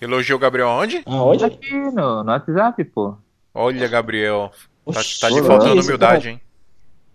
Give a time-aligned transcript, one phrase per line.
[0.00, 1.02] Elogiou o Gabriel aonde?
[1.06, 1.44] Aonde?
[1.46, 3.14] Aqui no, no WhatsApp, pô.
[3.54, 4.50] Olha, Gabriel.
[4.84, 6.40] Tá, Oxi, tá lhe faltando humildade, hein?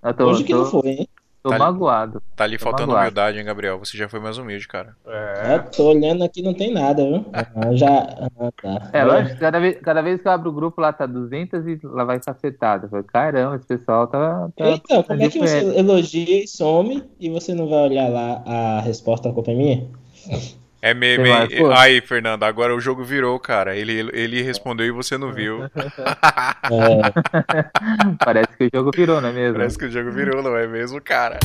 [0.04, 1.08] Eu tô, Hoje que não foi, hein?
[1.44, 2.24] tô Tá- magoado.
[2.36, 3.02] Tá lhe faltando magoado.
[3.06, 3.78] humildade, hein, Gabriel?
[3.78, 4.96] Você já foi mais humilde, cara.
[5.06, 7.24] Eu tô olhando aqui, não tem nada, viu?
[7.56, 8.00] Ah, já.
[8.40, 8.90] Ah, tá.
[8.92, 11.80] É, lógico, cada vez, cada vez que eu abro o grupo lá tá 200 e
[11.84, 12.90] lá vai cacetada.
[12.90, 14.50] Falei, caramba, esse pessoal tá.
[14.58, 18.42] tá Então, como é que você elogia e some e você não vai olhar lá
[18.44, 19.88] a resposta, a culpa é minha?
[20.82, 21.82] É meme, lá.
[21.82, 23.76] Aí, Fernando, agora o jogo virou, cara.
[23.76, 25.70] Ele, ele respondeu e você não viu.
[26.72, 27.12] É,
[28.24, 29.58] Parece que o jogo virou, não é mesmo?
[29.58, 31.40] Parece que o jogo virou, não é mesmo, cara?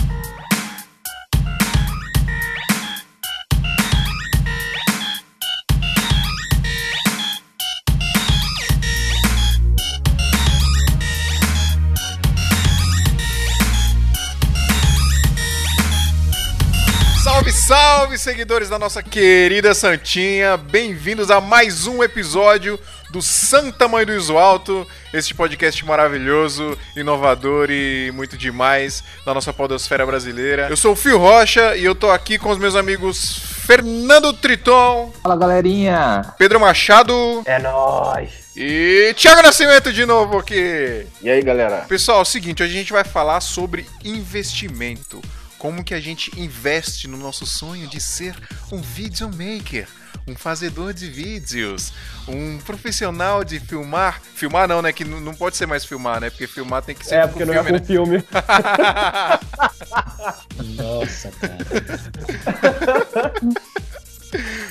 [17.67, 20.57] Salve, seguidores da nossa querida Santinha!
[20.57, 22.79] Bem-vindos a mais um episódio
[23.11, 29.53] do Santa Mãe do Iso Alto, este podcast maravilhoso, inovador e muito demais da nossa
[29.53, 30.69] podosfera brasileira.
[30.71, 33.37] Eu sou o Fio Rocha e eu tô aqui com os meus amigos
[33.67, 36.35] Fernando Triton, Fala, galerinha!
[36.39, 38.31] Pedro Machado É nóis!
[38.57, 41.05] e Thiago Nascimento de novo aqui.
[41.21, 41.79] E aí, galera?
[41.89, 45.21] Pessoal, é o seguinte, hoje a gente vai falar sobre investimento.
[45.67, 48.37] Como que a gente investe no nosso sonho de ser
[48.71, 49.89] um videomaker,
[50.25, 51.93] um fazedor de vídeos,
[52.29, 54.23] um profissional de filmar.
[54.37, 54.93] Filmar não, né?
[54.93, 56.31] Que não pode ser mais filmar, né?
[56.31, 58.17] Porque filmar tem que ser É, com porque não filme, é com filme.
[58.19, 58.25] né?
[60.77, 61.59] nossa, cara.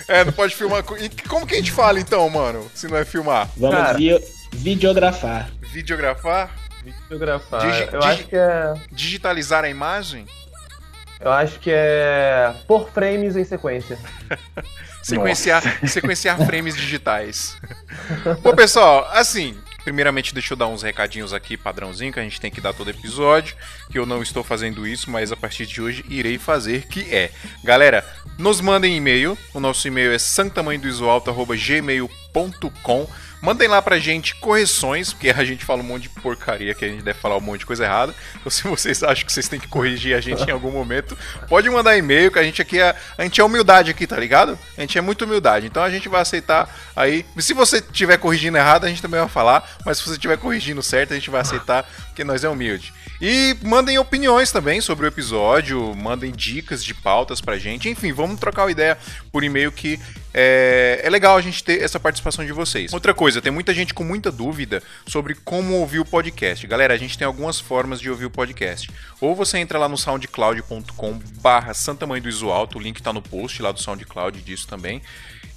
[0.07, 0.81] é, não pode filmar.
[0.81, 2.71] com- E como que a gente fala então, mano?
[2.73, 3.49] Se não é filmar?
[3.57, 3.97] Vamos Cara.
[3.97, 5.49] vi- videografar.
[5.73, 6.55] Videografar?
[7.09, 7.61] Fotografar.
[7.69, 8.73] Digi- eu digi- acho que é.
[8.93, 10.25] Digitalizar a imagem?
[11.19, 12.53] Eu acho que é.
[12.67, 13.97] Por frames em sequência.
[15.05, 17.55] Sequenciar, sequenciar frames digitais.
[18.41, 22.49] Bom, pessoal, assim, primeiramente deixa eu dar uns recadinhos aqui, padrãozinho, que a gente tem
[22.49, 23.55] que dar todo episódio,
[23.91, 27.29] que eu não estou fazendo isso, mas a partir de hoje irei fazer, que é,
[27.63, 28.03] galera,
[28.39, 33.07] nos mandem e-mail, o nosso e-mail é santamanhodoisoalto.gmail.com
[33.45, 36.87] Mandem lá pra gente correções, porque a gente fala um monte de porcaria, que a
[36.87, 38.11] gente deve falar um monte de coisa errada.
[38.39, 41.15] Então, se vocês acham que vocês têm que corrigir a gente em algum momento,
[41.47, 42.95] pode mandar e-mail, que a gente aqui é.
[43.15, 44.57] A gente é humildade aqui, tá ligado?
[44.75, 45.67] A gente é muito humildade.
[45.67, 47.23] Então a gente vai aceitar aí.
[47.37, 49.77] Se você estiver corrigindo errado, a gente também vai falar.
[49.85, 52.91] Mas se você estiver corrigindo certo, a gente vai aceitar, porque nós é humilde.
[53.21, 57.87] E mandem opiniões também sobre o episódio, mandem dicas de pautas pra gente.
[57.89, 58.97] Enfim, vamos trocar uma ideia
[59.31, 59.99] por e-mail que
[60.37, 62.91] é, é legal a gente ter essa participação de vocês.
[62.91, 66.67] Outra coisa, tem muita gente com muita dúvida sobre como ouvir o podcast.
[66.67, 68.91] Galera, a gente tem algumas formas de ouvir o podcast.
[69.21, 73.13] Ou você entra lá no soundcloud.com barra Santa Mãe do Iso Alto, o link tá
[73.13, 75.01] no post lá do SoundCloud disso também.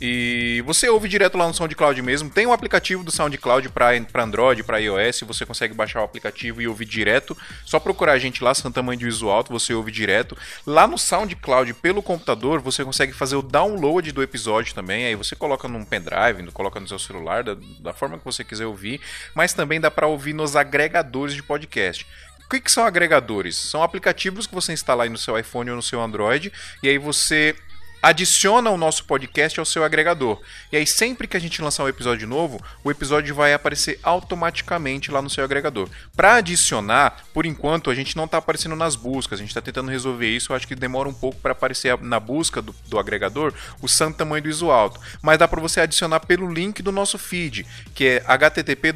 [0.00, 2.30] E você ouve direto lá no SoundCloud mesmo.
[2.30, 5.20] Tem um aplicativo do SoundCloud para Android, para iOS.
[5.26, 7.36] Você consegue baixar o aplicativo e ouvir direto.
[7.64, 10.36] Só procurar a gente lá, Santa Mãe de Iso Alto, você ouve direto.
[10.64, 15.06] Lá no SoundCloud, pelo computador, você consegue fazer o download do episódio também.
[15.06, 18.66] Aí você coloca num pendrive, coloca no seu celular, da, da forma que você quiser
[18.66, 19.00] ouvir.
[19.34, 22.06] Mas também dá para ouvir nos agregadores de podcast.
[22.44, 23.58] O que, que são agregadores?
[23.58, 26.50] São aplicativos que você instala aí no seu iPhone ou no seu Android.
[26.82, 27.54] E aí você
[28.02, 30.40] adiciona o nosso podcast ao seu agregador.
[30.72, 35.10] E aí, sempre que a gente lançar um episódio novo, o episódio vai aparecer automaticamente
[35.10, 35.88] lá no seu agregador.
[36.16, 39.90] Para adicionar, por enquanto, a gente não está aparecendo nas buscas, a gente está tentando
[39.90, 40.52] resolver isso.
[40.52, 44.16] Eu acho que demora um pouco para aparecer na busca do, do agregador o santo
[44.18, 45.00] tamanho do ISO alto.
[45.20, 48.92] Mas dá para você adicionar pelo link do nosso feed, que é http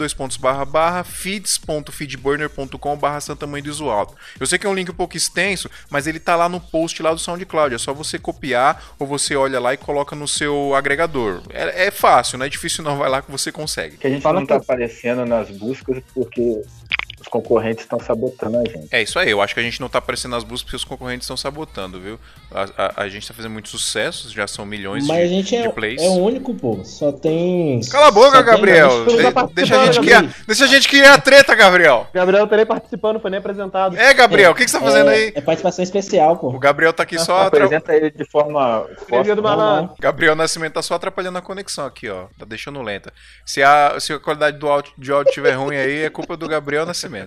[1.04, 4.14] feeds.feedburner.com barra tamanho do ISO alto.
[4.38, 7.02] Eu sei que é um link um pouco extenso, mas ele tá lá no post
[7.02, 7.74] lá do SoundCloud.
[7.74, 11.42] É só você copiar ou você olha lá e coloca no seu agregador.
[11.50, 13.96] É, é fácil, não é difícil não, vai lá que você consegue.
[13.96, 16.62] Que a gente Fala não tá aparecendo nas buscas porque
[17.32, 18.88] concorrentes estão sabotando a gente.
[18.90, 20.84] É isso aí, eu acho que a gente não tá aparecendo nas buscas porque os
[20.84, 22.20] concorrentes estão sabotando, viu?
[22.50, 25.56] A, a- a gente tá fazendo muito sucesso, já são milhões Mas de, a gente
[25.56, 26.02] é, de plays.
[26.02, 26.84] é o único, pô.
[26.84, 27.80] Só tem.
[27.90, 29.06] Cala a boca, só tem Gabriel!
[29.06, 32.06] De- deixa, a gente criar, deixa a gente criar a treta, Gabriel!
[32.12, 33.96] Gabriel tá nem participando, foi nem apresentado.
[33.96, 35.32] É, Gabriel, o que, que você tá fazendo é, aí?
[35.34, 36.58] É participação especial, O pô.
[36.58, 37.46] Gabriel tá aqui só.
[37.46, 38.86] atra- Apresenta ele de forma.
[39.00, 39.94] Escrevia do malandro.
[39.98, 42.26] Gabriel Nascimento tá só atrapalhando a conexão aqui, ó.
[42.38, 43.10] Tá deixando lenta.
[43.46, 46.46] Se a, se a qualidade do áudio, de áudio estiver ruim aí, é culpa do
[46.46, 47.21] Gabriel Nascimento.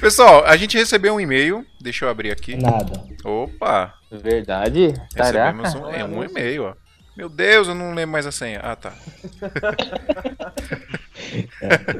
[0.00, 1.64] Pessoal, a gente recebeu um e-mail.
[1.80, 2.56] Deixa eu abrir aqui.
[2.56, 3.02] Nada.
[3.24, 3.94] Opa!
[4.10, 4.94] Verdade?
[5.16, 5.78] Recebemos Caraca.
[5.78, 6.74] um, é um e-mail, ó.
[7.16, 8.60] Meu Deus, eu não lembro mais a senha.
[8.62, 8.92] Ah, tá.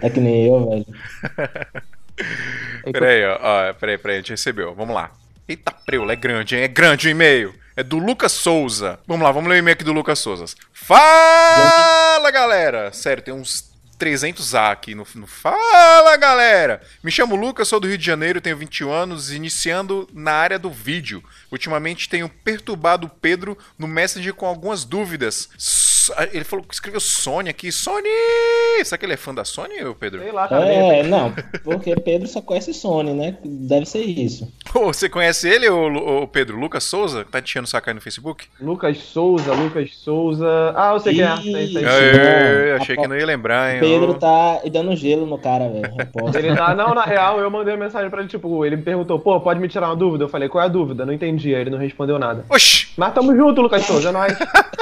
[0.02, 0.86] É que nem eu, velho.
[2.84, 3.38] É Peraí, ó.
[3.40, 4.74] ó peraí, peraí, a gente recebeu.
[4.74, 5.10] Vamos lá.
[5.48, 6.62] Eita, preula, é grande, hein?
[6.62, 7.54] É grande o e-mail.
[7.76, 8.98] É do Lucas Souza.
[9.06, 10.44] Vamos lá, vamos ler o e-mail aqui do Lucas Souza.
[10.72, 12.92] Fala, galera!
[12.92, 16.82] Sério, tem uns 300A aqui no, no Fala, galera!
[17.02, 20.70] Me chamo Lucas, sou do Rio de Janeiro, tenho 21 anos, iniciando na área do
[20.70, 21.22] vídeo.
[21.50, 25.48] Ultimamente tenho perturbado o Pedro no Messenger com algumas dúvidas.
[26.12, 27.70] S- Ele falou que escreveu Sony aqui.
[27.72, 28.08] Sony!
[28.84, 30.20] Será que ele é fã da Sony, Pedro?
[30.22, 30.66] Sei lá, cara.
[30.66, 31.32] É, não,
[31.64, 33.36] porque Pedro só conhece Sony, né?
[33.44, 34.52] Deve ser isso.
[34.74, 36.58] Ô, Você conhece ele, ô, Pedro?
[36.58, 37.24] Lucas Souza?
[37.24, 38.46] Tá te enchendo o saco aí no Facebook?
[38.60, 40.46] Lucas Souza, Lucas Souza.
[40.76, 41.36] Ah, eu sei quem é.
[41.36, 41.64] Sei, sei.
[41.64, 41.84] Ixi.
[41.86, 42.76] Aê, não.
[42.82, 43.80] achei que não ia lembrar, hein?
[43.80, 45.94] Pedro tá dando gelo no cara, velho.
[46.36, 49.18] Ele tá, não, na real, eu mandei uma mensagem pra ele, tipo, ele me perguntou,
[49.18, 50.24] pô, pode me tirar uma dúvida?
[50.24, 51.06] Eu falei, qual é a dúvida?
[51.06, 52.44] Não entendi, aí ele não respondeu nada.
[52.50, 52.88] Oxi!
[52.96, 54.36] Mas tamo junto, Lucas Souza, é nóis.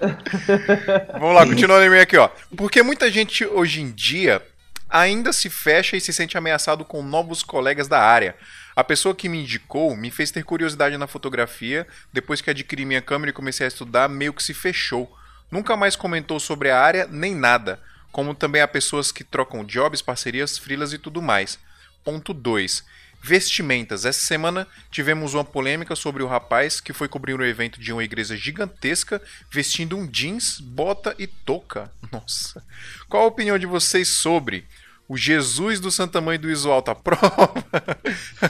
[1.18, 2.28] Vamos lá, continuando o e-mail aqui, ó.
[2.56, 4.42] Porque muita gente hoje em dia
[4.88, 8.36] ainda se fecha e se sente ameaçado com novos colegas da área.
[8.76, 13.02] A pessoa que me indicou me fez ter curiosidade na fotografia, depois que adquiri minha
[13.02, 15.12] câmera e comecei a estudar, meio que se fechou.
[15.50, 17.80] Nunca mais comentou sobre a área nem nada,
[18.10, 21.58] como também há pessoas que trocam jobs, parcerias, frilas e tudo mais.
[22.04, 22.84] Ponto 2.
[23.26, 24.04] Vestimentas.
[24.04, 28.04] Essa semana tivemos uma polêmica sobre o rapaz que foi cobrir um evento de uma
[28.04, 29.18] igreja gigantesca
[29.50, 31.90] vestindo um jeans, bota e touca.
[32.12, 32.62] Nossa.
[33.08, 34.66] Qual a opinião de vocês sobre
[35.08, 37.54] o Jesus do Santa Mãe do Iso Alto à prova?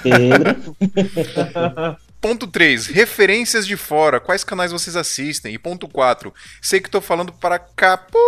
[2.21, 2.89] Ponto 3.
[2.89, 4.19] Referências de fora.
[4.19, 5.55] Quais canais vocês assistem?
[5.55, 6.35] E ponto 4.
[6.61, 8.19] Sei que tô falando para capu...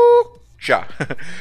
[0.60, 0.86] Já.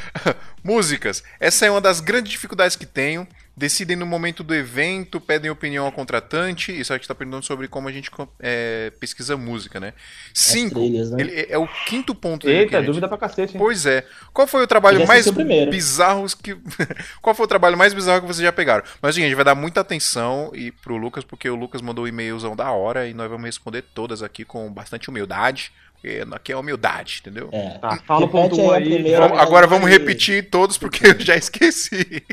[0.63, 1.24] Músicas.
[1.40, 3.28] Essa é uma das grandes dificuldades que tenho.
[3.57, 6.78] Decidem no momento do evento, pedem opinião ao contratante.
[6.78, 9.94] Isso a gente tá perguntando sobre como a gente é, pesquisa música, né?
[10.34, 10.75] 5.
[10.75, 11.22] trilhas, né?
[11.22, 12.60] Ele é, é o quinto ponto dele.
[12.60, 13.60] Eita, gente- dúvida pra cacete, hein?
[13.60, 14.06] Pois é.
[14.34, 15.25] Qual foi o trabalho mais
[15.69, 16.57] bizarro que.
[17.22, 18.84] Qual foi o trabalho mais bizarro que vocês já pegaram?
[19.02, 22.04] Mas, gente, a gente vai dar muita atenção e pro Lucas, porque o Lucas mandou
[22.04, 25.72] um e-mailzão da hora e nós vamos responder todas aqui com bastante humildade.
[25.95, 27.50] Porque aqui é humildade, entendeu?
[27.51, 27.77] É.
[27.80, 28.94] Tá, fala o ponto 1 aí a aí.
[28.94, 29.19] primeira.
[29.27, 32.24] Vamos- agora vamos repetir todos porque eu já esqueci.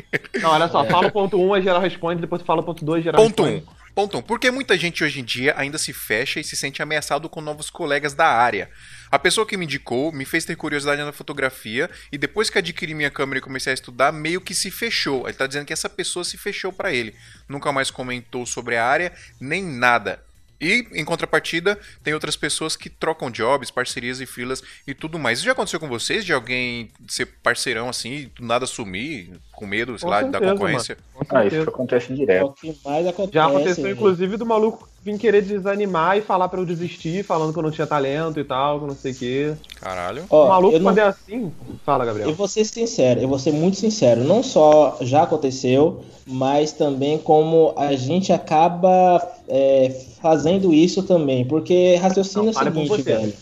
[0.41, 3.03] Não, olha só, fala o ponto 1, aí geral responde, depois fala o ponto 2,
[3.03, 3.45] geral Ponto 1.
[3.45, 3.49] Um.
[3.55, 3.83] responde.
[3.95, 4.19] Ponto 1.
[4.19, 4.23] Um.
[4.23, 7.69] Porque muita gente hoje em dia ainda se fecha e se sente ameaçado com novos
[7.69, 8.69] colegas da área.
[9.11, 12.93] A pessoa que me indicou me fez ter curiosidade na fotografia e depois que adquiri
[12.95, 15.27] minha câmera e comecei a estudar, meio que se fechou.
[15.27, 17.13] Ele tá dizendo que essa pessoa se fechou pra ele.
[17.47, 20.19] Nunca mais comentou sobre a área, nem nada.
[20.63, 25.39] E, em contrapartida, tem outras pessoas que trocam jobs, parcerias e filas e tudo mais.
[25.39, 26.23] Isso já aconteceu com vocês?
[26.23, 29.31] De alguém ser parceirão assim e do nada sumir,
[29.63, 30.97] com medo, sei lá, da certeza, concorrência?
[31.13, 32.45] Com Ah, isso acontece É direto.
[32.47, 33.33] o que mais acontece.
[33.33, 33.91] Já aconteceu, né?
[33.91, 37.71] inclusive, do maluco vir querer desanimar e falar pra eu desistir, falando que eu não
[37.71, 39.53] tinha talento e tal, que eu não sei o quê.
[39.79, 40.23] Caralho.
[40.29, 41.51] Ó, o maluco, eu não- quando é assim.
[41.85, 42.29] Fala, Gabriel.
[42.29, 44.23] Eu vou ser sincero, eu vou ser muito sincero.
[44.23, 49.89] Não só já aconteceu, mas também como a gente acaba é,
[50.21, 51.45] fazendo isso também.
[51.45, 53.33] Porque raciocina Não, o fale por seguinte, velho.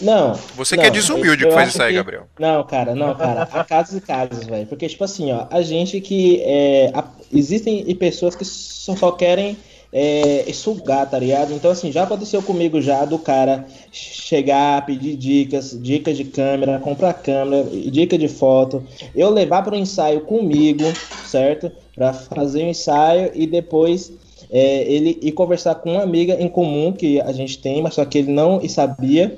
[0.00, 0.34] Não.
[0.56, 2.24] Você não, que é desumilde eu que faz isso aí, que- Gabriel.
[2.38, 3.48] Não, cara, não, cara.
[3.50, 4.66] Há casos e casos, velho.
[4.66, 6.40] Porque, tipo assim, ó, a gente que.
[6.44, 9.56] É, a- existem pessoas que só, só querem
[9.92, 11.52] é, sugar, tá ligado?
[11.54, 17.14] Então, assim, já aconteceu comigo já do cara chegar, pedir dicas, dicas de câmera, comprar
[17.14, 18.84] câmera, dica de foto,
[19.14, 20.84] eu levar para o ensaio comigo,
[21.26, 21.70] certo?
[21.94, 24.12] Para fazer o ensaio e depois
[24.50, 28.04] é, ele ir conversar com uma amiga em comum que a gente tem, mas só
[28.04, 29.36] que ele não sabia.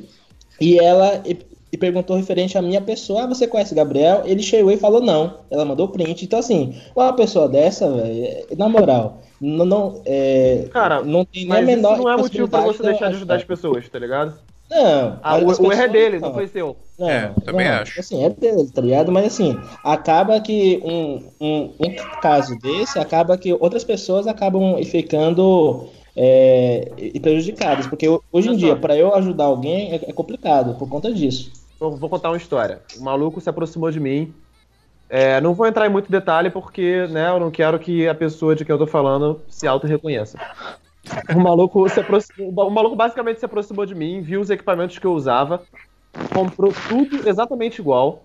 [0.61, 1.37] E ela e,
[1.73, 3.23] e perguntou referente à minha pessoa.
[3.23, 4.23] Ah, você conhece Gabriel?
[4.25, 5.41] Ele chegou e falou não.
[5.51, 6.25] Ela mandou print.
[6.25, 11.45] Então, assim, uma pessoa dessa, velho, é- na moral, não, não, é, Cara, não tem
[11.45, 13.89] nem a Mas isso menor não é motivo pra você deixar de ajudar as pessoas,
[13.89, 14.35] tá ligado?
[14.71, 15.19] Não.
[15.23, 16.77] Ah, o, o erro é dele, não foi seu.
[16.99, 17.99] Não, É, também não, acho.
[17.99, 19.11] Assim, é dele, tá ligado?
[19.11, 25.89] Mas assim, acaba que um, um, um caso desse, acaba que outras pessoas acabam ficando
[26.17, 27.87] é, e prejudicadas.
[27.87, 31.53] Porque hoje em dia, para eu ajudar alguém, é, é complicado por conta disso.
[31.81, 32.81] Eu vou contar uma história.
[32.99, 34.35] O maluco se aproximou de mim.
[35.09, 38.55] É, não vou entrar em muito detalhe porque, né, eu não quero que a pessoa
[38.55, 40.39] de quem eu tô falando se auto-reconheça.
[41.35, 45.07] O maluco se aproximou, o maluco basicamente se aproximou de mim, viu os equipamentos que
[45.07, 45.63] eu usava,
[46.35, 48.25] comprou tudo exatamente igual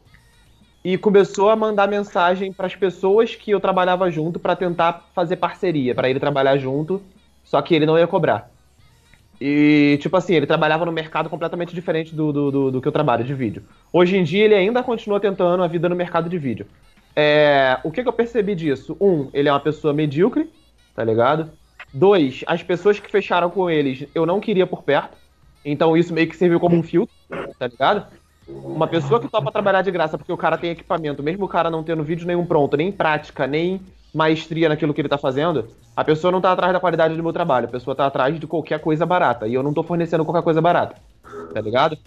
[0.83, 5.37] e começou a mandar mensagem para as pessoas que eu trabalhava junto para tentar fazer
[5.37, 7.01] parceria, para ele trabalhar junto,
[7.53, 8.49] só que ele não ia cobrar.
[9.39, 12.91] E, tipo assim, ele trabalhava no mercado completamente diferente do, do, do, do que eu
[12.91, 13.61] trabalho de vídeo.
[13.91, 16.65] Hoje em dia, ele ainda continua tentando a vida no mercado de vídeo.
[17.15, 18.97] É, o que, que eu percebi disso?
[18.99, 20.49] Um, ele é uma pessoa medíocre,
[20.95, 21.51] tá ligado?
[21.93, 25.15] Dois, as pessoas que fecharam com eles, eu não queria por perto.
[25.63, 27.13] Então isso meio que serviu como um filtro,
[27.59, 28.07] tá ligado?
[28.47, 31.69] Uma pessoa que topa trabalhar de graça porque o cara tem equipamento, mesmo o cara
[31.69, 33.79] não tendo vídeo nenhum pronto, nem prática, nem
[34.13, 37.33] maestria naquilo que ele tá fazendo, a pessoa não tá atrás da qualidade do meu
[37.33, 39.47] trabalho, a pessoa tá atrás de qualquer coisa barata.
[39.47, 40.95] E eu não tô fornecendo qualquer coisa barata.
[41.53, 41.97] Tá ligado?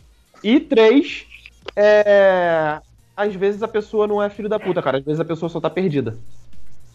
[0.42, 1.26] E três,
[1.74, 2.78] é.
[3.16, 4.98] Às vezes a pessoa não é filho da puta, cara.
[4.98, 6.16] Às vezes a pessoa só tá perdida.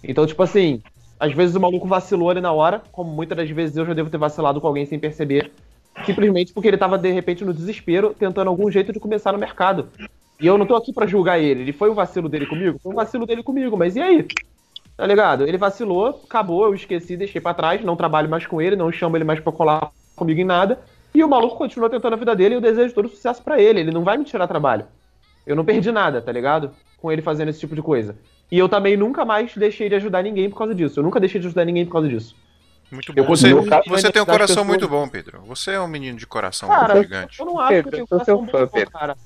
[0.03, 0.81] Então, tipo assim,
[1.19, 4.09] às vezes o maluco vacilou ali na hora, como muitas das vezes eu já devo
[4.09, 5.51] ter vacilado com alguém sem perceber.
[6.05, 9.89] Simplesmente porque ele tava, de repente, no desespero, tentando algum jeito de começar no mercado.
[10.39, 11.61] E eu não tô aqui pra julgar ele.
[11.61, 12.79] Ele foi o vacilo dele comigo?
[12.81, 14.27] Foi o vacilo dele comigo, mas e aí?
[15.01, 15.47] Tá ligado?
[15.47, 19.17] Ele vacilou, acabou, eu esqueci, deixei pra trás, não trabalho mais com ele, não chamo
[19.17, 20.77] ele mais pra colar comigo em nada.
[21.11, 23.79] E o maluco continua tentando a vida dele e eu desejo todo sucesso pra ele.
[23.79, 24.85] Ele não vai me tirar trabalho.
[25.43, 26.69] Eu não perdi nada, tá ligado?
[26.99, 28.15] Com ele fazendo esse tipo de coisa.
[28.51, 30.99] E eu também nunca mais deixei de ajudar ninguém por causa disso.
[30.99, 32.35] Eu nunca deixei de ajudar ninguém por causa disso.
[32.91, 33.29] Muito Eu bom.
[33.35, 35.41] Você, você tem um das coração pessoas- muito bom, Pedro.
[35.47, 37.39] Você é um menino de coração Cara, muito gigante.
[37.39, 39.17] eu não acho que eu tenho seu coração fã, bom, cara.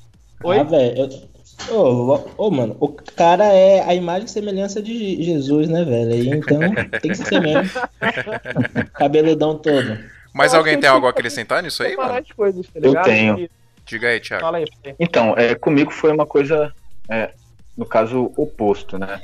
[0.42, 0.58] Oi?
[0.60, 0.98] Ah, velho.
[1.00, 1.35] eu-
[1.70, 6.12] Ô, ô, mano, o cara é a imagem e semelhança de Jesus, né, velho?
[6.12, 6.60] Aí, Então,
[7.02, 7.70] tem que ser mesmo.
[8.94, 9.98] Cabeludão todo.
[10.34, 12.14] Mas Eu alguém tem algo a acrescentar nisso aí, mano?
[12.14, 13.40] as coisas, tá Eu tenho.
[13.40, 13.50] E-
[13.86, 14.56] Diga aí, Thiago.
[14.56, 14.66] Aí.
[15.00, 16.74] Então, é, comigo foi uma coisa,
[17.10, 17.34] é,
[17.78, 19.22] no caso, oposto, né?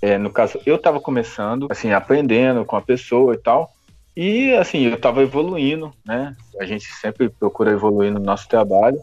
[0.00, 3.72] É, no caso, eu tava começando, assim, aprendendo com a pessoa e tal,
[4.16, 6.34] e, assim, eu tava evoluindo, né?
[6.60, 9.00] A gente sempre procura evoluir no nosso trabalho,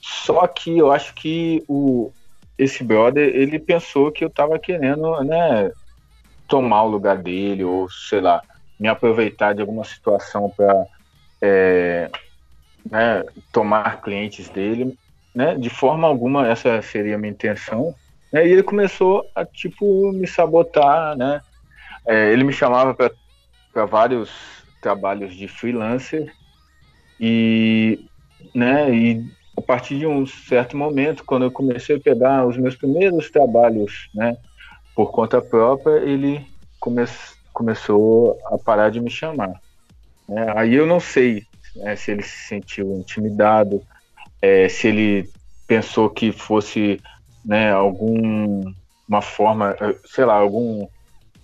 [0.00, 2.12] só que eu acho que o,
[2.56, 5.70] esse brother, ele pensou que eu tava querendo, né,
[6.48, 8.42] tomar o lugar dele, ou, sei lá,
[8.78, 10.86] me aproveitar de alguma situação para
[12.90, 14.96] né, tomar clientes dele,
[15.34, 15.54] né?
[15.54, 17.94] De forma alguma essa seria a minha intenção.
[18.32, 21.40] Né, e ele começou a tipo me sabotar, né?
[22.06, 24.30] É, ele me chamava para vários
[24.80, 26.32] trabalhos de freelancer
[27.18, 27.98] e,
[28.54, 28.90] né?
[28.94, 29.24] E
[29.60, 34.08] a partir de um certo momento, quando eu comecei a pegar os meus primeiros trabalhos,
[34.14, 34.36] né?
[34.94, 36.44] Por conta própria, ele
[36.78, 37.04] come
[37.52, 39.52] começou a parar de me chamar.
[40.28, 40.52] Né?
[40.56, 41.42] Aí eu não sei
[41.76, 43.82] né, se ele se sentiu intimidado,
[44.40, 45.28] é, se ele
[45.66, 47.00] pensou que fosse
[47.44, 48.72] né, algum
[49.08, 49.76] uma forma,
[50.06, 50.86] sei lá, algum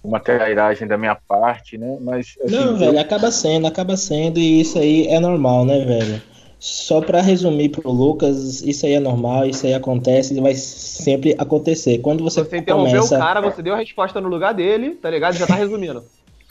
[0.02, 1.98] uma trairagem da minha parte, né?
[2.00, 5.84] Mas assim, Não, eu- velho, acaba sendo, acaba sendo, e isso aí é normal, né,
[5.84, 6.22] velho?
[6.58, 11.34] Só pra resumir pro Lucas, isso aí é normal, isso aí acontece e vai sempre
[11.38, 11.98] acontecer.
[11.98, 13.16] Quando você, Você interrompeu começa.
[13.16, 15.34] o cara, você deu a resposta no lugar dele, tá ligado?
[15.36, 16.02] Já tá resumindo.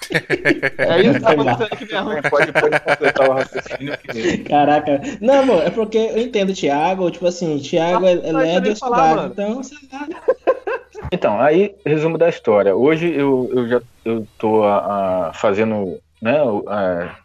[0.77, 2.11] é isso que tá acontecendo aqui mesmo.
[2.11, 5.01] É, pode, pode completar o raciocínio que Caraca.
[5.19, 8.47] Não, amor, é porque eu entendo o Thiago, tipo assim, o Thiago Ah, é, mas
[8.49, 10.07] é nem do falar, então, sei lá.
[11.11, 12.75] Então, aí, resumo da história.
[12.75, 17.15] Hoje eu, eu já eu tô a, a fazendo, né, o- a-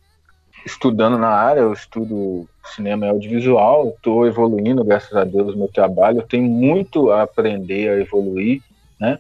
[0.70, 6.18] estudando na área, eu estudo cinema e audiovisual, estou evoluindo, graças a Deus, meu trabalho.
[6.18, 8.62] Eu tenho muito a aprender, a evoluir,
[8.98, 9.18] né?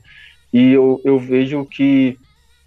[0.52, 2.18] E eu, eu vejo que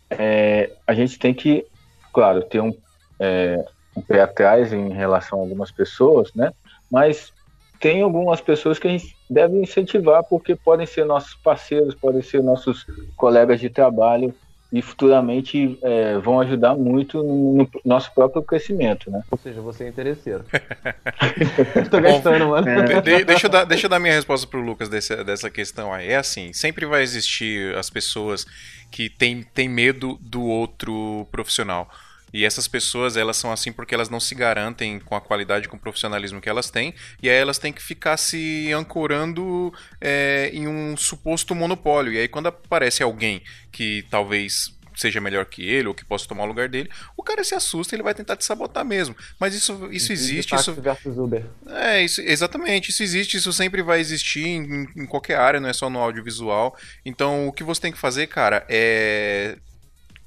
[0.09, 1.65] é, a gente tem que,
[2.13, 2.73] claro, ter um,
[3.19, 3.63] é,
[3.95, 6.51] um pé atrás em relação a algumas pessoas, né?
[6.91, 7.33] Mas
[7.79, 12.41] tem algumas pessoas que a gente deve incentivar porque podem ser nossos parceiros, podem ser
[12.41, 12.85] nossos
[13.17, 14.33] colegas de trabalho
[14.73, 19.21] e futuramente é, vão ajudar muito no, no nosso próprio crescimento, né?
[19.29, 20.43] Ou seja, você é interesseiro.
[21.91, 22.67] Tô gastando, mano.
[22.67, 22.99] É.
[23.01, 26.07] De- deixa, eu dar, deixa eu dar minha resposta pro Lucas desse- dessa questão aí.
[26.09, 28.45] É assim, sempre vai existir as pessoas
[28.91, 31.87] que têm têm medo do outro profissional.
[32.33, 35.77] E essas pessoas, elas são assim porque elas não se garantem com a qualidade, com
[35.77, 39.71] o profissionalismo que elas têm, e aí elas têm que ficar se ancorando
[40.01, 42.13] é, em um suposto monopólio.
[42.13, 46.43] E aí quando aparece alguém que talvez seja melhor que ele, ou que possa tomar
[46.43, 49.15] o lugar dele, o cara se assusta e ele vai tentar te sabotar mesmo.
[49.39, 51.45] Mas isso, isso existe, isso, versus Uber.
[51.67, 55.73] é, isso, exatamente, isso existe, isso sempre vai existir em, em qualquer área, não é
[55.73, 56.77] só no audiovisual.
[57.05, 59.57] Então, o que você tem que fazer, cara, é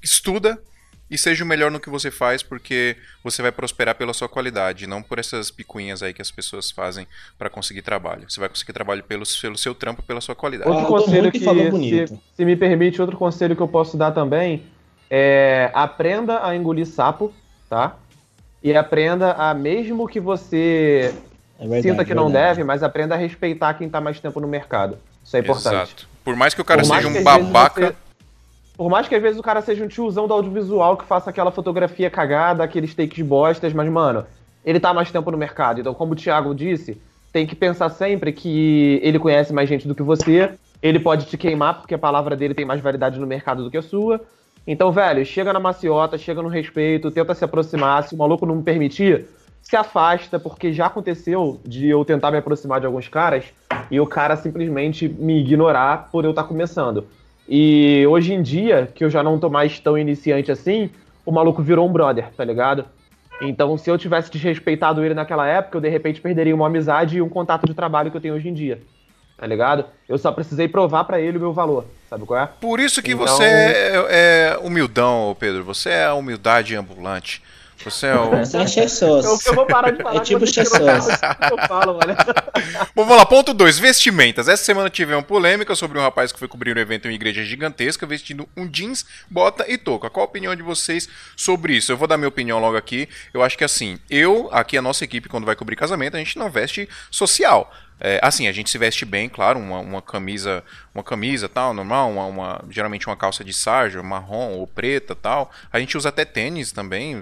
[0.03, 0.61] estuda
[1.09, 4.87] e seja o melhor no que você faz, porque você vai prosperar pela sua qualidade,
[4.87, 8.29] não por essas picuinhas aí que as pessoas fazem pra conseguir trabalho.
[8.29, 10.69] Você vai conseguir trabalho pelo, pelo seu trampo, pela sua qualidade.
[10.69, 12.19] Outro Ah, conselho que se, bonito.
[12.35, 14.63] se me permite, outro conselho que eu posso dar também
[15.09, 17.33] é aprenda a engolir sapo,
[17.69, 17.95] tá?
[18.61, 21.13] E aprenda a, mesmo que você
[21.57, 22.47] É verdade, sinta que não verdade.
[22.57, 24.97] deve, mas aprenda a respeitar quem tá mais tempo no mercado.
[25.23, 25.75] Isso é importante.
[25.75, 26.09] Exato.
[26.23, 27.95] Por mais que o cara seja um babaca, você-
[28.77, 31.49] Por mais que às vezes o cara seja um tiozão do audiovisual que faça aquela
[31.49, 34.23] fotografia cagada, aqueles takes bostas, mas, mano,
[34.63, 35.81] ele tá mais tempo no mercado.
[35.81, 37.01] Então, como o Thiago disse,
[37.33, 41.37] tem que pensar sempre que ele conhece mais gente do que você, ele pode te
[41.37, 44.21] queimar porque a palavra dele tem mais validade no mercado do que a sua.
[44.65, 48.03] Então, velho, chega na maciota, chega no respeito, tenta se aproximar.
[48.03, 49.25] Se o maluco não permitir,
[49.61, 53.45] se afasta, porque já aconteceu de eu tentar me aproximar de alguns caras
[53.89, 57.07] e o cara simplesmente me ignorar por eu estar começando.
[57.47, 60.89] E hoje em dia, que eu já não tô mais tão iniciante assim,
[61.25, 62.85] o maluco virou um brother, tá ligado?
[63.41, 67.21] Então, se eu tivesse desrespeitado ele naquela época, eu de repente perderia uma amizade e
[67.21, 68.81] um contato de trabalho que eu tenho hoje em dia.
[69.37, 69.85] Tá ligado?
[70.09, 71.85] Eu só precisei provar pra ele o meu valor.
[72.09, 72.49] Sabe qual é?
[72.59, 75.63] Por isso que Então- você é, é humildão, Pedro.
[75.63, 77.43] Você é a humildade ambulante.
[77.83, 78.29] Você é o.
[78.29, 78.85] Você é.
[79.07, 80.17] Eu, eu vou parar de falar.
[80.17, 82.15] É tipo que eu falo, mano.
[82.95, 84.47] Bom, vamos lá, ponto 2, vestimentas.
[84.47, 87.43] Essa semana tivemos polêmica sobre um rapaz que foi cobrir um evento em uma igreja
[87.43, 90.09] gigantesca vestindo um jeans, bota e touca.
[90.09, 91.91] Qual a opinião de vocês sobre isso?
[91.91, 93.07] Eu vou dar minha opinião logo aqui.
[93.33, 96.37] Eu acho que assim, eu, aqui a nossa equipe, quando vai cobrir casamento, a gente
[96.37, 97.71] não veste social.
[97.99, 100.63] É, assim, a gente se veste bem, claro, uma, uma camisa,
[100.93, 105.51] uma camisa tal, normal, uma, uma- geralmente uma calça de sarja, marrom ou preta tal.
[105.73, 107.19] A gente usa até tênis também,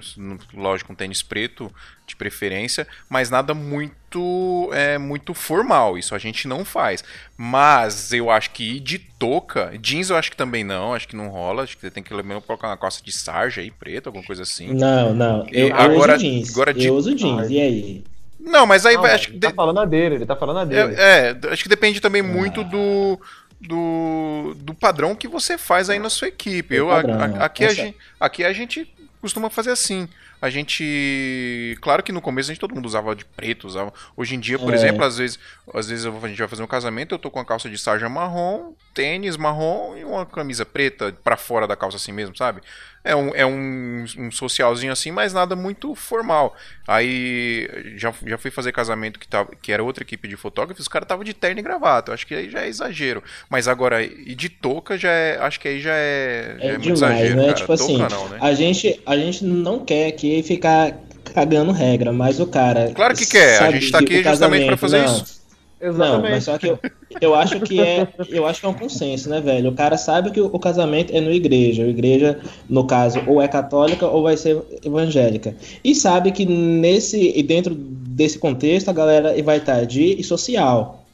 [0.54, 1.72] lógico, um tênis preto
[2.06, 7.02] de preferência, mas nada muito é, muito formal, isso a gente não faz.
[7.36, 11.28] Mas eu acho que de touca, jeans eu acho que também não, acho que não
[11.28, 14.24] rola, acho que você tem que mesmo colocar uma calça de sarja aí, preta, alguma
[14.24, 14.72] coisa assim.
[14.74, 15.46] Não, não.
[15.50, 16.50] Eu, eu agora- uso jeans.
[16.52, 17.50] agora de- Eu uso jeans.
[17.50, 18.04] E aí?
[18.46, 20.36] Não, mas aí Não, vai, acho que ele tá de- falando a dele, ele tá
[20.36, 20.94] falando a dele.
[20.96, 23.20] É, é, acho que depende também muito do,
[23.60, 26.74] do, do padrão que você faz aí na sua equipe.
[26.74, 30.08] Eu, a- padrão, a- aqui, a gente, aqui a gente costuma fazer assim.
[30.40, 31.76] A gente.
[31.80, 33.92] Claro que no começo a gente todo mundo usava de preto, usava.
[34.16, 34.76] Hoje em dia, por É.
[34.76, 35.38] exemplo, às vezes,
[35.72, 38.08] às vezes a gente vai fazer um casamento, eu tô com a calça de sarja
[38.08, 42.60] marrom, tênis marrom e uma camisa preta pra fora da calça assim mesmo, sabe?
[43.02, 46.56] É um, é um, um socialzinho assim, mas nada muito formal.
[46.88, 50.88] Aí já, já fui fazer casamento que, tava, que era outra equipe de fotógrafos, os
[50.88, 52.10] caras estavam de terno e gravata.
[52.10, 53.22] Eu acho que aí já é exagero.
[53.48, 55.38] Mas agora, e de touca já é.
[55.38, 56.56] Acho que aí já é.
[56.58, 57.52] já É, muito demais, exagero, né?
[57.52, 58.38] Tipo assim, touca não, né?
[58.40, 60.98] a, gente, a gente não quer aqui ficar
[61.34, 62.90] cagando regra, mas o cara.
[62.94, 65.36] Claro que quer, a gente tá aqui justamente pra fazer não, isso.
[65.80, 66.30] Não, Exatamente.
[66.30, 66.78] mas só que eu,
[67.20, 69.70] eu acho que é, eu acho que é um consenso, né, velho?
[69.70, 73.42] O cara sabe que o, o casamento é no igreja, a igreja, no caso, ou
[73.42, 75.54] é católica ou vai ser evangélica.
[75.84, 81.05] E sabe que nesse e dentro desse contexto a galera vai estar de social.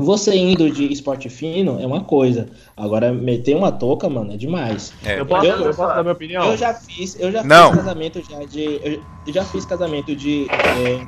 [0.00, 2.48] Você indo de esporte fino é uma coisa.
[2.76, 4.92] Agora meter uma touca, mano, é demais.
[5.04, 5.18] É.
[5.18, 6.44] Eu posso, Eu- eu posso dar minha opinião?
[6.52, 7.70] Eu já fiz, eu já Não.
[7.72, 8.80] fiz casamento já de.
[8.82, 11.04] Eu eu já fiz casamento de, é,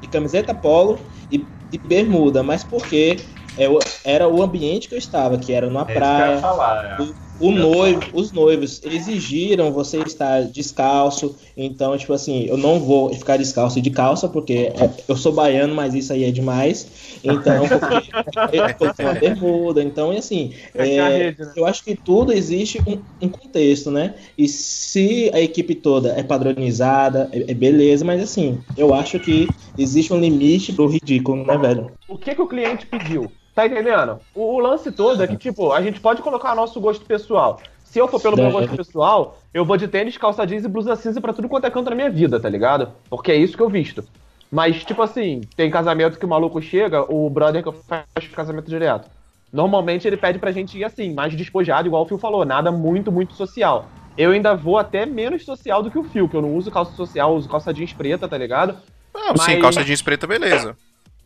[0.00, 1.00] de camiseta polo
[1.32, 3.16] e de bermuda, mas porque
[3.58, 6.02] é, o- era o ambiente que eu estava, que era numa É isso que eu
[6.02, 6.38] ia praia.
[6.38, 6.96] falar, é.
[7.40, 13.38] O noivo, os noivos exigiram você estar descalço, então, tipo assim, eu não vou ficar
[13.38, 16.86] descalço e de calça, porque é- eu sou baiano, mas isso aí é demais.
[17.24, 18.10] Então, porque
[18.52, 21.52] eu coloquei uma bermuda, então, e assim, É é, rede, né?
[21.56, 24.14] eu acho que tudo existe um, um contexto, né?
[24.36, 29.48] E se a equipe toda é padronizada, é, é beleza, mas assim, eu acho que
[29.78, 31.92] existe um limite pro ridículo, né, velho?
[32.08, 33.30] O que, que o cliente pediu?
[33.60, 34.18] Tá entendendo?
[34.34, 37.60] O, o lance todo é que, tipo, a gente pode colocar nosso gosto pessoal.
[37.84, 40.96] Se eu for pelo meu gosto pessoal, eu vou de tênis, calça jeans e blusa
[40.96, 42.90] cinza pra tudo quanto é canto na minha vida, tá ligado?
[43.10, 44.02] Porque é isso que eu visto.
[44.50, 48.68] Mas, tipo assim, tem casamento que o maluco chega, o brother que eu faço casamento
[48.70, 49.10] direto.
[49.52, 53.12] Normalmente ele pede pra gente ir assim, mais despojado, igual o Fio falou, nada muito,
[53.12, 53.86] muito social.
[54.16, 56.92] Eu ainda vou até menos social do que o Fio, que eu não uso calça
[56.92, 58.76] social, uso calça jeans preta, tá ligado?
[59.12, 60.76] Não, sim, Mas- calça jeans preta, beleza.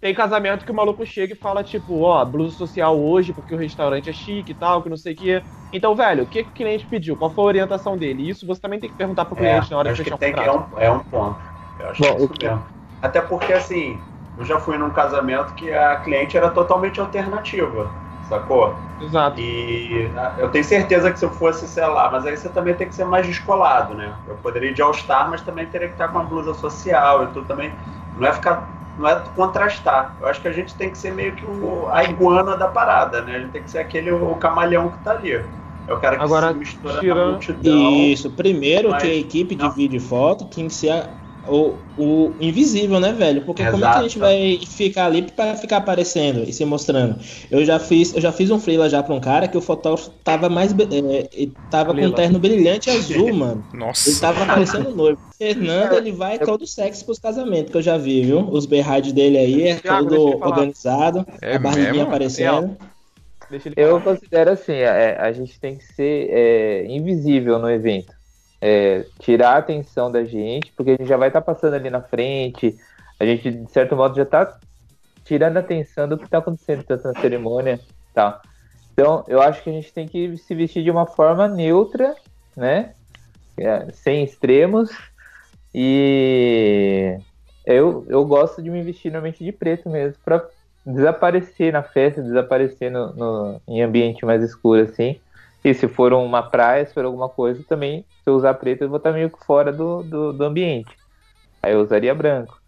[0.05, 3.59] Tem casamento que o maluco chega e fala, tipo, ó, blusa social hoje porque o
[3.59, 5.43] restaurante é chique e tal, que não sei o quê.
[5.73, 7.17] Então, velho, o que, que o cliente pediu?
[7.17, 8.29] Qual foi a orientação dele?
[8.29, 10.35] Isso você também tem que perguntar pro cliente na hora de fechar que o tem
[10.35, 10.53] que, é, contrato.
[10.53, 11.41] um, é um ponto.
[11.79, 12.67] Eu acho Bom, que é isso mesmo.
[13.01, 14.01] Até porque, assim,
[14.37, 18.83] eu já fui num casamento que a cliente era totalmente alternativa, sacou?
[18.99, 19.41] Exato.
[19.41, 22.75] E ah, eu tenho certeza que se eu fosse, sei lá, mas aí você também
[22.75, 24.17] tem que ser mais descolado, né?
[24.27, 27.27] Eu poderia ir de All-Star, mas também teria que estar com uma blusa social e
[27.29, 27.75] tudo também.
[28.15, 28.73] Não é ficar.
[28.97, 30.17] Não é contrastar.
[30.21, 33.23] Eu acho que a gente tem que ser meio que o, a iguana da parada,
[33.23, 33.37] né?
[33.37, 35.33] A gente tem que ser aquele o camaleão que tá ali.
[35.87, 37.93] É o cara que Agora, se mistura tira- na multidão.
[37.95, 39.71] Isso, primeiro Mas- que a equipe de não.
[39.73, 41.11] vídeo e foto tem que ser a-
[41.47, 43.45] o, o invisível, né, velho?
[43.45, 44.09] Porque como é que a Exato.
[44.09, 47.19] gente vai ficar ali pra ficar aparecendo e se mostrando?
[47.51, 50.11] Eu já fiz, eu já fiz um freela já pra um cara que o fotógrafo
[50.23, 52.17] tava mais é, ele tava com um Lila.
[52.17, 53.65] terno brilhante azul, mano.
[53.73, 54.21] Ele Nossa.
[54.21, 55.19] tava parecendo noivo.
[55.37, 58.49] Fernando, ele vai todo sexy pros casamentos que eu já vi, viu?
[58.51, 62.03] Os berrades dele aí é Thiago, eu todo organizado, É a barriguinha mesmo?
[62.05, 62.77] aparecendo.
[63.51, 68.14] Ele Eu considero assim, é, a gente tem que ser é, invisível no evento.
[68.67, 72.03] É, tirar a atenção da gente, porque a gente já vai estar passando ali na
[72.03, 72.75] frente,
[73.21, 74.59] a gente, de certo modo, já está
[75.25, 77.81] tirando a atenção do que está acontecendo, tanto na cerimônia
[78.15, 78.41] tal.
[78.93, 82.17] Então, eu acho que a gente tem que se vestir de uma forma neutra,
[82.57, 82.95] né?
[83.59, 84.91] É, sem extremos.
[85.75, 87.19] E
[87.67, 90.49] eu, eu gosto de me vestir normalmente de preto mesmo, para
[90.87, 95.21] desaparecer na festa, desaparecer no, no- em ambiente mais escuro, assim.
[95.65, 98.89] E se for uma praia, se for alguma coisa, também, se eu usar preto, eu
[98.89, 100.95] vou estar meio que fora do, do, do ambiente.
[101.63, 102.61] Aí eu usaria branco.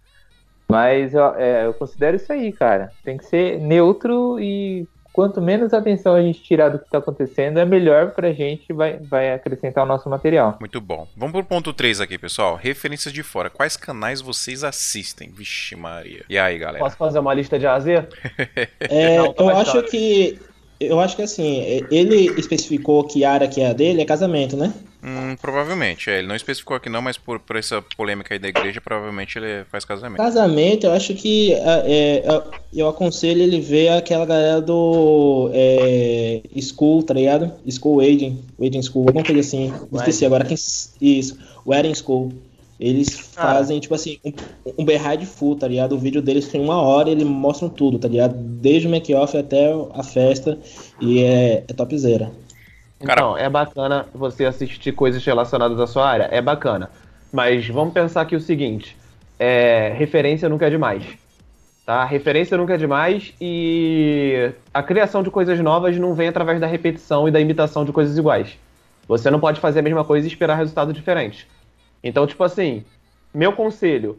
[0.66, 2.90] Mas eu, é, eu considero isso aí, cara.
[3.04, 7.58] Tem que ser neutro e quanto menos atenção a gente tirar do que está acontecendo,
[7.58, 10.58] é melhor pra gente, vai, vai acrescentar o nosso material.
[10.60, 11.08] Muito bom.
[11.16, 12.54] Vamos pro ponto 3 aqui, pessoal.
[12.54, 13.48] Referências de fora.
[13.48, 15.30] Quais canais vocês assistem?
[15.30, 16.22] Vixe Maria.
[16.28, 16.84] E aí, galera?
[16.84, 18.06] Posso fazer uma lista de A a Z?
[18.80, 20.38] É, Não, tá eu acho que.
[20.78, 24.56] Eu acho que assim, ele especificou que a área que é a dele é casamento,
[24.56, 24.72] né?
[25.02, 26.10] Hum, provavelmente.
[26.10, 29.38] É, ele não especificou aqui não, mas por, por essa polêmica aí da igreja, provavelmente
[29.38, 30.16] ele faz casamento.
[30.16, 32.42] Casamento, eu acho que é, é,
[32.74, 37.52] eu aconselho ele ver aquela galera do é, School, tá ligado?
[37.70, 39.72] School Aging, Aging School, alguma coisa assim.
[39.92, 40.56] Esqueci agora quem.
[41.00, 42.32] Isso, Wedding School.
[42.78, 44.32] Eles fazem, tipo assim, um,
[44.78, 45.94] um behind full, tá ligado?
[45.94, 48.34] O vídeo deles tem uma hora e eles mostram tudo, tá ligado?
[48.36, 50.58] Desde o make-off até a festa.
[51.00, 52.30] E é, é topzera.
[53.00, 56.28] Cara- Então, é bacana você assistir coisas relacionadas à sua área.
[56.30, 56.90] É bacana.
[57.32, 58.96] Mas vamos pensar aqui o seguinte:
[59.38, 61.02] é, referência nunca é demais.
[61.86, 62.04] Tá?
[62.04, 67.28] Referência nunca é demais e a criação de coisas novas não vem através da repetição
[67.28, 68.58] e da imitação de coisas iguais.
[69.06, 71.46] Você não pode fazer a mesma coisa e esperar resultados diferentes.
[72.02, 72.84] Então, tipo assim,
[73.34, 74.18] meu conselho: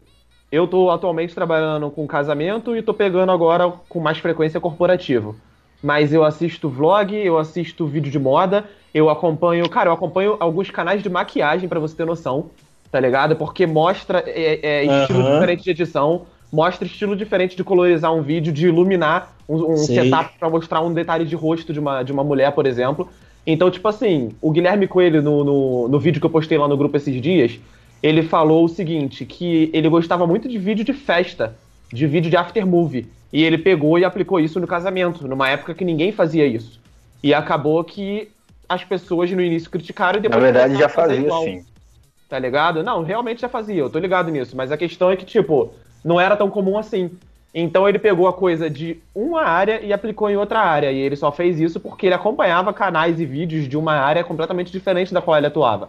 [0.50, 5.36] eu tô atualmente trabalhando com casamento e tô pegando agora com mais frequência corporativo.
[5.82, 10.70] Mas eu assisto vlog, eu assisto vídeo de moda, eu acompanho, cara, eu acompanho alguns
[10.70, 12.50] canais de maquiagem pra você ter noção,
[12.90, 13.36] tá ligado?
[13.36, 15.34] Porque mostra é, é, estilo Aham.
[15.34, 20.36] diferente de edição, mostra estilo diferente de colorizar um vídeo, de iluminar um, um setup
[20.38, 23.08] pra mostrar um detalhe de rosto de uma, de uma mulher, por exemplo.
[23.50, 26.76] Então, tipo assim, o Guilherme Coelho, no, no, no vídeo que eu postei lá no
[26.76, 27.58] grupo esses dias,
[28.02, 31.56] ele falou o seguinte, que ele gostava muito de vídeo de festa,
[31.90, 33.06] de vídeo de after movie.
[33.32, 36.78] E ele pegou e aplicou isso no casamento, numa época que ninguém fazia isso.
[37.22, 38.28] E acabou que
[38.68, 41.64] as pessoas no início criticaram e Na depois verdade, já fazia igual, assim.
[42.28, 42.82] Tá ligado?
[42.82, 44.54] Não, realmente já fazia, eu tô ligado nisso.
[44.54, 45.72] Mas a questão é que, tipo,
[46.04, 47.10] não era tão comum assim.
[47.54, 50.92] Então ele pegou a coisa de uma área e aplicou em outra área.
[50.92, 54.70] E ele só fez isso porque ele acompanhava canais e vídeos de uma área completamente
[54.70, 55.88] diferente da qual ele atuava.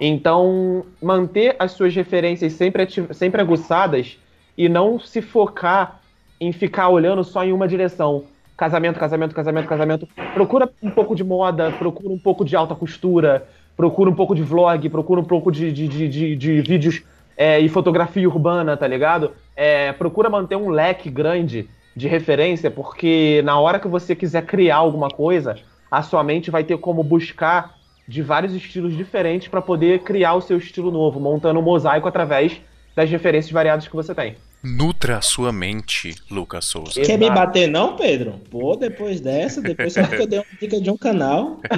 [0.00, 4.18] Então, manter as suas referências sempre, sempre aguçadas
[4.56, 6.00] e não se focar
[6.40, 8.24] em ficar olhando só em uma direção.
[8.56, 10.08] Casamento, casamento, casamento, casamento.
[10.34, 14.42] Procura um pouco de moda, procura um pouco de alta costura, procura um pouco de
[14.42, 17.02] vlog, procura um pouco de, de, de, de- de vídeos
[17.36, 19.32] é, e fotografia urbana, tá ligado?
[19.62, 24.76] É, procura manter um leque grande de referência, porque na hora que você quiser criar
[24.76, 25.54] alguma coisa,
[25.90, 27.74] a sua mente vai ter como buscar
[28.08, 32.58] de vários estilos diferentes para poder criar o seu estilo novo, montando um mosaico através
[32.96, 34.34] das referências variadas que você tem.
[34.64, 36.98] Nutra a sua mente, Lucas Souza.
[37.02, 38.40] Quer me bater não, Pedro?
[38.50, 41.60] Pô, depois dessa, depois só que eu dei uma dica de um canal.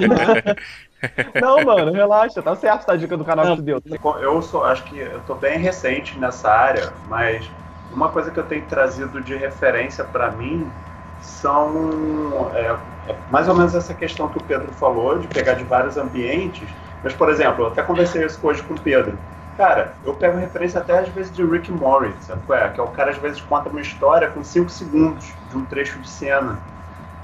[1.35, 3.57] Não, mano, relaxa, tá certo essa dica do canal Não.
[3.57, 3.81] que tu deu.
[4.21, 7.45] Eu sou, acho que eu tô bem recente nessa área, mas
[7.93, 10.69] uma coisa que eu tenho trazido de referência para mim
[11.21, 12.75] são é,
[13.07, 16.69] é mais ou menos essa questão que o Pedro falou, de pegar de vários ambientes.
[17.03, 19.17] Mas, por exemplo, eu até conversei isso hoje com o Pedro.
[19.57, 22.69] Cara, eu pego referência até às vezes de Rick Morris, é?
[22.69, 25.99] Que é o cara às vezes conta uma história com 5 segundos de um trecho
[25.99, 26.57] de cena.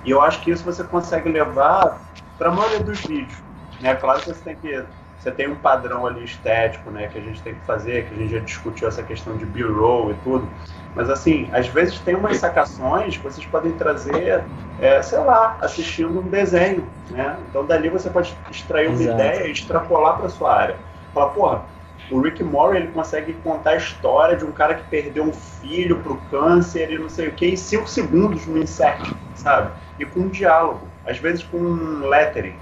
[0.05, 1.99] E eu acho que isso você consegue levar
[2.37, 3.37] para a maioria dos vídeos.
[3.81, 3.95] Né?
[3.95, 4.83] Claro que você tem que
[5.19, 8.17] você tem um padrão ali estético, né, que a gente tem que fazer, que a
[8.17, 10.47] gente já discutiu essa questão de B-roll e tudo.
[10.95, 14.43] Mas assim, às vezes tem umas sacações que vocês podem trazer,
[14.79, 17.37] é, sei lá, assistindo um desenho, né?
[17.49, 19.15] Então dali você pode extrair uma Exato.
[19.15, 20.75] ideia e extrapolar para sua área.
[21.13, 21.61] Fala, porra,
[22.09, 25.99] o Rick Morty ele consegue contar a história de um cara que perdeu um filho
[25.99, 29.71] pro câncer e não sei o que em cinco segundos no insert, sabe?
[29.99, 32.55] E com um diálogo, às vezes com um lettering,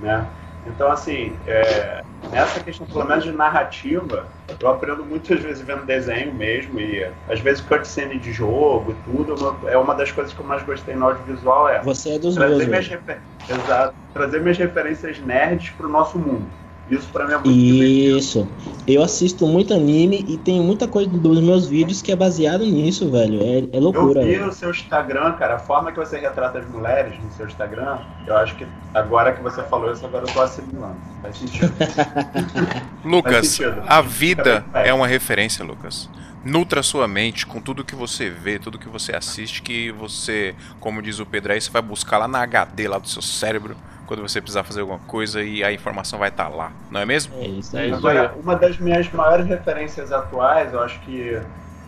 [0.00, 0.26] né?
[0.68, 4.26] Então, assim, é, nessa questão, pelo menos de narrativa,
[4.60, 9.32] eu aprendo muitas vezes vendo desenho mesmo, e às vezes cutscene de jogo e tudo,
[9.32, 12.18] é uma- é uma das coisas que eu mais gostei no audiovisual, é Você é
[12.18, 13.22] dos meus, trazer minhas, refer...
[13.48, 16.50] Exato, trazer minhas referências nerds pro nosso mundo.
[16.90, 18.18] Isso pra mim é muito divertido.
[18.18, 18.48] Isso.
[18.86, 23.10] Eu assisto muito anime e tem muita coisa dos meus vídeos que é baseado nisso,
[23.10, 23.42] velho.
[23.42, 24.22] É, é Eu loucura.
[24.24, 24.48] vi velho.
[24.48, 28.36] o seu Instagram, cara, a forma que você retrata as mulheres no seu Instagram, eu
[28.36, 30.96] acho que agora que você falou isso, agora eu tô assimilando.
[31.20, 31.72] Faz sentido.
[33.04, 33.82] Lucas, Faz sentido.
[33.86, 36.08] a vida é uma referência, Lucas.
[36.42, 41.02] Nutra sua mente com tudo que você vê, tudo que você assiste, que você, como
[41.02, 44.22] diz o Pedro aí, você vai buscar lá na HD lá do seu cérebro, quando
[44.22, 47.34] você precisar fazer alguma coisa e a informação vai estar lá, não é mesmo?
[47.34, 47.92] É isso É aí.
[47.92, 51.32] Agora, uma das minhas maiores referências atuais, eu acho que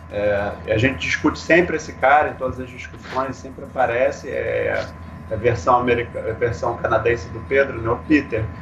[0.09, 4.93] é, a gente discute sempre esse cara em todas as discussões, sempre aparece, é
[5.29, 7.89] a versão, americana, a versão canadense do Pedro, né?
[7.89, 8.53] O Peter.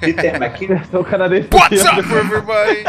[0.00, 0.76] Peter McKinnon.
[0.76, 1.48] Versão canadense.
[1.52, 2.84] What's up, everybody?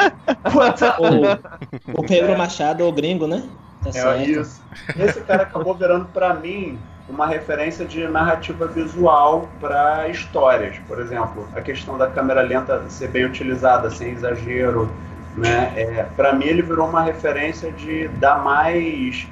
[1.95, 3.43] O, o Pedro Machado, o gringo, né?
[3.83, 4.29] Tá É certo.
[4.29, 4.61] isso.
[4.97, 6.77] Esse cara acabou virando pra mim
[7.09, 10.77] uma referência de narrativa visual para histórias.
[10.87, 14.91] Por exemplo, a questão da câmera lenta ser bem utilizada, sem exagero.
[15.37, 15.71] Né?
[15.75, 19.27] É, para mim, ele virou uma referência de dar mais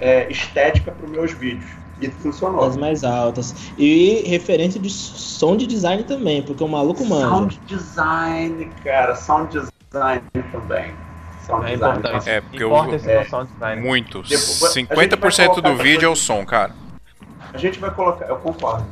[0.00, 1.70] é, estética para os meus vídeos.
[2.00, 2.64] E funcionou.
[2.64, 3.54] As mais altas.
[3.78, 7.28] E referência de som de design também, porque o maluco manda.
[7.28, 9.14] Sound design, cara.
[9.14, 10.92] Sound design também.
[11.46, 11.98] Sound É design.
[11.98, 12.28] importante.
[12.30, 13.22] É, porque eu- Importa esse é.
[13.24, 13.80] design.
[13.82, 14.22] Muito.
[14.22, 16.74] Depois- a gente vai 50% colocar do vídeo é o som, cara.
[17.54, 18.84] A gente vai colocar, eu concordo.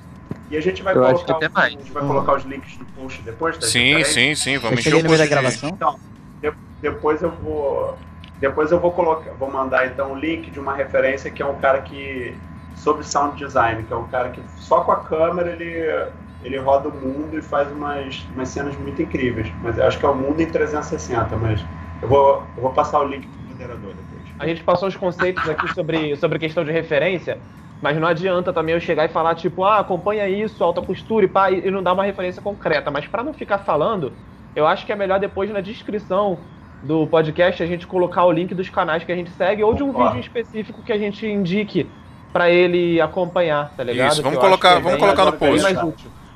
[0.51, 1.75] E a gente vai Eu acho colocar, que até os- mais.
[1.75, 3.67] A gente vai colocar os links do post depois, tá?
[3.67, 4.05] Sim, Peraí.
[4.05, 4.51] sim, sim.
[4.53, 5.69] Eu Vamos encher o da post de- gravação.
[5.71, 5.99] Então,
[6.41, 7.99] de- depois eu vou.
[8.41, 9.33] Depois eu vou colocar.
[9.33, 12.35] Vou mandar então o link de uma referência que é um cara que.
[12.75, 16.89] Sobre sound design, que é um cara que só com a câmera ele, ele roda
[16.89, 19.55] o mundo e faz umas, umas cenas muito incríveis.
[19.61, 21.67] Mas eu acho que é o mundo em 360, mas
[22.03, 24.35] eu vou, eu vou passar o link pro moderador depois.
[24.39, 27.43] A gente passou os conceitos aqui sobre, sobre questão de referência,
[27.81, 31.29] mas não adianta também eu chegar e falar, tipo, ah, acompanha isso, alta postura e
[31.29, 32.91] pá, e não dar uma referência concreta.
[32.91, 34.19] Mas pra não ficar falando,
[34.55, 36.49] eu acho que é melhor depois na descrição
[36.83, 39.83] do podcast a gente colocar o link dos canais que a gente segue ou de
[39.83, 40.17] um Concordo.
[40.17, 41.99] vídeo específico que a gente indique
[42.35, 44.13] pra ele acompanhar, tá ligado?
[44.13, 45.75] Isso, vamos colocar- é vamos colocar no post.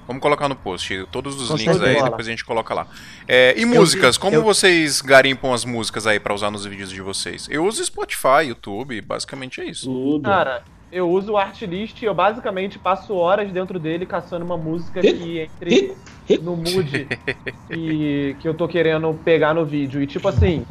[0.07, 2.87] Vamos colocar no post todos os Com links aí, depois a gente coloca lá.
[3.27, 7.03] É, e músicas, como eu- vocês garimpam as músicas aí pra usar nos vídeos de
[7.03, 7.47] vocês?
[7.51, 9.85] Eu uso Spotify, YouTube, basicamente é isso.
[9.85, 10.23] Tudo.
[10.23, 15.03] Cara, eu uso o Artlist e eu basicamente passo horas dentro dele caçando uma música
[15.03, 15.95] que entre
[16.41, 17.07] no mood
[17.69, 20.01] que, que eu tô querendo pegar no vídeo.
[20.03, 20.65] E tipo assim,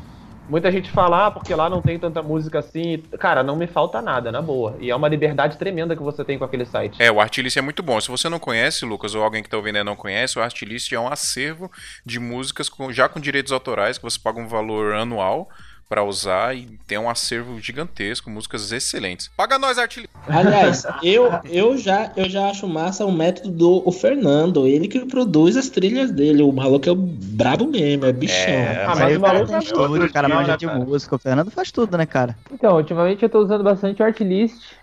[0.49, 2.97] muita gente fala, ah, porque lá não tem tanta música assim.
[3.19, 4.75] Cara, não me falta nada, na boa.
[4.79, 7.01] E é uma liberdade tremenda que você tem com aquele site.
[7.01, 7.99] É, o Artlist é muito bom.
[7.99, 10.99] Se você não conhece, Lucas, ou alguém que tá ouvindo não conhece, o Artlist é
[10.99, 11.71] um acervo
[12.05, 15.49] de músicas com- já com direitos autorais, que você paga um valor anual
[15.89, 19.29] pra usar e tem um acervo gigantesco, músicas excelentes.
[19.35, 20.09] Paga nós, Artlist!
[20.27, 24.67] Aliás, eu, eu, já, eu já acho massa o método do o Fernando.
[24.67, 26.43] Ele que produz as trilhas dele.
[26.43, 28.35] O maluco é o brabo mesmo, é bichão.
[28.53, 30.85] É, Ah, mas o maluco tem é estúdio, o cara outro manja de né, cara?
[30.85, 31.15] música.
[31.15, 32.37] O Fernando faz tudo, né, cara?
[32.51, 34.73] Então, ultimamente eu tô usando bastante o Artlist.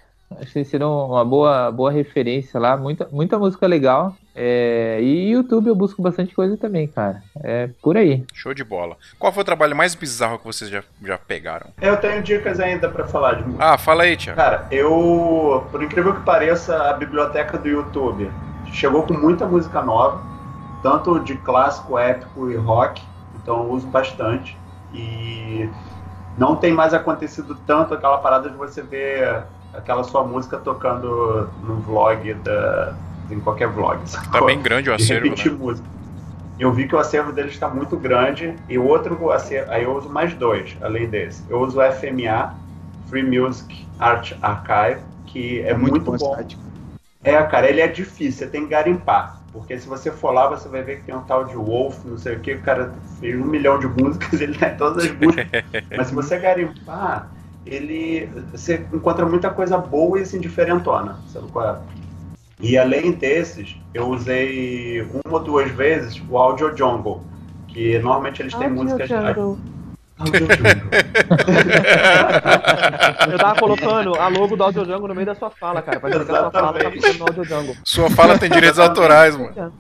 [0.40, 2.76] Acho que será uma boa, boa referência lá.
[2.76, 4.16] Muita, muita música legal.
[4.35, 7.23] É, e YouTube eu busco bastante coisa também, cara.
[7.42, 8.25] É por aí.
[8.35, 8.97] Show de bola.
[9.18, 11.68] Qual foi o trabalho mais bizarro que vocês já, já pegaram?
[11.81, 13.64] Eu tenho dicas ainda pra falar de música.
[13.64, 14.35] Ah, fala aí, Tia.
[14.35, 18.31] Cara, eu, por incrível que pareça, a biblioteca do YouTube
[18.73, 20.20] chegou com muita música nova,
[20.83, 23.01] tanto de clássico, épico e rock,
[23.37, 24.59] então eu uso bastante.
[24.92, 25.68] E
[26.37, 31.77] não tem mais acontecido tanto aquela parada de você ver aquela sua música tocando no
[31.77, 32.94] vlog da
[33.30, 33.98] em qualquer vlog.
[34.00, 34.46] Tá sacou?
[34.46, 35.58] bem grande o acervo, repetir né?
[35.58, 35.88] música.
[36.58, 39.96] Eu vi que o acervo deles está muito grande e o outro acervo, aí eu
[39.96, 41.42] uso mais dois, além desse.
[41.48, 42.54] Eu uso o FMA,
[43.08, 46.34] Free Music Art Archive, que é, muito, bom esse bom.
[46.34, 46.58] site.
[47.24, 49.40] É, cara, ele é difícil, você tem que garimpar.
[49.52, 52.18] Porque se você for lá, você vai ver que tem um tal de Wolf, não
[52.18, 55.12] sei o que, o cara fez um milhão de músicas, ele tá em todas as
[55.12, 55.64] músicas.
[55.96, 57.30] Mas se você garimpar,
[57.64, 58.28] ele.
[58.52, 61.18] Você encontra muita coisa boa e assim, diferentona.
[61.28, 61.78] Sabe qual é?
[62.66, 67.22] E além desses, eu usei uma ou duas vezes o Audio Jungle,
[67.68, 69.11] que normalmente eles têm músicas.
[70.16, 70.90] Audio Jungle.
[73.31, 76.00] Eu tava colocando a logo do Audio Jungle no meio da sua fala, cara.
[76.00, 76.79] Pra dizer que a sua fala tá
[77.18, 77.77] no Audio Jungle.
[77.85, 79.72] Sua fala tem direitos autorais, mano.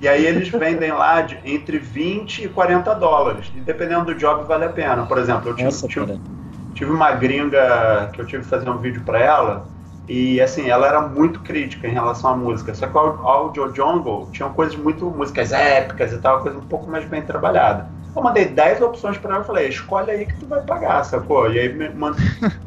[0.00, 3.52] E aí eles vendem lá de, entre 20 e 40 dólares.
[3.54, 5.04] E dependendo do job, vale a pena.
[5.04, 6.18] Por exemplo, eu tive, Nossa, tive-
[6.74, 9.66] tive uma gringa que eu tive que fazer um vídeo pra ela.
[10.08, 12.74] E assim, ela era muito crítica em relação à música.
[12.74, 15.06] Só que o Audio Jungle tinha coisas muito.
[15.06, 17.88] músicas épicas e tal, coisa um pouco mais bem trabalhada.
[18.14, 21.50] Eu mandei 10 opções pra ela e falei, escolhe aí que tu vai pagar, sacou?
[21.50, 22.14] E aí me mand...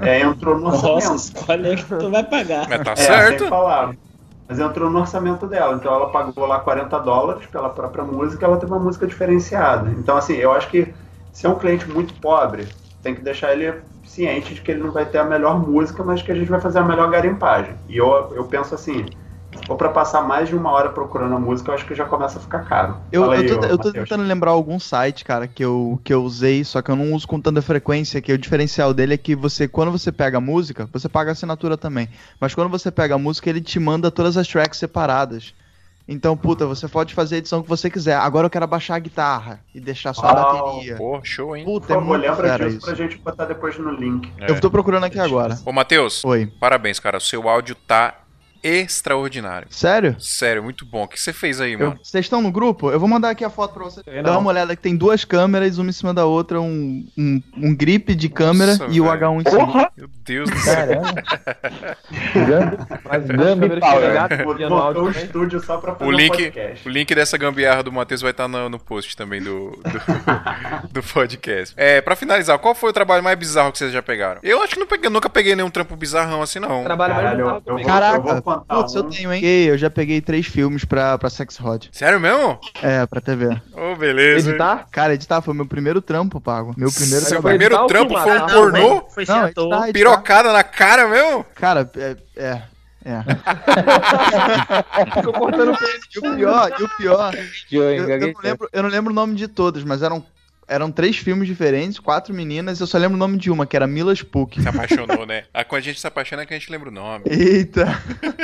[0.01, 1.09] é, entrou no orçamento.
[1.09, 2.67] Nossa, escolhe aí que tu vai pagar.
[2.67, 3.39] Mas tá É, certo.
[3.39, 3.93] sem falar.
[4.47, 5.75] Mas entrou no orçamento dela.
[5.75, 9.91] Então ela pagou lá 40 dólares pela própria música ela teve uma música diferenciada.
[9.91, 10.93] Então, assim, eu acho que
[11.31, 12.67] se é um cliente muito pobre,
[13.03, 13.73] tem que deixar ele
[14.05, 16.61] ciente de que ele não vai ter a melhor música, mas que a gente vai
[16.61, 17.75] fazer a melhor garimpagem.
[17.87, 19.05] E eu, eu penso assim,
[19.67, 22.37] for pra passar mais de uma hora procurando a música, eu acho que já começa
[22.37, 22.97] a ficar caro.
[23.11, 26.13] Eu, Fala eu aí, tô, eu tô tentando lembrar algum site, cara, que eu, que
[26.13, 29.17] eu usei, só que eu não uso com tanta frequência, que o diferencial dele é
[29.17, 32.09] que você, quando você pega a música, você paga a assinatura também.
[32.39, 35.53] Mas quando você pega a música, ele te manda todas as tracks separadas.
[36.07, 38.15] Então, puta, você pode fazer a edição que você quiser.
[38.15, 40.95] Agora eu quero abaixar a guitarra e deixar só a Ah, bateria.
[40.97, 41.65] Pô, show, hein?
[41.65, 42.85] Por Puta, é favor, muito lembra fera disso isso.
[42.85, 44.31] pra gente botar depois no link.
[44.39, 44.51] É.
[44.51, 45.57] Eu tô procurando aqui agora.
[45.65, 46.45] Ô, Matheus, Oi.
[46.59, 47.17] parabéns, cara.
[47.17, 48.13] O seu áudio tá
[48.67, 49.67] extraordinário.
[49.69, 50.15] Sério?
[50.19, 51.03] Sério, muito bom.
[51.03, 51.99] O que você fez aí, mano?
[52.01, 52.89] Vocês estão no grupo?
[52.91, 54.05] Eu vou mandar aqui a foto pra vocês.
[54.07, 57.41] Eu Dá uma olhada que tem duas câmeras, uma em cima da outra, um, um,
[57.57, 59.19] um grip de câmera Nossa, e o velho.
[59.19, 59.65] H1 em cima.
[59.65, 59.91] Porra!
[59.95, 60.75] Meu Deus do céu.
[62.33, 62.87] Caramba.
[63.03, 64.07] Mas Gambi câmeras Power.
[64.07, 66.87] pegadas Botou no áudio o estúdio só pra fazer O um link, podcast.
[66.87, 71.03] o link dessa gambiarra do Matheus vai estar no, no post também do, do, do
[71.03, 71.73] podcast.
[71.77, 74.39] É, pra finalizar, qual foi o trabalho mais bizarro que vocês já pegaram?
[74.43, 76.83] Eu acho que não peguei, nunca peguei nenhum trampo bizarrão assim, não.
[76.83, 77.83] Trabalho mais Caralho, bizarro eu também.
[77.85, 79.43] vou- Caraca, putz, eu tenho, hein?
[79.43, 81.89] Eu já peguei três filmes pra, pra Sex Hot.
[81.91, 82.59] Sério mesmo?
[82.81, 83.59] É, pra TV.
[83.73, 84.49] Ô, beleza.
[84.49, 84.87] Editar?
[84.91, 86.73] Cara, editar foi meu primeiro trampo, pago.
[86.77, 89.05] Meu primeiro Seu primeiro editar trampo foi um pornô?
[89.09, 89.93] Foi Não, editar, editar.
[89.93, 91.45] Pirocada na cara mesmo?
[91.55, 92.15] Cara, é.
[92.35, 92.61] É.
[93.05, 93.23] é.
[95.15, 95.77] Ficou cortando
[96.13, 97.35] E o pior, e o pior,
[97.71, 100.25] Eu, eu, eu não lembro, eu não lembro o nome de todos, mas eram,
[100.67, 103.85] eram três filmes diferentes, quatro meninas, eu só lembro o nome de uma, que era
[103.85, 104.61] Mila Spook.
[104.61, 105.43] Se apaixonou, né?
[105.53, 107.25] Ah, Quando a gente se apaixona é que a gente lembra o nome.
[107.27, 107.85] Eita!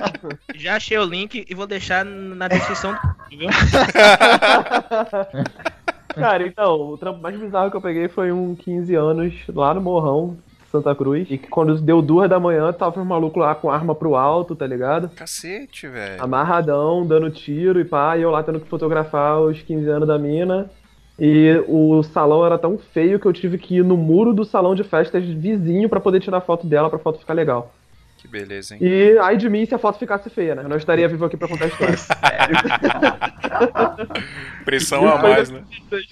[0.56, 3.50] Já achei o link e vou deixar na descrição do vídeo, viu?
[6.16, 9.82] Cara, então, o trampo mais bizarro que eu peguei foi um 15 anos lá no
[9.82, 10.38] Morrão,
[10.72, 11.26] Santa Cruz.
[11.30, 14.56] E que quando deu duas da manhã, tava um maluco lá com arma pro alto,
[14.56, 15.10] tá ligado?
[15.10, 16.22] Cacete, velho.
[16.22, 20.20] Amarradão, dando tiro e pá, e eu lá tendo que fotografar os 15 anos da
[20.20, 20.70] mina.
[21.20, 24.74] E o salão era tão feio que eu tive que ir no muro do salão
[24.74, 27.72] de festas vizinho pra poder tirar foto dela, pra foto ficar legal.
[28.18, 28.80] Que beleza, hein?
[28.84, 30.64] E ai de mim se a foto ficasse feia, né?
[30.64, 31.96] Eu não estaria vivo aqui pra contar a história.
[34.64, 35.64] Pressão a mais, né?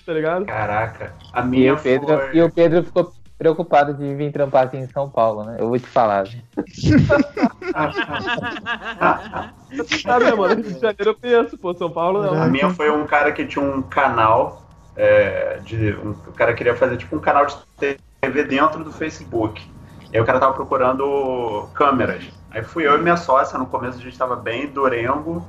[0.05, 0.45] tá ligado?
[0.45, 1.13] Caraca.
[1.31, 2.35] A E minha o, Pedro, foi...
[2.35, 5.57] e o Pedro ficou preocupado de vir trampar aqui em São Paulo, né?
[5.59, 6.25] Eu vou te falar.
[6.25, 6.41] viu?
[10.03, 10.55] Sabe, né, mano?
[10.55, 12.41] Rio de Janeiro eu penso, pô, São Paulo não.
[12.41, 14.68] A minha foi um cara que tinha um canal
[14.99, 15.93] é, de.
[15.93, 19.65] Um, o cara queria fazer tipo um canal de TV dentro do Facebook.
[20.11, 22.25] E aí o cara tava procurando câmeras.
[22.51, 25.47] Aí fui eu e minha sócia, no começo a gente tava bem durengo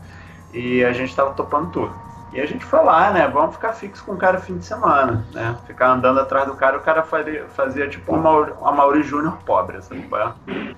[0.55, 1.93] e a gente tava topando tudo.
[2.33, 3.27] E a gente foi lá, né?
[3.27, 5.57] Vamos ficar fixo com o cara fim de semana, né?
[5.67, 9.37] Ficar andando atrás do cara, o cara fazia, fazia tipo uma Mauri, uma Mauri Júnior
[9.45, 10.07] pobre, sabe?
[10.15, 10.75] é?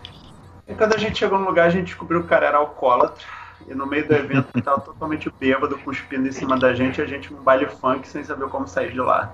[0.68, 3.22] E quando a gente chegou no lugar, a gente descobriu que o cara era alcoólatra.
[3.68, 7.02] E no meio do evento ele tava totalmente bêbado, cuspindo em cima da gente, e
[7.02, 9.32] a gente num baile funk sem saber como sair de lá.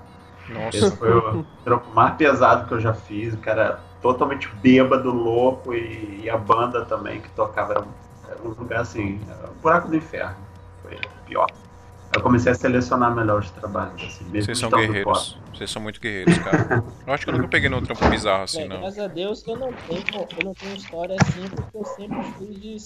[0.49, 0.77] Nossa.
[0.77, 3.35] Esse foi o trampo mais pesado que eu já fiz.
[3.35, 7.88] O cara totalmente bêbado, louco, e, e a banda também que tocava era um,
[8.31, 10.37] era um lugar assim, era um buraco do inferno.
[10.83, 11.47] Foi pior.
[12.14, 15.38] Eu comecei a selecionar melhor os trabalhos, assim, mesmo Vocês são guerreiros.
[15.53, 16.83] Vocês são muito guerreiros, cara.
[17.07, 18.81] Eu acho que eu nunca peguei num trampo bizarro assim, não.
[18.81, 20.05] graças a Deus que eu não tenho,
[20.38, 22.77] eu não tenho história assim, porque eu sempre fui de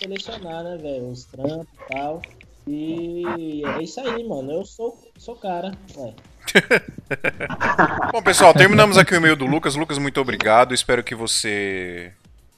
[0.00, 1.10] selecionar, né, velho?
[1.10, 2.22] Os trampos e tal.
[2.66, 4.52] E é isso aí, mano.
[4.52, 5.72] Eu sou, sou cara.
[5.96, 6.12] Ué.
[8.12, 9.74] Bom, pessoal, terminamos aqui o e-mail do Lucas.
[9.74, 10.74] Lucas, muito obrigado.
[10.74, 12.12] Espero que você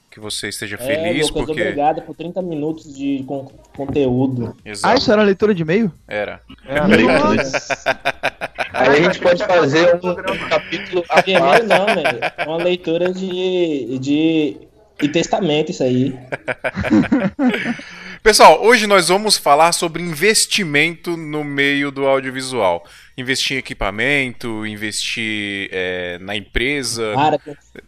[0.09, 4.53] que você esteja É, feliz, Lucas, porque obrigado por 30 minutos de con- conteúdo.
[4.57, 5.89] Ah, Exato, isso era leitura de e-mail?
[6.05, 6.41] era.
[8.73, 12.19] Aí a gente pode fazer um, capítulo a não, velho.
[12.37, 14.57] É uma leitura de, de,
[15.01, 16.15] de testamento isso aí.
[18.23, 22.85] Pessoal, hoje nós vamos falar sobre investimento no meio do audiovisual.
[23.17, 27.13] Investir em equipamento, investir é, na empresa,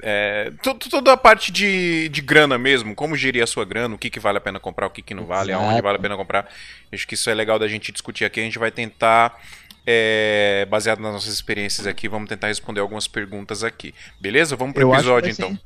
[0.02, 3.93] é, to- to- toda a parte de, de grana mesmo, como gerir a sua grana,
[3.93, 5.65] o que, que vale a pena comprar, o que, que não vale, Exato.
[5.65, 6.49] aonde vale a pena comprar.
[6.91, 8.39] Acho que isso é legal da gente discutir aqui.
[8.39, 9.39] A gente vai tentar,
[9.86, 13.93] é, baseado nas nossas experiências aqui, vamos tentar responder algumas perguntas aqui.
[14.19, 14.56] Beleza?
[14.56, 15.58] Vamos pro Eu episódio então.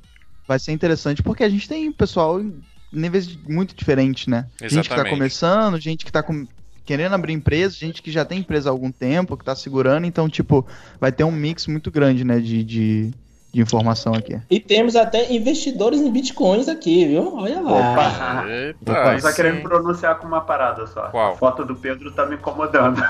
[0.48, 4.48] Vai ser interessante porque a gente tem pessoal em níveis muito diferentes, né?
[4.62, 5.10] Gente que tá Exatamente.
[5.10, 6.48] começando, gente que tá com-
[6.86, 10.30] querendo abrir empresa, gente que já tem empresa há algum tempo, que tá segurando, então,
[10.30, 10.66] tipo,
[11.02, 13.14] vai ter um mix muito grande, né, de, de,
[13.54, 14.40] de informação aqui.
[14.50, 17.36] E temos até investidores em bitcoins aqui, viu?
[17.38, 18.46] Olha lá.
[18.48, 19.20] Eita, Opa.
[19.20, 21.04] Só querendo pronunciar com uma parada só.
[21.08, 21.34] Qual?
[21.34, 23.02] A foto do Pedro tá me incomodando.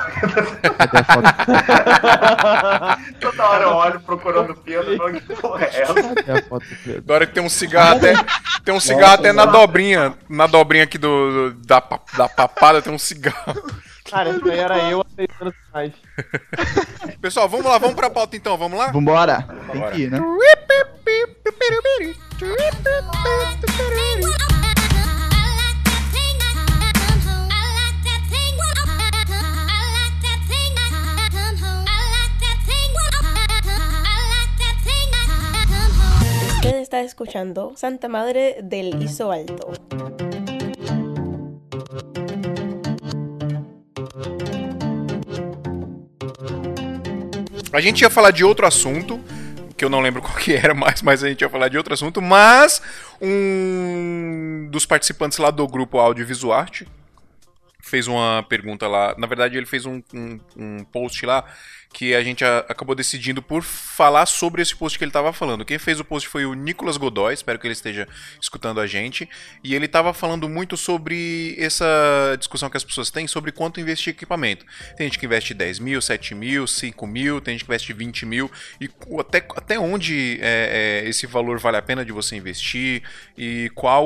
[0.79, 1.27] Até a foto,
[3.19, 6.11] Toda hora eu olho procurando o Pedro e falo, que porra é essa?
[6.11, 7.01] até a foto do Pedro.
[7.03, 8.13] Agora que tem um cigarro até.
[8.63, 10.13] Tem um cigarro até na dobrinha.
[10.29, 11.81] Na dobrinha aqui do, do- da,
[12.15, 13.35] da papada tem um cigarro.
[14.09, 15.93] Cara, isso aí era eu há seis anos atrás.
[17.21, 18.91] Pessoal, vamos lá, vamos pra pauta então, vamos lá?
[18.91, 19.45] Vambora!
[19.71, 20.19] Tem que ir, né?
[36.57, 40.46] Usted está escuchando Santa Madre del Iso Alto.
[47.71, 49.19] A gente ia falar de outro assunto,
[49.75, 51.93] que eu não lembro qual que era mais, mas a gente ia falar de outro
[51.93, 52.81] assunto, mas
[53.21, 56.87] um dos participantes lá do grupo Audiovisual Arte
[57.87, 59.15] fez uma pergunta lá.
[59.17, 61.45] Na verdade, ele fez um, um, um post lá
[61.93, 65.65] que a gente a, acabou decidindo por falar sobre esse post que ele estava falando.
[65.65, 68.07] Quem fez o post foi o Nicolas Godoy, espero que ele esteja
[68.41, 69.27] escutando a gente.
[69.63, 74.13] E ele estava falando muito sobre essa discussão que as pessoas têm sobre quanto investir
[74.13, 74.65] em equipamento.
[74.95, 78.25] Tem gente que investe 10 mil, 7 mil, 5 mil, tem gente que investe 20
[78.25, 78.51] mil.
[78.79, 83.01] E até, até onde é, é, esse valor vale a pena de você investir
[83.37, 84.05] e qual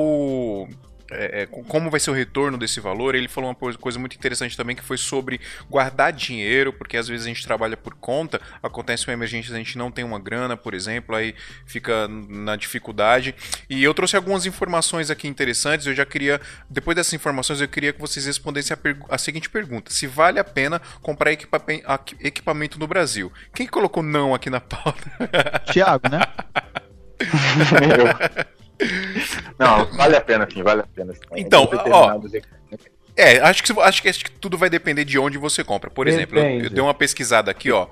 [1.11, 3.15] é, é, como vai ser o retorno desse valor.
[3.15, 5.39] Ele falou uma coisa muito interessante também que foi sobre
[5.69, 9.77] guardar dinheiro, porque às vezes a gente trabalha por conta, acontece uma emergência, a gente
[9.77, 11.35] não tem uma grana, por exemplo, aí
[11.65, 13.35] fica na dificuldade.
[13.69, 15.85] E eu trouxe algumas informações aqui interessantes.
[15.87, 16.39] Eu já queria,
[16.69, 20.43] depois dessas informações, eu queria que vocês respondessem a, a seguinte pergunta: se vale a
[20.43, 23.31] pena comprar equipamento no Brasil?
[23.53, 25.11] Quem colocou não aqui na pauta?
[25.71, 26.21] Tiago, né?
[29.57, 31.13] Não, vale a pena, sim, vale a pena.
[31.35, 32.19] Então, ó,
[33.15, 35.89] é, acho que, acho, que, acho que tudo vai depender de onde você compra.
[35.89, 37.87] Por exemplo, eu, eu, dei uma pesquisada aqui, ó.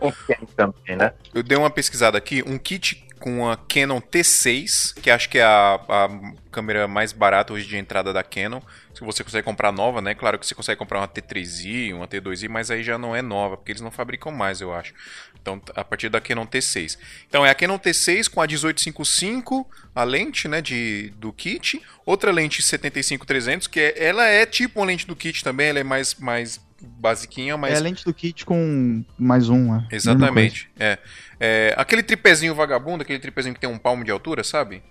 [0.55, 1.13] Também, né?
[1.33, 5.43] Eu dei uma pesquisada aqui, um kit com a Canon T6, que acho que é
[5.43, 6.09] a, a
[6.51, 8.61] câmera mais barata hoje de entrada da Canon.
[8.99, 10.13] Se você consegue comprar nova, né?
[10.13, 13.55] Claro que você consegue comprar uma T3i, uma T2i, mas aí já não é nova,
[13.55, 14.93] porque eles não fabricam mais, eu acho.
[15.41, 16.97] Então, a partir da Canon T6.
[17.25, 21.81] Então, é a Canon T6 com a 1855, a lente, né, de, do kit.
[22.05, 25.83] Outra lente 75-300, que é, ela é tipo uma lente do kit também, ela é
[25.83, 27.75] mais, mais basiquinha, mas...
[27.75, 29.87] É a lente do kit com mais um, é.
[29.91, 30.99] Exatamente, é.
[31.39, 31.73] é.
[31.77, 34.83] Aquele tripézinho vagabundo, aquele tripézinho que tem um palmo de altura, sabe?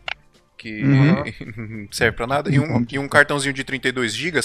[0.59, 1.89] Que uhum.
[1.91, 4.41] serve para nada, e um, e um cartãozinho de 32 GB.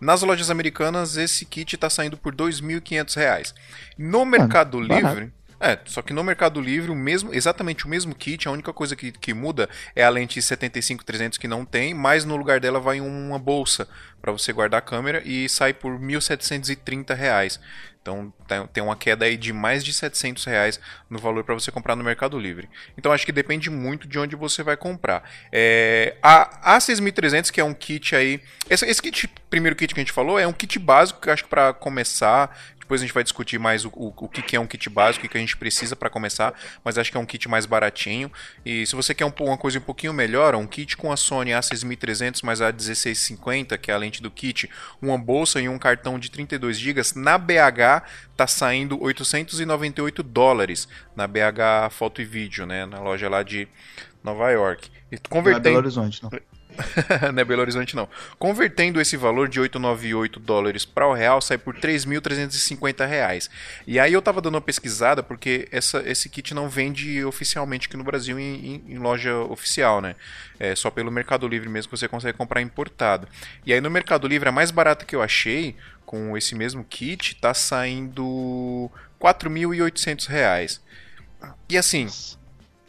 [0.00, 3.54] Nas lojas americanas, esse kit está saindo por R$ 2.500.
[3.98, 5.32] No Mercado Livre,
[5.64, 8.94] é, só que no Mercado Livre, o mesmo, exatamente o mesmo kit, a única coisa
[8.94, 13.00] que, que muda é a lente 75-300 que não tem, mas no lugar dela vai
[13.00, 13.88] uma bolsa
[14.20, 17.60] para você guardar a câmera e sai por 1.730 reais.
[18.04, 18.30] Então
[18.70, 22.04] tem uma queda aí de mais de 700 reais no valor para você comprar no
[22.04, 22.68] Mercado Livre.
[22.98, 25.26] Então acho que depende muito de onde você vai comprar.
[25.50, 28.42] É, a A6300, que é um kit aí.
[28.68, 31.44] Esse, esse kit, primeiro kit que a gente falou, é um kit básico que acho
[31.44, 32.54] que para começar
[32.84, 35.28] depois a gente vai discutir mais o, o, o que, é um kit básico, o
[35.28, 36.54] que a gente precisa para começar,
[36.84, 38.30] mas acho que é um kit mais baratinho.
[38.64, 41.50] E se você quer um, uma coisa um pouquinho melhor, um kit com a Sony
[41.52, 44.70] A6300 mais a 1650, que é a lente do kit,
[45.00, 48.04] uma bolsa e um cartão de 32 GB, na BH
[48.36, 53.66] tá saindo 898 dólares na BH Foto e Vídeo, né, na loja lá de
[54.22, 54.90] Nova York.
[55.10, 55.54] E convertendo...
[55.54, 56.30] Não Belo Horizonte, não.
[57.32, 58.08] não é Belo Horizonte não.
[58.38, 63.50] Convertendo esse valor de 898 dólares para o real, sai por 3.350 reais.
[63.86, 67.96] E aí eu tava dando uma pesquisada porque essa, esse kit não vende oficialmente aqui
[67.96, 70.16] no Brasil em, em, em loja oficial, né?
[70.58, 73.28] É só pelo Mercado Livre mesmo que você consegue comprar importado.
[73.64, 77.36] E aí no Mercado Livre a mais barata que eu achei com esse mesmo kit
[77.36, 80.82] tá saindo 4.800 reais.
[81.68, 82.08] E assim,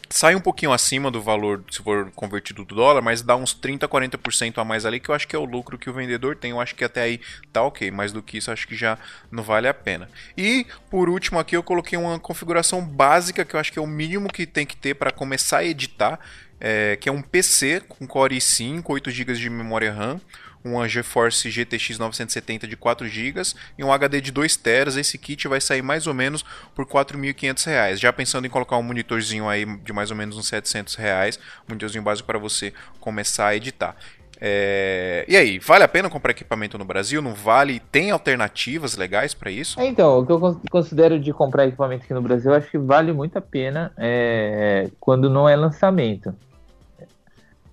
[0.10, 3.88] sai um pouquinho acima do valor se for convertido do dólar, mas dá uns 30,
[3.88, 6.52] 40% a mais ali, que eu acho que é o lucro que o vendedor tem.
[6.52, 7.20] Eu acho que até aí
[7.52, 8.98] tá ok, mais do que isso acho que já
[9.32, 10.10] não vale a pena.
[10.38, 13.88] E por último aqui eu coloquei uma configuração básica que eu acho que é o
[13.88, 16.20] mínimo que tem que ter para começar a editar,
[16.60, 20.20] é, que é um PC com Core i5, 8 GB de memória RAM
[20.66, 23.42] uma GeForce GTX 970 de 4 GB
[23.78, 25.00] e um HD de 2 TB.
[25.00, 26.44] Esse kit vai sair mais ou menos
[26.74, 27.98] por R$ 4.500.
[27.98, 31.70] Já pensando em colocar um monitorzinho aí de mais ou menos uns 700 reais, um
[31.70, 33.96] monitorzinho básico para você começar a editar.
[34.42, 35.24] É...
[35.28, 37.22] E aí, vale a pena comprar equipamento no Brasil?
[37.22, 37.80] Não vale?
[37.80, 39.80] Tem alternativas legais para isso?
[39.80, 43.14] É, então, o que eu considero de comprar equipamento aqui no Brasil, acho que vale
[43.14, 46.34] muito a pena é, quando não é lançamento.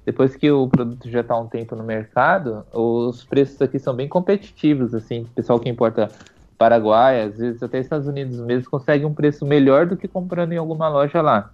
[0.05, 4.09] Depois que o produto já está um tempo no mercado, os preços aqui são bem
[4.09, 6.11] competitivos, assim, pessoal que importa
[6.59, 10.57] Paraguai, às vezes até Estados Unidos mesmo, consegue um preço melhor do que comprando em
[10.57, 11.51] alguma loja lá.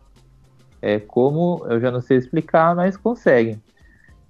[0.80, 3.60] É como, eu já não sei explicar, mas conseguem.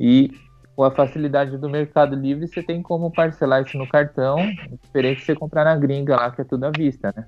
[0.00, 0.32] E
[0.74, 4.38] com a facilidade do Mercado Livre, você tem como parcelar isso no cartão,
[4.84, 7.26] diferente de você comprar na gringa lá, que é tudo à vista, né?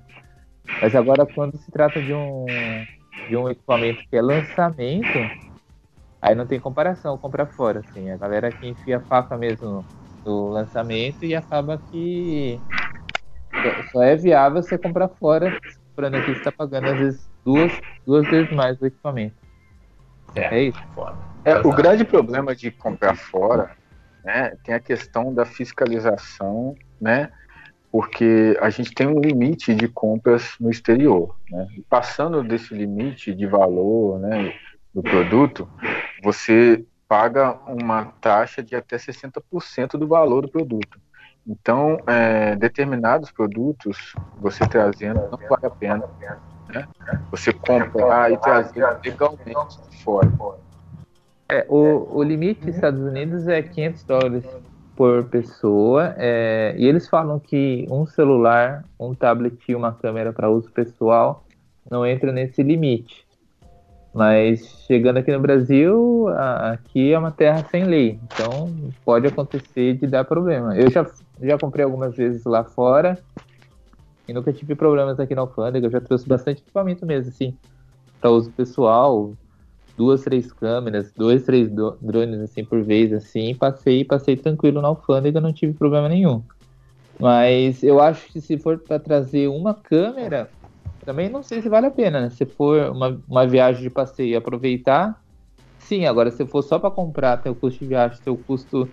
[0.81, 2.45] Mas agora, quando se trata de um,
[3.27, 5.19] de um equipamento que é lançamento,
[6.21, 8.09] Aí não tem comparação, compra fora, assim.
[8.11, 9.83] A galera que enfia a faca mesmo
[10.23, 12.59] no lançamento e acaba que
[13.91, 15.59] só é viável você comprar fora,
[15.89, 17.71] comprando aqui você tá pagando às vezes duas,
[18.05, 19.35] duas vezes mais o equipamento.
[20.35, 20.79] É, é isso.
[21.43, 23.75] É, o grande problema de comprar fora,
[24.23, 27.31] né, tem a questão da fiscalização, né,
[27.91, 33.47] porque a gente tem um limite de compras no exterior, né, passando desse limite de
[33.47, 34.53] valor, né,
[34.93, 35.67] do produto,
[36.21, 40.99] você paga uma taxa de até 60% do valor do produto.
[41.45, 46.03] Então, é, determinados produtos, você trazendo, não vale a pena.
[46.69, 46.87] Né?
[47.31, 50.31] Você comprar e trazer legalmente de fora.
[51.49, 54.45] É, o, o limite dos Estados Unidos é 500 dólares
[54.95, 60.49] por pessoa, é, e eles falam que um celular, um tablet e uma câmera para
[60.49, 61.43] uso pessoal
[61.89, 63.25] não entra nesse limite.
[64.13, 69.97] Mas chegando aqui no Brasil, a- aqui é uma terra sem lei, então pode acontecer
[69.97, 70.75] de dar problema.
[70.77, 71.05] Eu já,
[71.41, 73.23] já comprei algumas vezes lá fora
[74.27, 75.87] e nunca tive problemas aqui na alfândega.
[75.87, 77.57] Eu já trouxe bastante equipamento mesmo, assim,
[78.21, 79.37] para uso pessoal,
[79.97, 81.69] duas, três câmeras, dois, três
[82.01, 86.45] drones assim por vez, assim, passei, passei tranquilo na alfândega, não tive problema nenhum.
[87.19, 90.53] Mas eu acho que se for para trazer uma câmera,
[91.05, 92.29] também não sei se vale a pena, né?
[92.29, 95.21] Se for uma, uma viagem de passeio e aproveitar,
[95.79, 96.05] sim.
[96.05, 98.87] Agora, se for só para comprar, tem o custo de viagem, tem o custo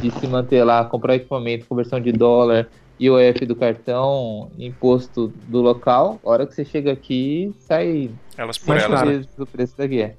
[0.00, 2.68] de se manter lá, comprar equipamento, conversão de dólar,
[2.98, 8.76] IOF do cartão, imposto do local, a hora que você chega aqui, sai Elas por
[8.76, 9.02] elas.
[9.02, 9.12] né?
[9.12, 10.16] vezes o preço da guia.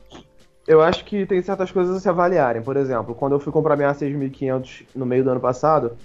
[0.67, 2.61] Eu acho que tem certas coisas a se avaliarem.
[2.61, 5.95] Por exemplo, quando eu fui comprar minha 6500 no meio do ano passado,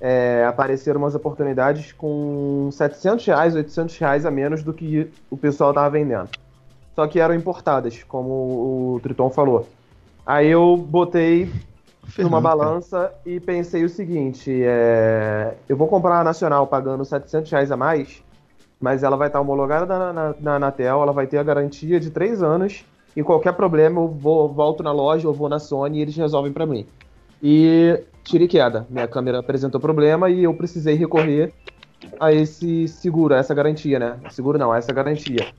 [0.00, 5.72] é, apareceram umas oportunidades com 700 reais, 800 reais a menos do que o pessoal
[5.72, 6.28] tava vendendo.
[6.94, 9.68] Só que eram importadas, como o Triton falou.
[10.26, 12.42] Aí eu botei numa Fernando, cara.
[12.42, 17.76] balança e pensei o seguinte: é, eu vou comprar a Nacional pagando 700 reais a
[17.76, 18.22] mais,
[18.80, 22.10] mas ela vai estar homologada na, na, na Anatel, ela vai ter a garantia de
[22.10, 22.84] 3 anos.
[23.16, 26.52] E qualquer problema eu vou, volto na loja, eu vou na Sony e eles resolvem
[26.52, 26.86] pra mim.
[27.42, 28.86] E tire queda.
[28.90, 31.52] Minha câmera apresentou problema e eu precisei recorrer
[32.20, 34.18] a esse seguro, a essa garantia, né?
[34.30, 35.52] Seguro não, a essa garantia.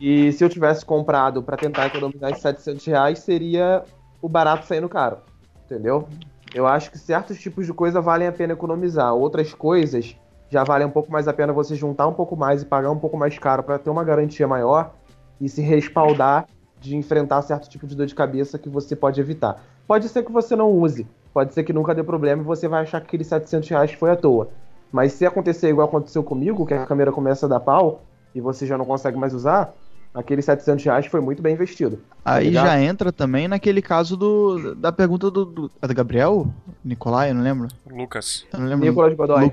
[0.00, 3.84] E se eu tivesse comprado pra tentar economizar esses 700 reais, seria
[4.20, 5.18] o barato saindo caro.
[5.66, 6.08] Entendeu?
[6.54, 9.14] Eu acho que certos tipos de coisa valem a pena economizar.
[9.14, 10.16] Outras coisas
[10.50, 12.98] já valem um pouco mais a pena você juntar um pouco mais e pagar um
[12.98, 14.94] pouco mais caro para ter uma garantia maior
[15.40, 16.46] e se respaldar
[16.80, 19.62] de enfrentar certo tipo de dor de cabeça que você pode evitar.
[19.86, 22.82] Pode ser que você não use, pode ser que nunca dê problema e você vai
[22.82, 24.48] achar que aqueles 700 reais foi à toa.
[24.92, 28.64] Mas se acontecer igual aconteceu comigo, que a câmera começa a dar pau e você
[28.64, 29.74] já não consegue mais usar,
[30.14, 31.98] aqueles 700 reais foi muito bem investido.
[32.24, 32.66] Aí ligado?
[32.66, 36.46] já entra também naquele caso do, da pergunta do, do, é do Gabriel?
[36.84, 37.68] Nicolai, eu não lembro.
[37.90, 38.46] Lucas.
[38.52, 38.86] Eu não lembro.
[38.86, 39.44] Nicolas Godoy.
[39.46, 39.52] Lu-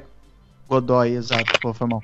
[0.69, 1.59] Godoy, exato.
[1.59, 2.01] Pô, foi mal.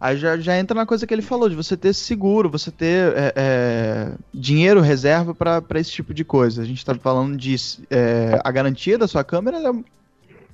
[0.00, 3.12] Aí já, já entra na coisa que ele falou, de você ter seguro, você ter
[3.16, 6.62] é, é, dinheiro reserva pra esse tipo de coisa.
[6.62, 7.56] A gente tá falando de
[7.90, 9.72] é, a garantia da sua câmera é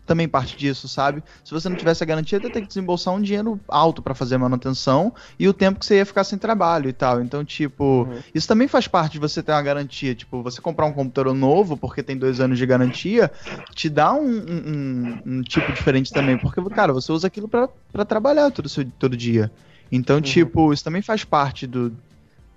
[0.06, 1.22] também parte disso, sabe?
[1.44, 4.34] Se você não tivesse a garantia, ia ter que desembolsar um dinheiro alto pra fazer
[4.34, 7.22] a manutenção e o tempo que você ia ficar sem trabalho e tal.
[7.22, 10.14] Então, tipo, isso também faz parte de você ter uma garantia.
[10.14, 13.30] Tipo, você comprar um computador novo, porque tem dois anos de garantia,
[13.74, 16.36] te dá um, um- um- tipo diferente também.
[16.36, 17.68] Porque, cara, você usa aquilo pra
[18.06, 19.50] trabalhar todo, seu- todo dia.
[19.90, 21.96] Então, tipo, isso também faz parte do,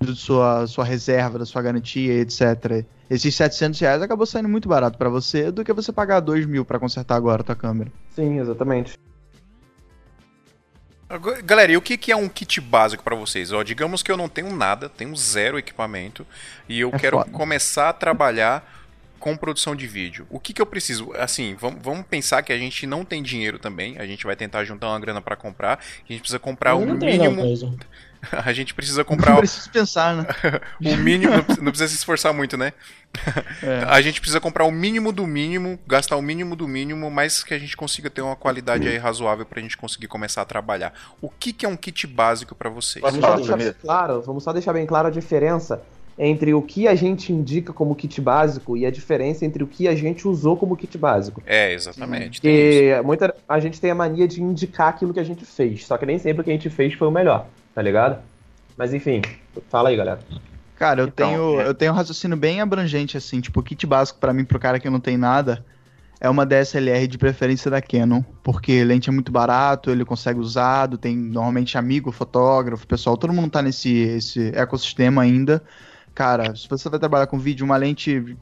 [0.01, 2.85] do sua, sua reserva, da sua garantia, etc.
[3.09, 6.65] Esses 700 reais acabou saindo muito barato pra você do que você pagar 2 mil
[6.65, 7.91] pra consertar agora a tua câmera.
[8.13, 8.97] Sim, exatamente.
[11.45, 13.53] Galera, e o que, que é um kit básico pra vocês?
[13.53, 16.27] Ó, digamos que eu não tenho nada, tenho zero equipamento
[16.67, 17.31] e eu É quero foda.
[17.31, 18.73] começar a trabalhar
[19.17, 20.27] com produção de vídeo.
[20.29, 21.13] O que, que eu preciso?
[21.13, 23.97] Assim, vamos, vamos pensar que a gente não tem dinheiro também.
[23.97, 25.79] A gente vai tentar juntar uma grana pra comprar.
[25.79, 27.77] A gente precisa comprar Eu o não tenho, não, mínimo.
[28.31, 30.25] a gente precisa comprar o- preciso pensar, né?
[30.83, 31.31] o mínimo.
[31.33, 32.73] não precisa- Não precisa se esforçar muito, né?
[33.63, 33.83] É.
[33.89, 37.53] A gente precisa comprar o mínimo do mínimo, gastar o mínimo do mínimo, mas que
[37.53, 40.93] a gente consiga ter uma qualidade aí razoável pra gente conseguir começar a trabalhar.
[41.21, 43.01] O que, que é um kit básico pra vocês?
[43.01, 45.81] Vamos só deixar bem claro, vamos só deixar bem claro a diferença
[46.19, 49.87] entre o que a gente indica como kit básico e a diferença entre o que
[49.87, 51.41] a gente usou como kit básico.
[51.45, 52.41] É, exatamente.
[52.41, 55.95] Porque muita, a gente tem a mania de indicar aquilo que a gente fez, só
[55.97, 57.47] que nem sempre o que a gente fez foi o melhor,
[57.77, 58.17] tá ligado?
[58.75, 59.21] Mas enfim,
[59.69, 60.19] fala aí, galera.
[60.77, 61.67] Cara, eu Então, tenho é.
[61.67, 64.79] eu tenho um raciocínio bem abrangente assim, tipo, o kit básico pra mim pro cara
[64.79, 65.63] que não tem nada
[66.19, 70.97] é uma DSLR de preferência da Canon, porque lente é muito barato, ele consegue usado,
[70.97, 75.61] tem normalmente amigo, fotógrafo, pessoal, todo mundo tá nesse esse ecossistema ainda.
[76.15, 78.35] Cara, se você vai trabalhar com vídeo, uma lente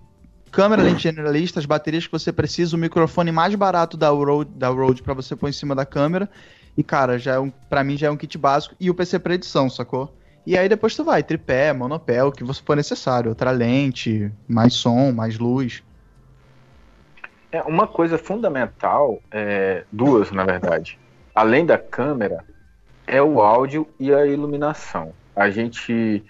[0.50, 4.70] câmera, lente generalista, as baterias que você precisa, o microfone mais barato da Rode, da
[4.70, 6.30] Rode para você pôr em cima da câmera.
[6.78, 9.20] E cara, já é um, para mim já é um kit básico e o PC
[9.20, 10.14] pra edição, sacou?
[10.46, 13.30] E aí depois tu vai, tripé, monopé, o que você for necessário.
[13.30, 15.84] Outra lente, mais som, mais luz.
[17.52, 21.00] É, uma coisa fundamental, é, duas na verdade,
[21.34, 22.44] além da câmera,
[23.08, 25.14] é o áudio e a iluminação.
[25.36, 26.24] A gente,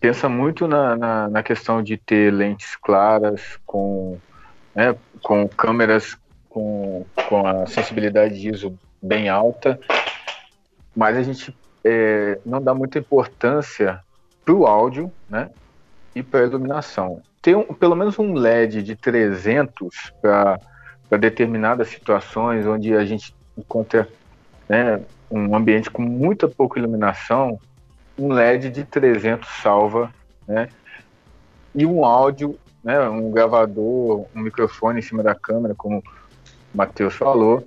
[0.00, 4.18] pensa muito na, na, na questão de ter lentes claras, com,
[4.74, 6.16] né, com câmeras
[6.48, 9.78] com, com a sensibilidade de ISO bem alta,
[10.94, 14.00] mas a gente é, não dá muita importância
[14.44, 15.50] para o áudio né,
[16.14, 17.22] e para a iluminação.
[17.40, 20.58] Ter um, pelo menos um LED de 300 para
[21.18, 24.08] determinadas situações onde a gente encontra
[24.68, 27.58] né, um ambiente com muita pouca iluminação,
[28.18, 30.12] um LED de 300 salva,
[30.46, 30.68] né?
[31.74, 36.02] E um áudio, né, um gravador, um microfone em cima da câmera, como o
[36.74, 37.64] Matheus falou,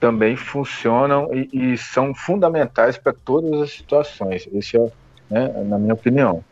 [0.00, 4.48] também funcionam e, e são fundamentais para todas as situações.
[4.52, 4.90] Esse é,
[5.30, 6.42] né, na minha opinião.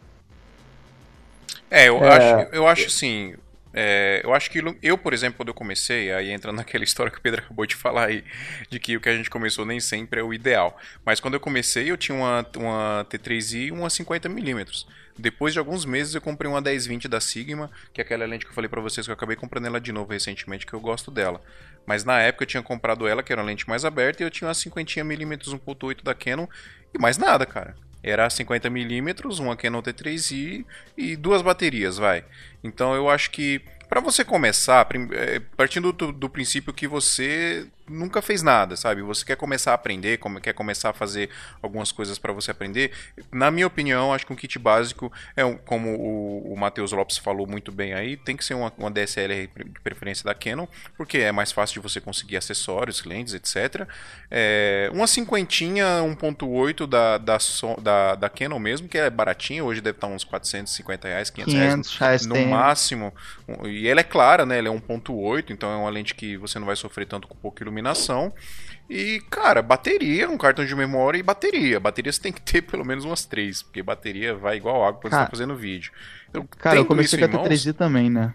[1.71, 2.09] É, eu, é...
[2.09, 3.35] Acho, eu acho assim,
[3.73, 7.19] é, eu acho que eu, por exemplo, quando eu comecei, aí entra naquela história que
[7.19, 8.25] o Pedro acabou de falar aí,
[8.69, 10.79] de que o que a gente começou nem sempre é o ideal.
[11.05, 14.87] Mas quando eu comecei, eu tinha uma, uma T3i e uma 50mm.
[15.19, 18.51] Depois de alguns meses, eu comprei uma 1020 da Sigma, que é aquela lente que
[18.51, 21.11] eu falei para vocês que eu acabei comprando ela de novo recentemente, que eu gosto
[21.11, 21.41] dela.
[21.85, 24.31] Mas na época eu tinha comprado ela, que era uma lente mais aberta, e eu
[24.31, 26.47] tinha uma 50mm 1.8 da Canon,
[26.95, 27.75] e mais nada, cara.
[28.03, 30.65] Era 50mm, uma Canon T3i
[30.97, 32.25] e duas baterias, vai.
[32.63, 38.23] Então eu acho que para você começar, é, partindo do, do, princípio que você nunca
[38.23, 39.03] fez nada, sabe?
[39.03, 41.31] Você quer começar a aprender, como quer começar a fazer
[41.63, 42.93] algumas coisas para você aprender.
[43.33, 47.19] Na minha opinião, acho que um kit básico é um, como o, o Matheus Lopes
[47.19, 50.67] falou muito bem aí, tem que ser uma, uma DSLR de preferência da Canon,
[50.97, 53.87] porque é mais fácil de você conseguir acessórios, lentes, etc.
[54.31, 57.39] É, uma cinquentinha 1.8 da, da,
[57.83, 61.97] da, da Canon mesmo, que é baratinha, hoje deve estar uns 450 reais, 500, 500
[61.97, 62.49] reais no tem.
[62.49, 63.13] máximo.
[63.65, 64.59] E ela é clara, né?
[64.59, 67.63] Ela é 1.8, então é uma lente que você não vai sofrer tanto com pouca
[67.63, 67.78] iluminação.
[68.89, 71.79] E, cara, bateria, um cartão de memória e bateria.
[71.79, 75.13] Bateria você tem que ter pelo menos umas três, porque bateria vai igual água quando
[75.13, 75.93] você tá fazendo vídeo.
[76.33, 78.33] Eu cara, eu comecei com a T3i também, né?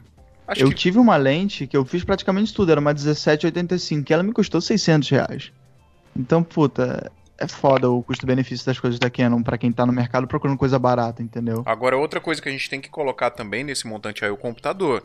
[0.47, 0.75] Acho eu que...
[0.75, 4.59] tive uma lente que eu fiz praticamente tudo, era uma 1785, que ela me custou
[4.59, 5.51] 600 reais.
[6.15, 10.27] Então, puta, é foda o custo-benefício das coisas da Canon para quem tá no mercado
[10.27, 11.63] procurando coisa barata, entendeu?
[11.65, 14.37] Agora, outra coisa que a gente tem que colocar também nesse montante aí é o
[14.37, 15.03] computador.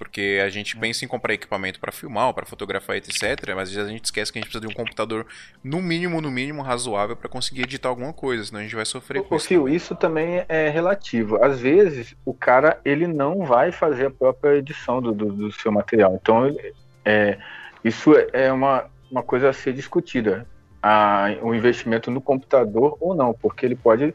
[0.00, 3.20] Porque a gente pensa em comprar equipamento para filmar, para fotografar, etc.
[3.54, 5.26] Mas às vezes a gente esquece que a gente precisa de um computador,
[5.62, 9.22] no mínimo, no mínimo, razoável para conseguir editar alguma coisa, senão a gente vai sofrer
[9.22, 9.46] com isso.
[9.46, 11.36] Fio, isso também é relativo.
[11.44, 15.70] Às vezes, o cara ele não vai fazer a própria edição do, do, do seu
[15.70, 16.18] material.
[16.18, 16.72] Então, ele,
[17.04, 17.36] é,
[17.84, 20.46] isso é uma, uma coisa a ser discutida.
[20.82, 24.14] A, o investimento no computador ou não, porque ele pode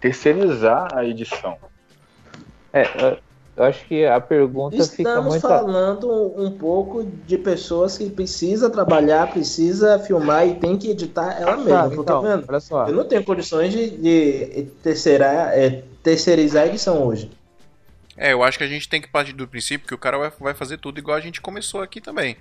[0.00, 1.56] terceirizar a edição.
[2.72, 2.82] É,
[3.60, 5.40] eu acho que a pergunta Estamos fica muito...
[5.42, 11.58] falando um pouco de pessoas que precisa trabalhar, precisa filmar e tem que editar ela
[11.58, 11.90] mesma.
[11.90, 12.46] Tá, então, vendo?
[12.48, 12.88] Olha só.
[12.88, 17.30] Eu não tenho condições de, de terceirar, é, terceirizar a edição hoje.
[18.16, 20.32] É, eu acho que a gente tem que partir do princípio que o cara vai,
[20.40, 22.38] vai fazer tudo igual a gente começou aqui também.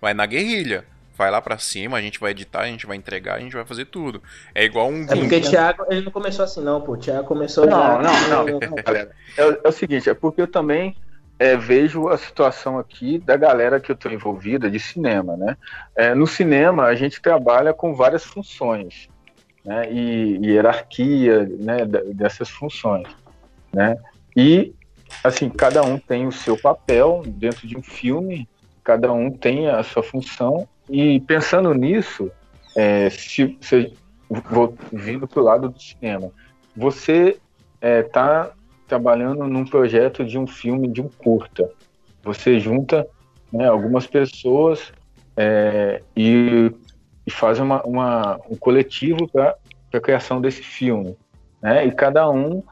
[0.00, 0.84] Vai na guerrilha
[1.20, 3.64] vai lá para cima, a gente vai editar, a gente vai entregar, a gente vai
[3.66, 4.22] fazer tudo.
[4.54, 5.02] É igual um.
[5.02, 6.92] É porque o Thiago, ele não começou assim, não, pô.
[6.92, 7.98] O Thiago começou não, já.
[7.98, 8.76] Não, não, não.
[8.82, 9.10] galera.
[9.36, 10.96] É, é, o seguinte, é porque eu também
[11.38, 15.58] é, vejo a situação aqui da galera que eu estou envolvida de cinema, né?
[15.94, 19.06] É, no cinema, a gente trabalha com várias funções,
[19.62, 19.92] né?
[19.92, 21.84] E, e hierarquia, né?
[22.14, 23.08] Dessas funções,
[23.70, 23.94] né?
[24.34, 24.72] E,
[25.22, 28.48] assim, cada um tem o seu papel dentro de um filme,
[28.82, 32.30] cada um tem a sua função e pensando nisso,
[32.76, 33.94] é, se, se,
[34.28, 36.30] vou vindo para o lado do cinema,
[36.76, 37.38] você
[37.80, 38.52] está é, tá
[38.88, 41.70] trabalhando num projeto de um filme, de um curta.
[42.22, 43.06] Você junta
[43.52, 44.92] né, algumas pessoas
[45.36, 46.72] é, e,
[47.26, 49.56] e, faz uma, uma, um coletivo para
[49.94, 51.16] a criação desse filme.
[51.62, 51.86] Né?
[51.86, 52.62] E cada um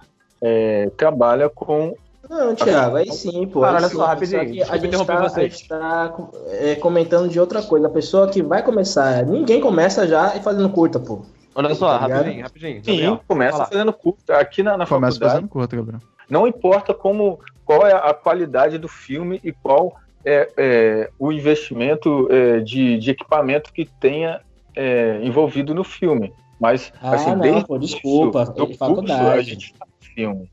[0.43, 1.95] é, trabalha com
[2.29, 3.62] não, Thiago, aí sim, pô.
[3.62, 4.41] Cara, olha só, rapidinho.
[4.68, 6.16] A gente está tá,
[6.49, 7.87] é, comentando de outra coisa.
[7.87, 11.22] A pessoa que vai começar, ninguém começa já e fazendo curta, pô.
[11.55, 12.85] Olha só, tá rapidinho, rapidinho.
[12.85, 14.37] Sim, Gabriel, começa fazendo curta.
[14.37, 15.35] Aqui na, na começa faculdade.
[15.35, 16.01] fazendo curta, Gabriel.
[16.29, 22.29] Não importa como, qual é a qualidade do filme e qual é, é o investimento
[22.31, 24.41] é, de, de equipamento que tenha
[24.76, 26.33] é, envolvido no filme.
[26.61, 30.51] Mas, ah, assim, não, desde pô, desculpa, do curso, a gente faz filme.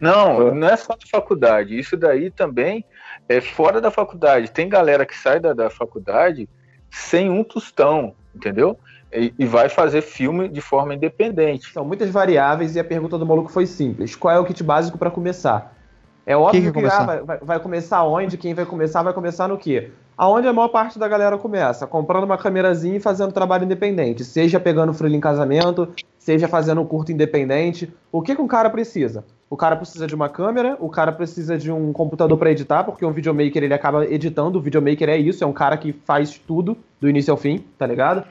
[0.00, 1.78] Não, não é só da faculdade.
[1.78, 2.84] Isso daí também
[3.28, 4.50] é fora da faculdade.
[4.50, 6.48] Tem galera que sai da, da faculdade
[6.90, 8.78] sem um tostão, entendeu?
[9.12, 11.72] E, e, vai fazer filme de forma independente.
[11.72, 14.14] São muitas variáveis e a pergunta do maluco foi simples.
[14.14, 15.76] Qual é o kit básico para começar?
[16.24, 18.36] É óbvio que, que ah, vai, vai, começar onde?
[18.36, 19.90] Quem vai começar vai começar no quê?
[20.20, 21.86] Aonde a maior parte da galera começa?
[21.86, 24.22] Comprando uma câmerazinha e fazendo trabalho independente.
[24.22, 27.90] Seja pegando frilho em casamento, seja fazendo um curto independente.
[28.12, 29.24] O que, que um cara precisa?
[29.48, 33.02] O cara precisa de uma câmera, o cara precisa de um computador para editar, porque
[33.02, 34.58] um videomaker ele acaba editando.
[34.58, 37.86] O videomaker é isso, é um cara que faz tudo, do início ao fim, tá
[37.86, 38.22] ligado?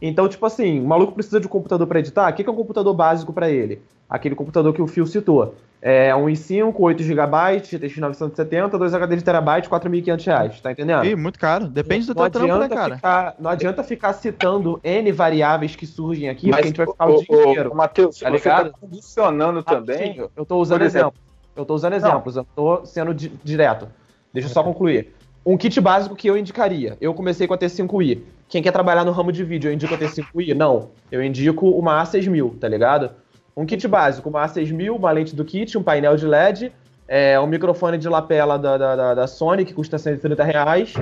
[0.00, 2.30] Então, tipo assim, o maluco precisa de um computador para editar.
[2.30, 3.82] O que, que é um computador básico para ele?
[4.08, 5.54] Aquele computador que o Fio citou.
[5.80, 11.04] É um i5, 8 GB, GTX 970, 2 HD de terabyte, 4.500 reais, tá entendendo?
[11.06, 11.68] Ih, muito caro.
[11.68, 12.96] Depende do não teu trampo, né, adianta cara?
[12.96, 16.86] Ficar, não adianta ficar citando N variáveis que surgem aqui, Mas, porque a gente vai
[16.86, 17.74] ficar ô, o dia inteiro.
[17.76, 19.98] Matheus, Tá você tá condicionando também.
[19.98, 21.12] Rapidinho, Eu tô usando exemplo.
[21.14, 21.28] exemplos.
[21.54, 23.88] Eu tô usando exemplos, eu tô sendo di- direto.
[24.32, 25.14] Deixa eu só concluir.
[25.48, 26.98] Um kit básico que eu indicaria.
[27.00, 28.20] Eu comecei com a T5i.
[28.50, 30.52] Quem quer trabalhar no ramo de vídeo, eu indico a T5i?
[30.52, 30.90] Não.
[31.10, 33.12] Eu indico uma A6000, tá ligado?
[33.56, 36.70] Um kit básico, uma A6000, uma lente do kit, um painel de LED,
[37.08, 40.92] é, um microfone de lapela da, da, da, da Sony, que custa 130 reais,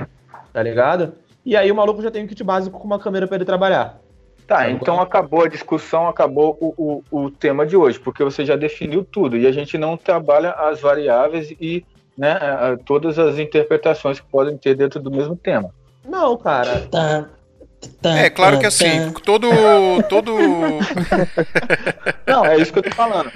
[0.53, 1.15] tá ligado?
[1.45, 3.99] E aí o maluco já tem um kit básico com uma câmera pra ele trabalhar.
[4.47, 8.55] Tá, então acabou a discussão, acabou o, o, o tema de hoje, porque você já
[8.55, 11.83] definiu tudo e a gente não trabalha as variáveis e
[12.17, 12.39] né,
[12.85, 15.69] todas as interpretações que podem ter dentro do mesmo tema.
[16.07, 16.87] Não, cara.
[16.89, 17.25] Tá,
[18.01, 19.19] tá, É, claro tá, que assim, tá.
[19.23, 19.47] todo,
[20.09, 20.33] todo,
[22.25, 23.31] Não, é isso que eu tô falando.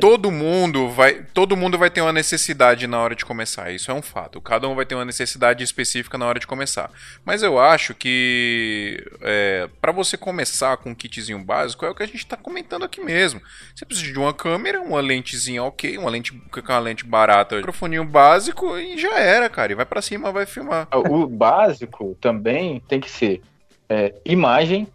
[0.00, 3.70] Todo mundo vai, todo mundo vai ter uma necessidade na hora de começar.
[3.70, 4.40] Isso é um fato.
[4.40, 6.90] Cada um vai ter uma necessidade específica na hora de começar.
[7.24, 12.02] Mas eu acho que é, para você começar com um kitzinho básico é o que
[12.02, 13.40] a gente está comentando aqui mesmo.
[13.74, 17.58] Você precisa de uma câmera, uma lentezinha ok, uma lente com uma lente barata, um
[17.58, 19.72] microfoninho básico e já era, cara.
[19.72, 20.88] E vai para cima, vai filmar.
[20.92, 23.42] O básico também tem que ser
[23.88, 24.88] é, imagem,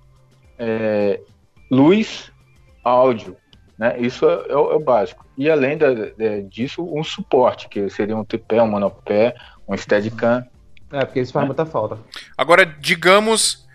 [0.57, 1.19] é,
[1.69, 2.31] luz,
[2.83, 3.35] áudio.
[3.81, 3.99] Né?
[3.99, 5.25] Isso é, é o, é o básico.
[5.35, 9.33] E além da- de- disso, um suporte, que seria um tripé, um monopé,
[9.67, 10.45] um steadicam.
[10.91, 11.97] É, porque isso faz muita falta.
[12.37, 13.67] Agora, digamos.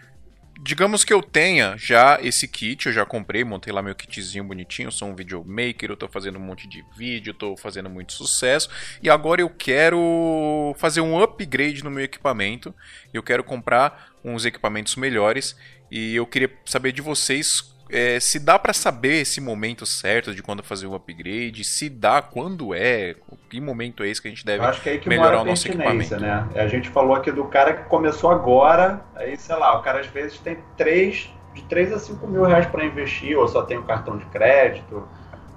[0.59, 4.91] Digamos que eu tenha já esse kit, eu já comprei, montei lá meu kitzinho bonitinho,
[4.91, 8.69] sou um videomaker, eu tô fazendo um monte de vídeo, tô fazendo muito sucesso,
[9.03, 12.75] e agora eu quero fazer um upgrade no meu equipamento,
[13.13, 15.55] eu quero comprar uns equipamentos melhores,
[15.91, 20.43] e eu queria saber de vocês é, se dá pra saber esse momento certo de
[20.43, 23.15] quando fazer um upgrade, se dá, quando é,
[23.49, 25.29] que momento é esse que a gente deve Eu acho que é aí que melhorar
[25.29, 26.21] mora a o nosso equipamento.
[26.21, 26.49] né?
[26.55, 30.07] A gente falou aqui do cara que começou agora, aí, sei lá, o cara às
[30.07, 33.85] vezes tem três, de 3 a 5 mil reais para investir, ou só tem um
[33.85, 35.09] cartão de crédito,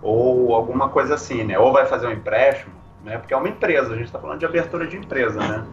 [0.01, 1.57] ou alguma coisa assim, né?
[1.57, 2.73] Ou vai fazer um empréstimo,
[3.03, 3.17] né?
[3.17, 5.65] Porque é uma empresa, a gente está falando de abertura de empresa, né?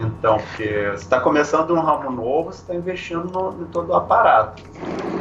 [0.00, 3.94] Então, porque você está começando um ramo novo, você está investindo no, em todo o
[3.94, 4.62] aparato.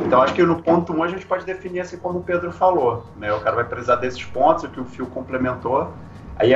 [0.06, 2.52] Então, acho que no ponto 1 um, a gente pode definir assim como o Pedro
[2.52, 3.32] falou, né?
[3.34, 5.92] O cara vai precisar desses pontos, o que o Fio complementou.
[6.38, 6.54] Aí,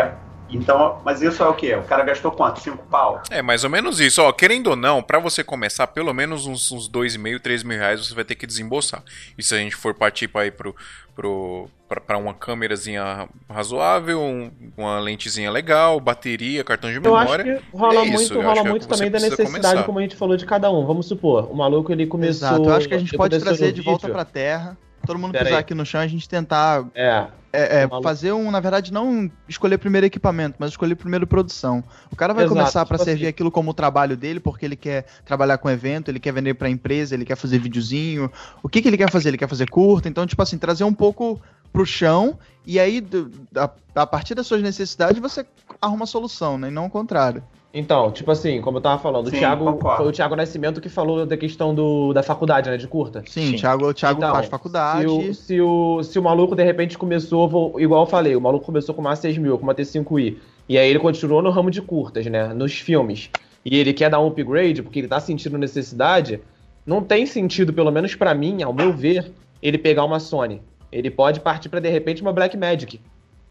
[0.58, 1.76] então, mas isso é o quê?
[1.76, 2.60] O cara gastou quanto?
[2.60, 3.22] Cinco pau?
[3.30, 4.22] É, mais ou menos isso.
[4.22, 8.06] Ó, querendo ou não, pra você começar, pelo menos uns, uns 2,5, 3 mil reais
[8.06, 9.04] você vai ter que desembolsar.
[9.38, 10.76] E se a gente for partir pra ir pro,
[11.16, 17.32] pro, pra, pra uma câmerazinha razoável, um- uma lentezinha legal, bateria, cartão de Eu acho
[17.32, 17.44] memória.
[17.72, 19.84] que rola é muito, rola acho que é muito que também da necessidade, começar.
[19.84, 20.86] como a gente falou, de cada um.
[20.86, 22.48] Vamos supor, o maluco ele começou.
[22.50, 24.14] Exato, eu acho que a gente pode trazer de volta vídeo.
[24.14, 24.78] pra terra.
[25.06, 25.62] Todo mundo Pera pisar aí.
[25.62, 29.30] aqui no chão e a gente tentar É, é, é, fazer um, na verdade, não
[29.48, 31.84] escolher primeiro equipamento, mas escolher primeiro produção.
[32.12, 33.30] O cara vai Exato, começar pra tipo servir assim.
[33.30, 36.68] aquilo como o trabalho dele, porque ele quer trabalhar com evento, ele quer vender pra
[36.70, 38.32] empresa, ele quer fazer videozinho.
[38.64, 39.30] O que, que ele quer fazer?
[39.30, 41.40] Ele quer fazer curta, então, tipo assim, trazer um pouco
[41.72, 45.46] pro chão e aí, do- a, a partir das suas necessidades, você
[45.82, 46.70] arruma a solução, né?
[46.70, 47.44] E não o contrário.
[47.74, 49.98] Então, tipo assim, como eu tava falando, Sim, o Thiago, concordo.
[49.98, 53.24] foi o Thiago Nascimento que falou da questão do, da faculdade, né, de curta.
[53.28, 53.56] Sim, Sim.
[53.56, 55.02] o Thiago, o Thiago Então, faz faculdade.
[55.02, 58.42] Se o, se, o, se o maluco de repente começou, vou- igual eu falei, o
[58.42, 60.38] maluco começou com uma A6000, com uma T5i,
[60.70, 63.32] e aí ele continuou no ramo de curtas, né, nos filmes,
[63.66, 66.42] e ele quer dar um upgrade porque ele tá sentindo necessidade,
[66.86, 69.32] não tem sentido, pelo menos pra mim, ao meu ver,
[69.64, 70.62] ele pegar uma Sony.
[70.92, 73.02] Ele pode partir pra de repente uma Blackmagic,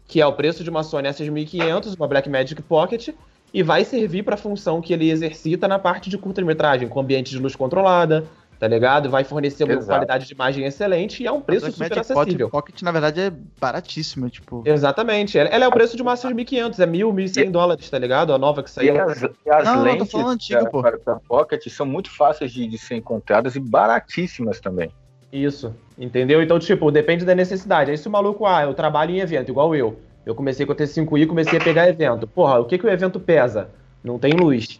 [0.07, 3.09] que é o preço de uma Sony A6500, uma Blackmagic Pocket,
[3.53, 7.37] e vai servir pra função que ele exercita na parte de curta-metragem, com ambiente de
[7.39, 8.25] luz controlada,
[8.59, 9.09] tá ligado?
[9.09, 9.87] Vai fornecer uma Exato.
[9.87, 12.49] qualidade de imagem excelente e é um preço Black super acessível.
[12.49, 13.31] Pocket, Pocket, na verdade, é
[13.61, 14.63] baratíssima, tipo...
[14.65, 15.37] Exatamente.
[15.37, 18.33] Ela ela é o preço de uma 6500, é 1.000, 1.100 dólares, tá ligado?
[18.33, 18.99] A nova que E saiu.
[19.01, 20.81] as, e as Não, não, tô lentes falando antiga, da- pô.
[20.81, 24.89] pra, pra Pocket são muito fáceis de, de ser encontradas e baratíssimas também.
[25.31, 26.41] Isso, entendeu?
[26.41, 27.89] Então, tipo, depende da necessidade.
[27.91, 29.99] Aí se o maluco, ah, eu trabalho em evento, igual eu.
[30.25, 32.27] Eu comecei com a T5i e comecei a pegar evento.
[32.27, 33.69] Porra, o que, que o evento pesa?
[34.03, 34.79] Não tem luz.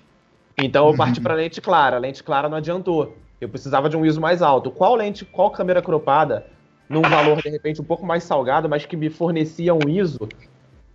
[0.57, 1.97] Então eu parti pra lente clara.
[1.97, 3.17] A lente clara não adiantou.
[3.41, 4.71] Eu precisava de um ISO mais alto.
[4.71, 6.45] Qual lente, qual câmera cropada,
[6.87, 10.31] num valor, de repente, um pouco mais salgado, mas que me fornecia um ISO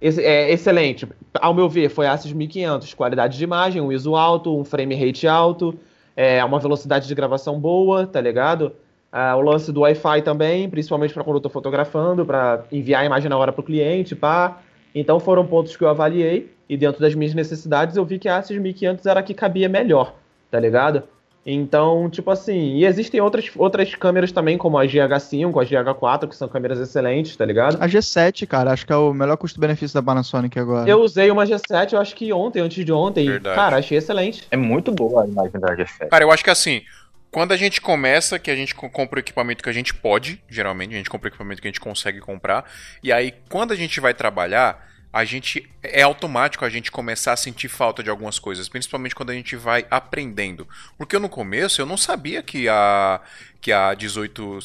[0.01, 1.07] Esse- é excelente.
[1.41, 5.27] Ao meu ver, foi ASUS 1500, qualidade de imagem, um ISO alto, um frame rate
[5.27, 5.79] alto,
[6.15, 8.73] é, uma velocidade de gravação boa, tá ligado?
[9.11, 13.07] Ah, o lance do Wi-Fi também, principalmente para quando eu tô fotografando, para enviar a
[13.07, 14.59] imagem na hora pro cliente, pá.
[14.95, 18.37] Então foram pontos que eu avaliei e dentro das minhas necessidades eu vi que a
[18.37, 20.15] ASUS 1500 era a que cabia melhor,
[20.51, 21.05] tá ligado?
[21.51, 26.37] Então, tipo assim, e existem outras, outras câmeras também, como a GH5, a GH4, que
[26.37, 27.79] são câmeras excelentes, tá ligado?
[27.81, 30.87] A G7, cara, acho que é o melhor custo-benefício da Panasonic agora.
[30.87, 33.27] Eu usei uma G7, eu acho que ontem, antes de ontem.
[33.27, 33.57] Verdade.
[33.57, 34.47] Cara, achei excelente.
[34.51, 36.09] É muito boa a imagem da G7.
[36.11, 36.83] Cara, eu acho que assim,
[37.31, 40.43] quando a gente começa, que a gente co- compra o equipamento que a gente pode,
[40.49, 42.65] geralmente, a gente compra o equipamento que a gente consegue comprar,
[43.03, 47.37] e aí quando a gente vai trabalhar, a gente é automático a gente começar a
[47.37, 50.69] sentir falta de algumas coisas, principalmente quando a gente vai aprendendo.
[50.99, 53.21] Porque no começo eu não sabia que a
[53.61, 54.61] que a 18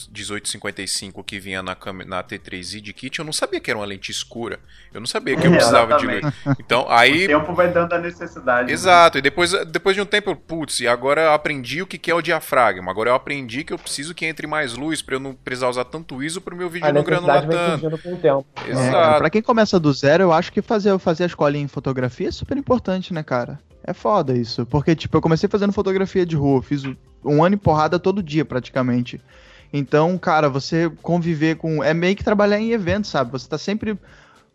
[0.47, 3.85] 1855 que vinha na câmera na T3i de kit, eu não sabia que era uma
[3.85, 4.59] lente escura.
[4.93, 6.21] Eu não sabia que eu É, precisava de luz.
[6.59, 8.67] Então, aí O tempo vai dando a necessidade.
[8.67, 8.73] né?
[8.73, 12.11] Exato, e depois, depois de um tempo, eu, putz, e agora eu aprendi o que
[12.11, 12.91] é o diafragma.
[12.91, 15.85] Agora eu aprendi que eu preciso que entre mais luz pra eu não precisar usar
[15.85, 17.97] tanto ISO pro meu vídeo A não granular tanto.
[17.99, 18.45] com o tempo.
[18.67, 19.17] É, Exato.
[19.17, 22.31] pra quem começa do zero, eu acho que fazer, fazer a escolinha em fotografia é
[22.31, 23.59] super importante, né, cara?
[23.83, 24.65] É foda isso.
[24.65, 26.83] Porque, tipo, eu comecei fazendo fotografia de rua, fiz
[27.23, 29.19] um ano e porrada todo dia, praticamente.
[29.71, 31.83] Então, cara, você conviver com.
[31.83, 33.31] É meio que trabalhar em evento, sabe?
[33.31, 33.97] Você tá sempre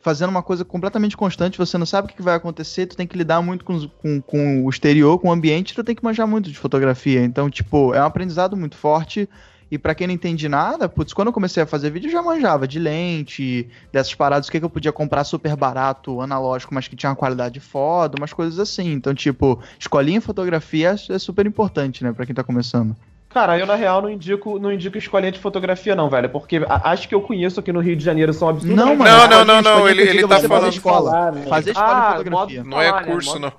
[0.01, 3.19] fazendo uma coisa completamente constante, você não sabe o que vai acontecer, tu tem que
[3.19, 6.49] lidar muito com, com, com o exterior, com o ambiente, tu tem que manjar muito
[6.49, 7.23] de fotografia.
[7.25, 9.29] Então, tipo, é um aprendizado muito forte.
[9.71, 12.23] E pra quem não entende nada, putz, quando eu comecei a fazer vídeo, eu já
[12.23, 16.89] manjava de lente, dessas paradas, o que, que eu podia comprar super barato, analógico, mas
[16.89, 18.93] que tinha uma qualidade foda, umas coisas assim.
[18.93, 22.97] Então, tipo, escolinha em fotografia é é super importante, né, pra quem tá começando.
[23.29, 26.31] Cara, eu na real não indico, não indico escolinha de fotografia, não, velho.
[26.31, 28.75] Porque a- as que eu conheço aqui no Rio de Janeiro são absurdas.
[28.75, 29.05] Não, mano.
[29.05, 31.33] Não, não, não, não, ele- ele digo, tá falando- fazer escola.
[31.47, 32.31] Fazer escola em Ah, fotografia.
[32.31, 33.03] modo de Não é né?
[33.05, 33.53] curso, não.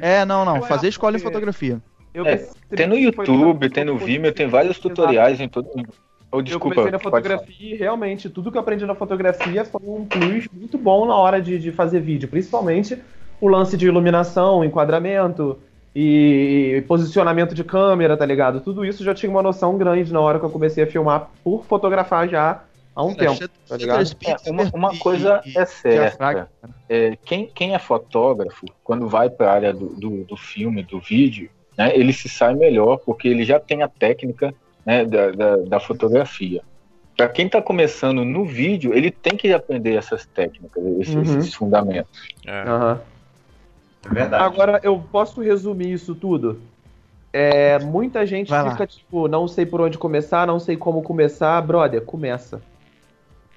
[0.00, 0.56] É, não, não.
[0.58, 1.82] É Fazer escola em porque- fotografia.
[2.14, 4.88] Eu É, Tem no YouTube, tem no eu Vimeo, tem vários Exato.
[4.88, 5.92] tutoriais em todo mundo.
[6.32, 10.06] Eu desculpa, comecei na fotografia e realmente tudo que eu aprendi na fotografia foi um
[10.06, 12.98] plus muito bom na hora de, de fazer vídeo, principalmente
[13.38, 15.58] o lance de iluminação, enquadramento
[15.94, 18.60] e posicionamento de câmera, tá ligado?
[18.60, 21.66] Tudo isso já tinha uma noção grande na hora que eu comecei a filmar por
[21.66, 22.62] fotografar já
[22.96, 24.02] há um tempo, tá ligado?
[24.24, 26.48] É, uma, uma coisa é certa.
[26.88, 30.98] É, quem, quem é fotógrafo, quando vai para a área do, do, do filme, do
[30.98, 34.54] vídeo, né, ele se sai melhor porque ele já tem a técnica
[34.84, 36.62] né, da, da, da fotografia.
[37.16, 41.22] Para quem está começando no vídeo, ele tem que aprender essas técnicas, esses, Uhum.
[41.22, 42.10] esses fundamentos.
[42.46, 42.62] É.
[42.62, 43.00] Aham.
[44.04, 44.44] É verdade.
[44.44, 46.60] Agora, eu posso resumir isso tudo?
[47.32, 48.72] É, muita gente Vai lá.
[48.72, 51.60] fica tipo, não sei por onde começar, não sei como começar.
[51.62, 52.60] Brother, começa.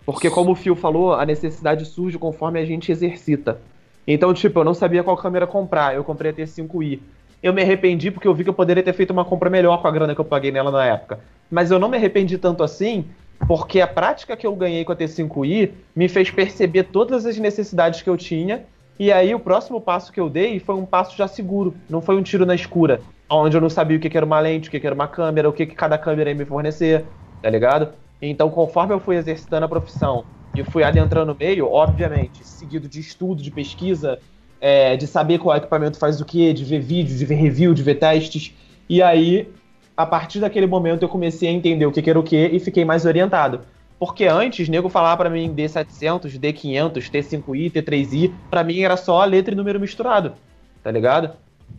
[0.06, 3.60] Porque, como o Phil falou, a necessidade surge conforme a gente exercita.
[4.08, 5.96] Então, tipo, eu não sabia qual câmera comprar.
[5.96, 7.00] Eu comprei a T5i.
[7.46, 9.88] Eu me arrependi porque eu vi que eu poderia ter feito uma compra melhor com
[9.88, 11.20] a grana que eu paguei nela na época.
[11.48, 13.06] Mas eu não me arrependi tanto assim,
[13.48, 18.02] porque a prática que eu ganhei com a T5i me fez perceber todas as necessidades
[18.02, 18.66] que eu tinha.
[18.98, 22.16] E aí o próximo passo que eu dei foi um passo já seguro, não foi
[22.16, 24.84] um tiro na escura, onde eu não sabia o que era uma lente, o que
[24.84, 27.06] era uma câmera, o que cada câmera ia me fornecer,
[27.44, 27.94] tá ligado?
[28.20, 30.26] Então, conforme eu fui exercitando a profissão
[30.56, 34.20] e fui adentrando no meio, obviamente, seguido de estudo, de pesquisa,
[34.66, 37.84] é, de saber qual equipamento faz o que, de ver vídeo, de ver review, de
[37.84, 38.52] ver testes.
[38.90, 39.48] E aí,
[39.96, 42.60] a partir daquele momento, eu comecei a entender o que, que era o que e
[42.60, 43.62] fiquei mais orientado.
[44.00, 49.54] Porque antes, nego falava pra mim D700, D500, T5i, T3i, pra mim era só letra
[49.54, 50.34] e número misturado,
[50.82, 51.34] tá ligado?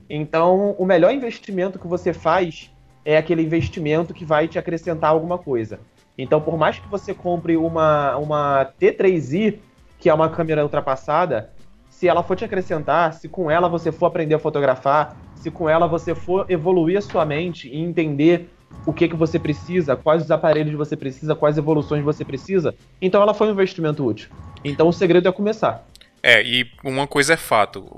[0.08, 2.70] Então, o melhor investimento que você faz
[3.04, 5.80] é aquele investimento que vai te acrescentar alguma coisa.
[6.16, 9.58] Então, por mais que você compre uma, uma T3i,
[9.98, 11.50] que é uma câmera ultrapassada,
[11.96, 15.66] se ela for te acrescentar, se com ela você for aprender a fotografar, se com
[15.66, 18.50] ela você for evoluir a sua mente e entender
[18.84, 23.22] o que, que você precisa, quais os aparelhos você precisa, quais evoluções você precisa, então
[23.22, 24.28] ela foi um investimento útil.
[24.62, 25.86] Então o segredo é começar.
[26.22, 27.90] É, e uma coisa é fato.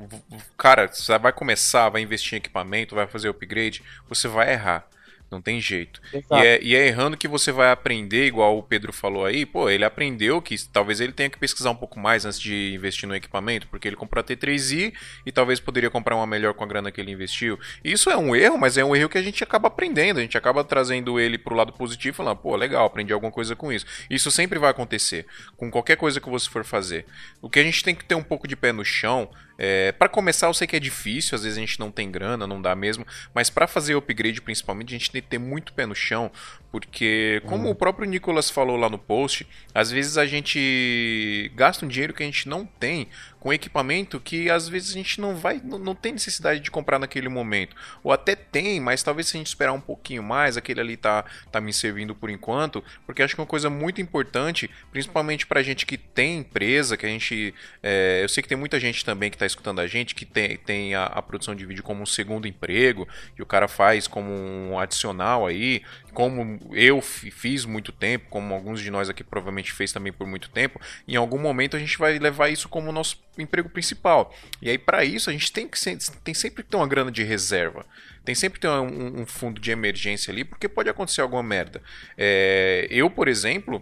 [0.56, 4.86] Cara, você vai começar, vai investir em equipamento, vai fazer upgrade, você vai errar.
[5.30, 6.00] Não tem jeito.
[6.12, 9.68] E é, e é errando que você vai aprender, igual o Pedro falou aí, pô,
[9.68, 13.14] ele aprendeu que talvez ele tenha que pesquisar um pouco mais antes de investir no
[13.14, 14.92] equipamento, porque ele comprou a T3i
[15.26, 17.58] e talvez poderia comprar uma melhor com a grana que ele investiu.
[17.84, 20.38] Isso é um erro, mas é um erro que a gente acaba aprendendo, a gente
[20.38, 23.84] acaba trazendo ele pro lado positivo, falando, pô, legal, aprendi alguma coisa com isso.
[24.08, 25.26] Isso sempre vai acontecer,
[25.56, 27.04] com qualquer coisa que você for fazer.
[27.42, 30.08] O que a gente tem que ter um pouco de pé no chão é, para
[30.08, 32.76] começar, eu sei que é difícil, às vezes a gente não tem grana, não dá
[32.76, 33.04] mesmo,
[33.34, 36.30] mas para fazer upgrade principalmente, a gente tem que ter muito pé no chão,
[36.70, 41.88] Porque, como o próprio Nicolas falou lá no post, às vezes a gente gasta um
[41.88, 43.08] dinheiro que a gente não tem
[43.40, 46.98] com equipamento que às vezes a gente não vai, não, não tem necessidade de comprar
[46.98, 47.76] naquele momento.
[48.02, 51.24] Ou até tem, mas talvez se a gente esperar um pouquinho mais, aquele ali tá,
[51.50, 52.82] tá me servindo por enquanto.
[53.06, 57.06] Porque acho que é uma coisa muito importante, principalmente pra gente que tem empresa, que
[57.06, 57.54] a gente.
[57.82, 60.56] é, eu sei que tem muita gente também que tá escutando a gente, que tem,
[60.56, 63.06] tem a, a produção de vídeo como um segundo emprego,
[63.36, 65.82] que o cara faz como um adicional aí,
[66.18, 70.26] como eu fi- fiz muito tempo, como alguns de nós aqui provavelmente fez também por
[70.26, 74.34] muito tempo, em algum momento a gente vai levar isso como nosso emprego principal.
[74.60, 75.78] E aí para isso a gente tem que
[76.24, 77.86] tem sempre que ter uma grana de reserva.
[78.24, 81.80] Tem sempre que ter um, um fundo de emergência ali, porque pode acontecer alguma merda.
[82.16, 83.80] É, eu, por exemplo,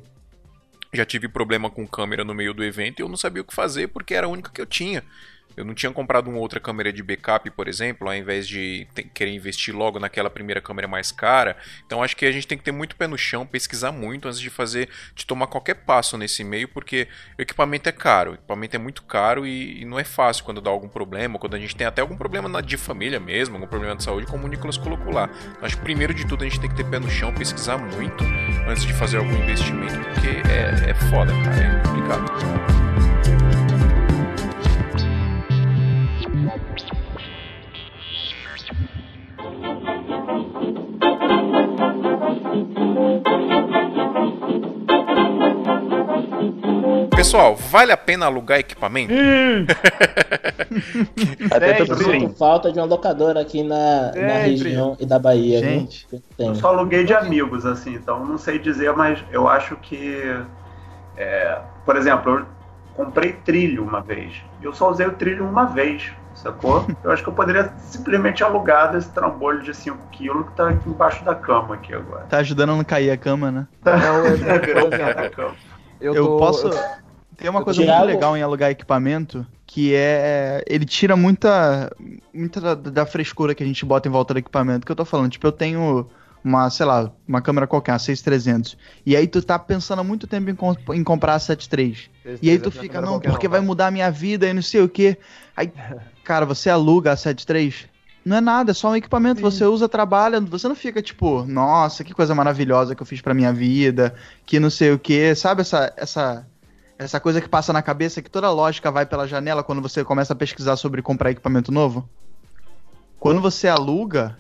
[0.93, 3.55] já tive problema com câmera no meio do evento e eu não sabia o que
[3.55, 5.03] fazer porque era a única que eu tinha.
[5.57, 9.33] Eu não tinha comprado uma outra câmera de backup, por exemplo, ao invés de querer
[9.33, 11.57] investir logo naquela primeira câmera mais cara.
[11.87, 14.41] Então acho que a gente tem que ter muito pé no chão, pesquisar muito antes
[14.41, 18.77] de fazer, de tomar qualquer passo nesse meio, porque o equipamento é caro, o equipamento
[18.77, 21.75] é muito caro e, e não é fácil quando dá algum problema, quando a gente
[21.75, 24.77] tem até algum problema na- de família mesmo, algum problema de saúde, como o Nicolas
[24.77, 25.31] colocou lá.
[25.53, 27.79] Então, acho que primeiro de tudo a gente tem que ter pé no chão, pesquisar
[27.79, 28.25] muito
[28.69, 32.86] antes de fazer algum investimento, porque é, é foda, cara, é complicado.
[47.17, 49.13] Pessoal, vale a pena alugar equipamento?
[51.51, 51.87] Até Sempre.
[51.87, 55.61] todo Sinto falta de uma locadora aqui na, na região e da Bahia.
[55.61, 56.07] Gente.
[56.39, 60.23] Eu só aluguei de amigos, assim, então não sei dizer, mas eu acho que.
[61.17, 62.47] é, por exemplo, eu
[62.95, 64.43] comprei trilho uma vez.
[64.61, 66.87] e Eu só usei o trilho uma vez, sacou?
[67.03, 70.89] Eu acho que eu poderia simplesmente alugar esse trambolho de 5 quilos que tá aqui
[70.89, 72.25] embaixo da cama aqui agora.
[72.27, 73.67] Tá ajudando a não cair a cama, né?
[73.85, 75.55] Não, é- Virou da cama.
[76.01, 76.67] eu, Eu, tô- posso.
[76.69, 76.79] eu-
[77.37, 80.63] Tem uma coisa muito legal em alugar equipamento, que é.
[80.67, 81.91] Ele tira muita.
[82.33, 84.87] Muita da, da frescura que a gente bota em volta do equipamento.
[84.87, 86.09] Que eu tô falando, tipo, eu tenho
[86.45, 88.77] uma, sei lá, uma câmera qualquer, uma 6300.
[89.05, 92.09] E aí tu tá pensando há muito tempo em, com- em comprar a 73.
[92.41, 94.89] E aí tu fica, não, porque vai mudar a minha vida e não sei o
[94.89, 95.19] quê.
[95.57, 95.73] Aí,
[96.23, 97.87] cara, você aluga a 73?
[98.25, 99.41] Não é nada, é só um equipamento.
[99.41, 103.33] Você usa, trabalha, você não fica tipo, nossa, que coisa maravilhosa que eu fiz pra
[103.33, 105.33] minha vida, que não sei o quê.
[105.35, 106.47] Sabe essa, essa,
[106.99, 110.33] essa coisa que passa na cabeça que toda lógica vai pela janela quando você começa
[110.33, 112.09] a pesquisar sobre comprar equipamento novo?
[113.19, 114.37] Quando você aluga,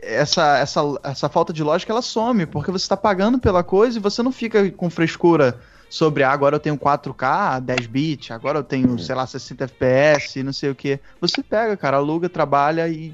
[0.00, 4.00] essa, essa, essa falta de lógica ela some, porque você está pagando pela coisa e
[4.00, 8.64] você não fica com frescura sobre ah, agora eu tenho 4K, 10 bits, agora eu
[8.64, 10.98] tenho, sei lá, 60 FPS, não sei o que.
[11.20, 13.12] Você pega, cara, aluga, trabalha e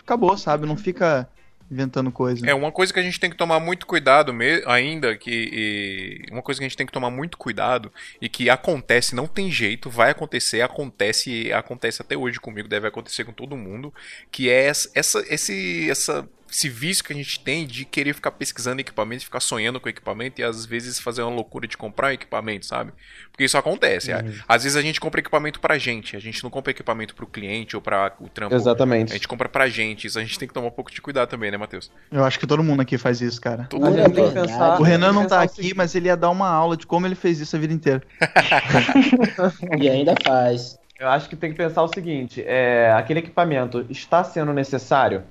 [0.00, 0.66] acabou, sabe?
[0.66, 1.28] Não fica
[1.70, 2.46] inventando coisa.
[2.46, 6.30] É uma coisa que a gente tem que tomar muito cuidado me- ainda, que e-
[6.30, 9.50] uma coisa que a gente tem que tomar muito cuidado e que acontece, não tem
[9.50, 13.92] jeito, vai acontecer, acontece e acontece até hoje comigo, deve acontecer com todo mundo,
[14.30, 18.30] que é essa, essa- esse, essa, esse vício que a gente tem de querer ficar
[18.30, 22.12] pesquisando equipamento, ficar sonhando com equipamento e às vezes fazer uma loucura de comprar um
[22.12, 22.92] equipamento, sabe?
[23.30, 24.12] Porque isso acontece.
[24.12, 24.34] Uhum.
[24.46, 27.74] Às vezes a gente compra equipamento pra gente, a gente não compra equipamento pro cliente
[27.74, 28.54] ou pra o trampo.
[28.54, 29.14] A Exatamente.
[29.14, 31.50] gente compra pra gente, isso a gente tem que tomar um pouco de cuidado também,
[31.50, 31.90] né, Matheus?
[32.10, 33.64] Eu acho que todo mundo aqui faz isso, cara.
[33.70, 34.10] Todo A mundo.
[34.12, 34.78] tem que pensar.
[34.78, 37.06] O Renan tem não tá aqui, seguinte, mas ele ia dar uma aula de como
[37.06, 38.02] ele fez isso a vida inteira.
[39.80, 40.78] E ainda faz.
[40.98, 45.22] Eu acho que tem que pensar o seguinte: é, aquele equipamento está sendo necessário?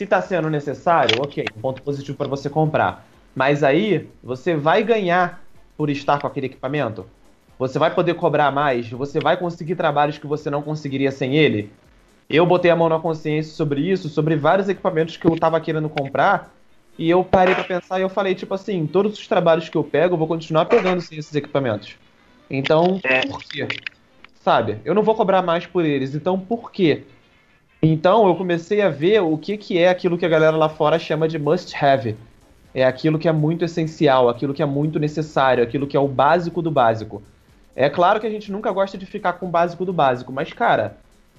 [0.00, 3.06] Se está sendo necessário, ok, um ponto positivo para você comprar.
[3.34, 5.42] Mas aí você vai ganhar
[5.76, 7.04] por estar com aquele equipamento?
[7.58, 8.88] Você vai poder cobrar mais?
[8.88, 11.70] Você vai conseguir trabalhos que você não conseguiria sem ele?
[12.30, 15.90] Eu botei a mão na consciência sobre isso, sobre vários equipamentos que eu tava querendo
[15.90, 16.50] comprar,
[16.96, 19.84] e eu parei pra pensar e eu falei, tipo assim, todos os trabalhos que eu
[19.84, 21.98] pego, eu vou continuar pegando sem esses equipamentos.
[22.48, 23.68] Então, por quê?
[24.32, 24.78] Sabe?
[24.82, 27.04] Eu não vou cobrar mais por eles, então por quê?
[27.82, 30.98] Então eu comecei a ver o que, que é aquilo que a galera lá fora
[30.98, 32.16] chama de must have.
[32.74, 36.06] É aquilo que é muito essencial, aquilo que é muito necessário, aquilo que é o
[36.06, 37.22] básico do básico.
[37.74, 40.52] É claro que a gente nunca gosta de ficar com o básico do básico, mas
[40.52, 40.98] cara,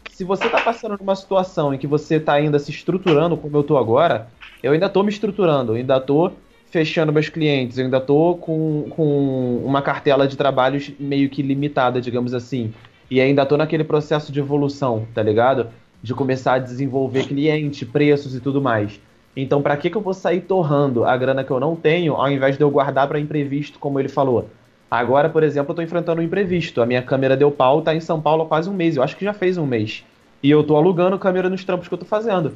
[0.10, 3.64] se você tá passando numa situação em que você tá ainda se estruturando como eu
[3.64, 4.28] tô agora,
[4.64, 6.32] eu ainda tô me estruturando, ainda tô
[6.72, 12.02] fechando meus clientes, eu ainda tô com, com uma cartela de trabalhos meio que limitada,
[12.02, 12.74] digamos assim.
[13.10, 15.70] E ainda tô naquele processo de evolução, tá ligado?
[16.02, 19.00] De começar a desenvolver cliente, preços e tudo mais.
[19.36, 22.30] Então, pra que, que eu vou sair torrando a grana que eu não tenho, ao
[22.30, 24.50] invés de eu guardar pra imprevisto, como ele falou?
[24.90, 26.82] Agora, por exemplo, eu tô enfrentando um imprevisto.
[26.82, 28.98] A minha câmera deu pau, tá em São Paulo há quase um mês.
[28.98, 30.04] Eu acho que já fez um mês.
[30.44, 32.54] E eu tô alugando câmera nos trampos que eu tô fazendo.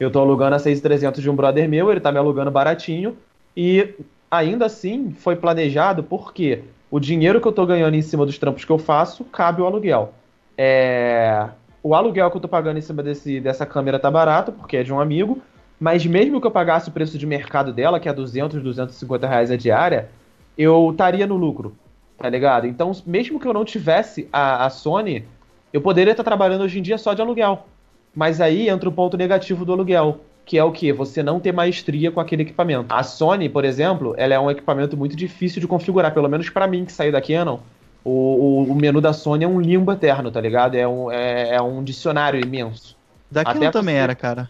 [0.00, 3.16] Eu tô alugando a 6,300 de um brother meu, ele tá me alugando baratinho.
[3.54, 3.94] E
[4.30, 8.64] ainda assim foi planejado porque o dinheiro que eu tô ganhando em cima dos trampos
[8.64, 10.14] que eu faço cabe o aluguel.
[10.56, 11.46] É,
[11.86, 14.82] O aluguel que eu tô pagando em cima desse, dessa câmera tá barato, porque é
[14.82, 15.40] de um amigo,
[15.78, 19.52] mas mesmo que eu pagasse o preço de mercado dela, que é 200, 250 reais
[19.52, 20.08] a diária,
[20.58, 21.76] eu estaria no lucro,
[22.18, 22.66] tá ligado?
[22.66, 25.24] Então, mesmo que eu não tivesse a, a Sony,
[25.72, 27.64] eu poderia estar trabalhando hoje em dia só de aluguel.
[28.12, 30.92] Mas aí entra o ponto negativo do aluguel, que é o que?
[30.92, 32.92] Você não ter maestria com aquele equipamento.
[32.92, 36.66] A Sony, por exemplo, ela é um equipamento muito difícil de configurar, pelo menos pra
[36.66, 37.58] mim que saí da Canon.
[38.08, 40.76] O, o, menu da Sony é um limbo eterno, tá ligado?
[40.76, 42.96] É um, é, é um dicionário imenso.
[43.28, 44.48] Daquilo Até também você- era, cara.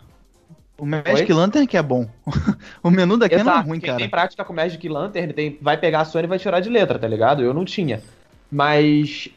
[0.76, 2.06] O Magic Lantern que é bom.
[2.84, 3.98] o menu daquilo não é ruim, quem cara.
[3.98, 6.98] tem prática com Magic Lantern tem, vai pegar a Sony e vai tirar de letra,
[6.98, 7.42] tá ligado?
[7.42, 8.02] Eu não tinha.
[8.52, 9.30] Mas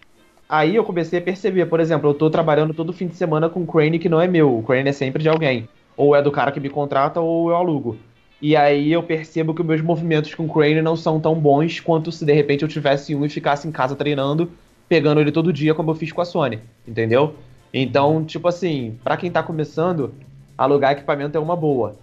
[0.49, 3.65] aí eu comecei a perceber, por exemplo, eu tô trabalhando todo fim de semana com
[3.65, 4.53] Crane que não é meu.
[4.53, 5.69] O Crane é sempre de alguém.
[5.95, 7.97] Ou é do cara que me contrata ou eu alugo.
[8.41, 12.11] E aí eu percebo que os meus movimentos com Crane não são tão bons quanto
[12.11, 14.51] se de repente eu tivesse um e ficasse em casa treinando,
[14.87, 17.35] pegando ele todo dia como eu fiz com a Sony, entendeu?
[17.73, 20.13] Então, tipo assim, pra quem tá começando,
[20.57, 21.95] alugar equipamento é uma boa.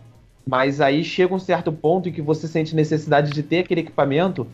[0.48, 4.46] Mas aí chega um certo ponto em que você sente necessidade de ter aquele equipamento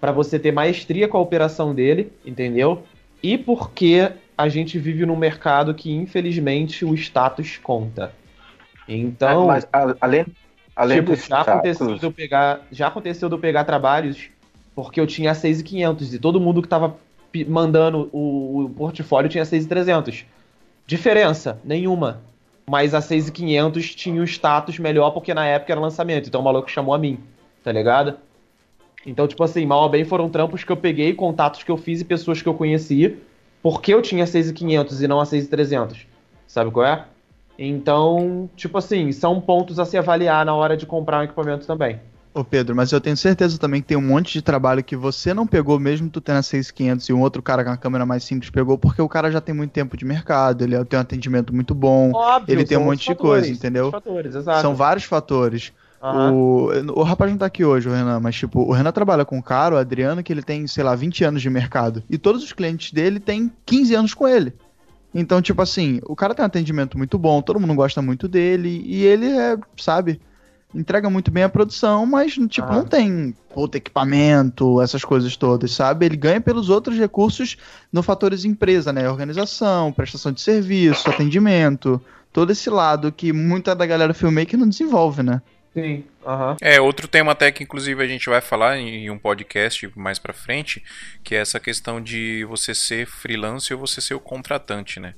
[0.00, 2.82] para você ter maestria com a operação dele, entendeu?
[3.22, 8.12] E porque a gente vive num mercado que infelizmente o status conta.
[8.88, 10.24] Então, Mas a- além,
[10.80, 14.30] além tipo, já aconteceu de eu pegar, já aconteceu de eu pegar trabalhos
[14.74, 16.96] porque eu tinha 6,500 e todo mundo que tava
[17.46, 20.24] mandando o, o portfólio tinha 6,300.
[20.86, 22.22] Diferença nenhuma.
[22.66, 26.70] Mas a 6,500 tinha o status melhor porque na época era lançamento, então o maluco
[26.70, 27.18] chamou a mim,
[27.62, 28.16] tá ligado?
[29.04, 32.00] Então, tipo assim, mal ou bem foram trampos que eu peguei, contatos que eu fiz
[32.00, 33.18] e pessoas que eu conheci,
[33.62, 36.06] porque eu tinha 6,500 e não a 6,300.
[36.46, 37.04] Sabe qual é?
[37.62, 42.00] Então, tipo assim, são pontos a se avaliar na hora de comprar um equipamento também.
[42.32, 45.34] Ô Pedro, mas eu tenho certeza também que tem um monte de trabalho que você
[45.34, 48.24] não pegou, mesmo tu tendo a 6500 e um outro cara com a câmera mais
[48.24, 51.52] simples pegou, porque o cara já tem muito tempo de mercado, ele tem um atendimento
[51.52, 53.90] muito bom, Óbvio, ele tem um monte de fatores, coisa, entendeu?
[53.90, 54.34] fatores.
[54.62, 55.72] São vários fatores.
[56.02, 56.32] Aham.
[56.32, 59.36] O, o rapaz não tá aqui hoje, o Renan, mas tipo, o Renan trabalha com
[59.36, 62.02] um cara, o Adriano, que ele tem, sei lá, 20 anos de mercado.
[62.08, 64.54] E todos os clientes dele têm 15 anos com ele.
[65.14, 68.82] Então, tipo assim, o cara tem um atendimento muito bom, todo mundo gosta muito dele,
[68.86, 70.20] e ele é, sabe,
[70.74, 72.76] entrega muito bem a produção, mas, tipo, Ah.
[72.76, 76.06] não tem puta equipamento, essas coisas todas, sabe?
[76.06, 77.56] Ele ganha pelos outros recursos
[77.92, 79.10] no fatores empresa, né?
[79.10, 82.00] Organização, prestação de serviço, atendimento,
[82.32, 85.42] todo esse lado que muita da galera filmmaker não desenvolve, né?
[85.72, 86.56] Sim, aham.
[86.60, 90.32] É, outro tema até que inclusive a gente vai falar em um podcast mais pra
[90.32, 90.82] frente,
[91.22, 95.14] que é essa questão de você ser freelance ou você ser o contratante, né?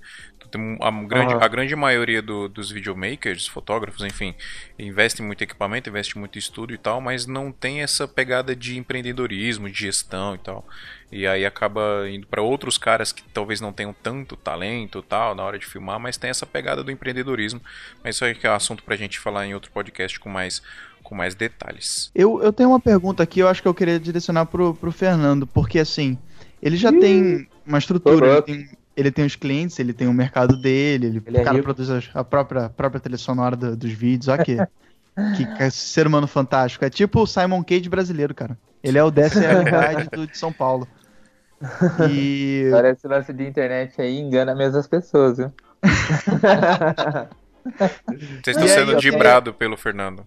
[0.53, 1.43] Tem a, grande, Aham.
[1.45, 4.35] a grande maioria do- dos videomakers, fotógrafos, enfim,
[4.79, 8.55] investe em muito equipamento, investe muito em estudo e tal, mas não tem essa pegada
[8.55, 10.65] de empreendedorismo, de gestão e tal.
[11.11, 15.35] E aí acaba indo pra outros caras que talvez não tenham tanto talento e tal
[15.35, 17.61] na hora de filmar, mas tem essa pegada do empreendedorismo.
[18.05, 20.63] Mas isso aí que é assunto pra gente falar em outro podcast com mais,
[21.03, 22.11] com mais detalhes.
[22.15, 25.47] Eu, eu tenho uma pergunta aqui, eu acho que eu queria direcionar pro, pro Fernando,
[25.47, 26.17] porque assim,
[26.63, 30.57] ele já tem uma estrutura, ele tem, ele tem os clientes, ele tem o mercado
[30.57, 31.65] dele, ele, Ele é o cara rico.
[31.65, 34.57] produz a própria, própria trilha sonora do- dos vídeos, olha aqui.
[35.37, 36.85] que, que ser humano fantástico.
[36.85, 38.57] É tipo o Simon Cage brasileiro, cara.
[38.83, 40.89] Ele é o Realidade do, de São Paulo.
[42.11, 42.69] E.
[42.73, 45.53] Parece lance de internet aí, engana mesmo as pessoas, viu?
[48.43, 50.27] Vocês estão sendo dibrado pelo Fernando.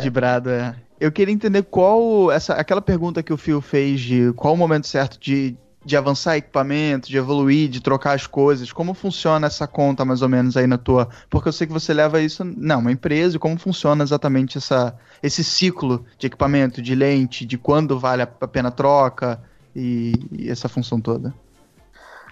[0.00, 0.74] De brado, é.
[1.00, 2.30] Eu queria entender qual.
[2.30, 6.36] Essa, aquela pergunta que o Phil fez de qual o momento certo de, de avançar
[6.36, 8.72] equipamento, de evoluir, de trocar as coisas.
[8.72, 11.08] Como funciona essa conta, mais ou menos, aí na tua.
[11.28, 12.44] Porque eu sei que você leva isso.
[12.44, 17.58] Não, uma empresa, e como funciona exatamente essa, esse ciclo de equipamento, de lente, de
[17.58, 19.40] quando vale a pena a troca
[19.74, 21.34] e, e essa função toda.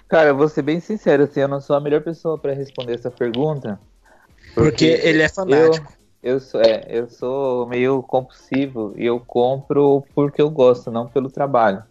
[0.09, 2.95] Cara, eu vou ser bem sincero, assim, eu não sou a melhor pessoa pra responder
[2.95, 3.81] essa pergunta.
[4.55, 5.93] Porque ele é fanático.
[6.23, 11.09] Eu, eu, sou, é, eu sou meio compulsivo e eu compro porque eu gosto, não
[11.09, 11.83] pelo trabalho.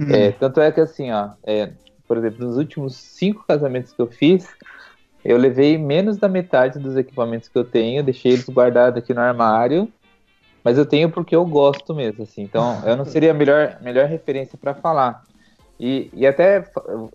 [0.00, 1.72] Hum, É, tanto é que assim, ó, é,
[2.08, 4.48] por exemplo, nos últimos cinco casamentos que eu fiz,
[5.22, 9.20] eu levei menos da metade dos equipamentos que eu tenho, deixei eles guardados aqui no
[9.20, 9.92] armário,
[10.64, 12.42] mas eu tenho porque eu gosto mesmo, assim.
[12.42, 15.22] Então, eu não seria a melhor, melhor referência para falar.
[15.78, 16.64] E, e até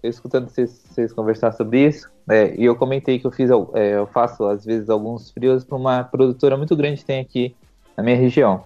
[0.03, 4.07] escutando vocês, vocês conversar sobre isso, é, e eu comentei que eu fiz, é, eu
[4.07, 7.55] faço às vezes alguns frios para uma produtora muito grande que tem aqui
[7.97, 8.63] na minha região.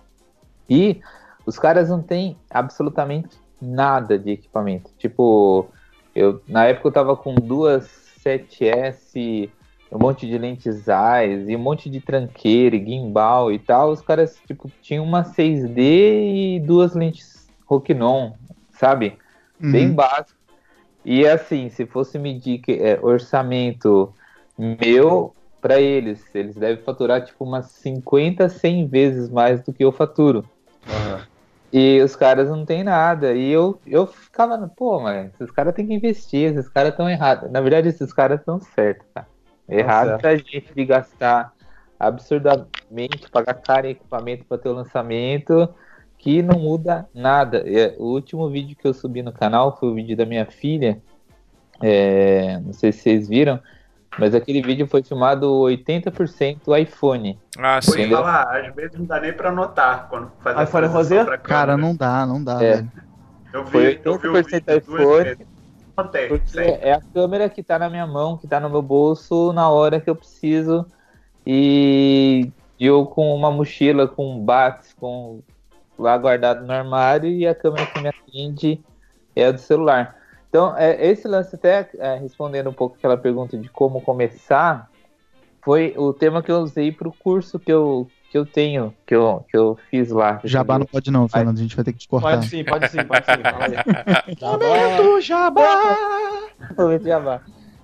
[0.70, 1.02] E
[1.46, 4.92] os caras não têm absolutamente nada de equipamento.
[4.98, 5.72] Tipo,
[6.16, 7.86] eu na época eu tava com duas
[8.22, 9.54] 7S
[9.92, 14.02] um monte de lentes ZEISS e um monte de tranqueira e gimbal e tal, os
[14.02, 18.34] caras, tipo, tinham uma 6D e duas lentes Rokinon,
[18.72, 19.18] sabe?
[19.60, 19.96] Bem Uhum.
[19.96, 20.40] básico.
[21.04, 24.14] E assim, se fosse medir que, é, orçamento
[24.58, 29.92] meu para eles, eles devem faturar tipo umas 50, 100 vezes mais do que eu
[29.92, 30.46] faturo.
[31.72, 33.34] E os caras não tem nada.
[33.34, 37.52] E eu, eu ficava, pô, mas esses caras têm que investir, esses caras estão errados.
[37.52, 39.28] Na verdade, esses caras estão certos, cara.
[39.68, 40.22] Errado certo.
[40.22, 41.54] pra gente de gastar
[42.00, 45.70] absurdamente, pagar caro em equipamento para ter o lançamento,
[46.18, 47.64] que não muda nada.
[47.68, 51.00] É, O último vídeo que eu subi no canal foi o vídeo da minha filha.
[51.82, 53.60] É, não sei se vocês viram,
[54.20, 57.40] mas aquele vídeo foi filmado 80% iPhone.
[57.58, 57.92] Ah, sim.
[57.92, 58.18] Entendeu?
[58.18, 61.38] falar, às vezes não dá nem pra notar quando faz a iPhone rosé?
[61.38, 62.76] Cara, não dá, não dá, É.
[62.76, 62.92] velho.
[63.52, 65.48] Eu vi, Foi eu vi o 80% vídeo iPhone.
[66.30, 69.70] Porque é a câmera que tá na minha mão, que tá no meu bolso na
[69.70, 70.86] hora que eu preciso.
[71.46, 75.42] E eu com uma mochila com bats com
[75.98, 78.82] lá guardado no armário e a câmera que me atende
[79.36, 80.16] é a do celular.
[80.50, 84.90] Então, é, esse lance até é, respondendo um pouco aquela pergunta de como começar,
[85.62, 89.16] foi o tema que eu usei para o curso que eu, que eu tenho, que
[89.16, 90.42] eu, que eu fiz lá.
[90.44, 92.32] Jabá não pode não, Fernando, a gente vai ter que te cortar.
[92.32, 93.32] Pode sim, pode sim, pode sim.
[94.42, 95.62] Momento Jabá!
[96.76, 97.42] Momento Jabá.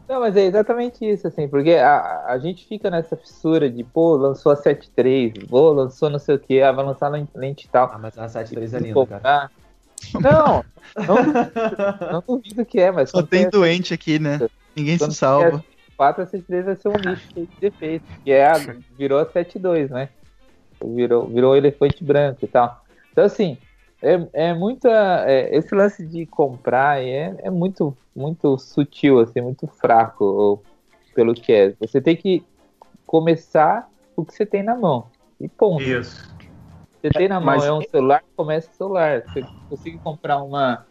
[0.07, 4.15] Não, mas é exatamente isso, assim, porque a, a gente fica nessa fissura de, pô,
[4.15, 7.69] lançou a 7.3, pô, lançou não sei o que, ah, vai lançar lente, lente e
[7.69, 7.91] tal.
[7.91, 9.49] Ah, mas a 7.3 é linda, cara.
[10.13, 10.63] Não,
[10.95, 11.15] não,
[12.11, 14.39] não duvido que é, mas Só tem tem doente aqui, né?
[14.75, 15.63] Ninguém se salva.
[15.97, 18.57] 4 a 7.3 vai ser um lixo de defeito, que é a,
[18.97, 20.09] virou a 7.2, né?
[20.83, 22.83] Virou, virou elefante branco e tal.
[23.11, 23.57] Então, assim,
[24.01, 24.89] é, é muita.
[25.25, 30.63] é, esse lance de comprar é, é muito, muito sutil, assim, muito fraco ou,
[31.13, 31.73] pelo que é.
[31.79, 32.43] Você tem que
[33.05, 35.07] começar o que você tem na mão.
[35.39, 35.81] E ponto.
[35.81, 36.34] Isso.
[37.05, 39.21] Você tem na mão, Mas- é um celular, começa o celular.
[39.27, 40.85] Você consegue comprar uma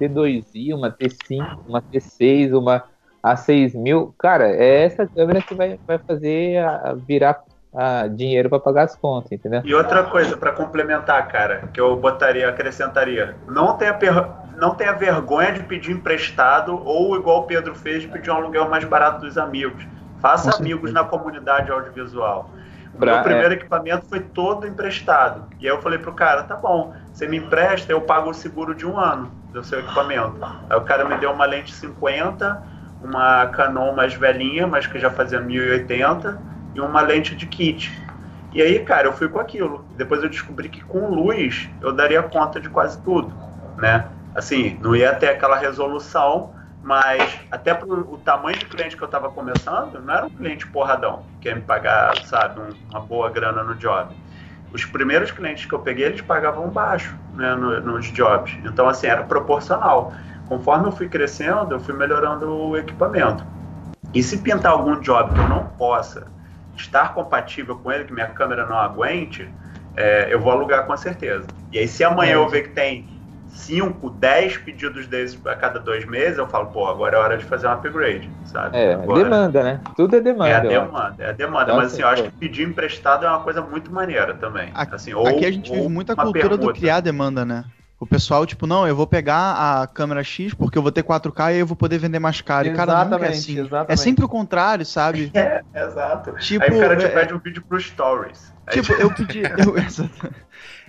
[0.00, 2.82] T2i, uma T5, uma T6, uma
[3.24, 4.12] A6000.
[4.18, 7.40] Cara, é essa câmera que vai, vai fazer a, a virar
[7.74, 9.62] a dinheiro para pagar as contas, entendeu?
[9.64, 14.28] E outra coisa pra complementar, cara, que eu botaria, acrescentaria, não tenha, per-
[14.58, 18.68] não tenha vergonha de pedir emprestado ou igual o Pedro fez, de pedir um aluguel
[18.68, 19.86] mais barato dos amigos.
[20.18, 22.50] Faça amigos na comunidade audiovisual.
[22.92, 25.48] O Pra- meu primeiro equipamento foi todo emprestado.
[25.58, 28.74] E aí eu falei pro cara, tá bom, você me empresta, eu pago o seguro
[28.74, 30.38] de um ano do seu equipamento.
[30.68, 32.62] Aí o cara me deu uma lente 50,
[33.00, 36.42] uma Canon mais velhinha, mas que já fazia 1080,
[36.74, 37.90] e uma lente de kit.
[38.50, 39.88] E aí, cara, eu fui com aquilo.
[39.96, 43.40] Depois eu descobri que com luz eu daria conta de quase tudo,
[43.76, 44.10] né?
[44.34, 49.08] Assim, não ia ter aquela resolução, mas até pro o tamanho de cliente que eu
[49.08, 53.30] tava começando, não era um cliente porradão, que ia me pagar, sabe, um- uma boa
[53.30, 54.14] grana no job.
[54.72, 58.58] Os primeiros clientes que eu peguei, eles pagavam baixo, né, no- nos jobs.
[58.64, 60.14] Então, assim, era proporcional.
[60.46, 63.46] Conforme eu fui crescendo, eu fui melhorando o equipamento.
[64.12, 66.32] E se pintar algum job que eu não possa
[66.74, 69.54] estar compatível com ele, que minha câmera não aguente,
[69.94, 71.50] é, eu vou alugar com certeza.
[71.70, 73.21] E aí, se amanhã eu ver que tem
[73.52, 77.44] 5, 10 pedidos desses a cada dois meses, eu falo, pô, agora é hora de
[77.44, 78.76] fazer um upgrade, sabe?
[78.76, 79.80] É, Agora- demanda, né?
[79.94, 80.50] Tudo é demanda.
[80.50, 81.62] É a demanda, é a demanda.
[81.64, 84.70] Então, Mas assim, assim, eu acho que pedir emprestado é uma coisa muito maneira também.
[84.74, 86.78] Aqui- Assim, ou, Aqui a gente vive muita cultura do permuta.
[86.78, 87.64] criar demanda, né?
[88.00, 91.52] O pessoal, tipo, não, eu vou pegar a câmera X porque eu vou ter 4K
[91.52, 92.66] e aí eu vou poder vender mais caro.
[92.66, 93.58] E, cara, nunca é Exatamente, assim.
[93.58, 94.00] É exatamente.
[94.00, 95.30] sempre o contrário, sabe?
[95.36, 96.32] É, exato.
[96.38, 98.52] Tipo, Aí o cara te é- pede um vídeo pro Stories.
[98.70, 99.42] Tipo, eu pedi.
[99.42, 100.34] Eu, exato.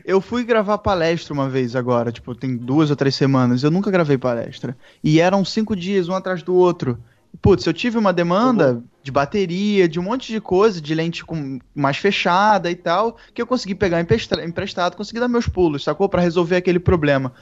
[0.06, 3.64] Eu fui gravar palestra uma vez agora, tipo, tem duas ou três semanas.
[3.64, 4.78] Eu nunca gravei palestra.
[5.04, 6.98] E eram cinco dias, um atrás do outro.
[7.42, 11.60] Putz, eu tive uma demanda de bateria, de um monte de coisa, de lente com,
[11.74, 16.08] mais fechada e tal, que eu consegui pegar emprestado, consegui dar meus pulos, sacou?
[16.08, 17.34] Pra resolver aquele problema.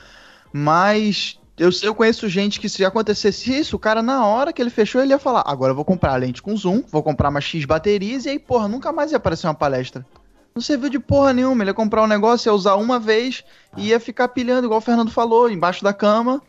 [0.53, 4.69] Mas eu, eu conheço gente que se acontecesse isso, o cara na hora que ele
[4.69, 7.41] fechou, ele ia falar: agora eu vou comprar a lente com zoom, vou comprar uma
[7.41, 10.05] X baterias e aí, porra, nunca mais ia aparecer uma palestra.
[10.53, 11.63] Não serviu de porra nenhuma.
[11.63, 13.43] Ele ia comprar um negócio, ia usar uma vez
[13.77, 16.41] e ia ficar pilhando, igual o Fernando falou, embaixo da cama,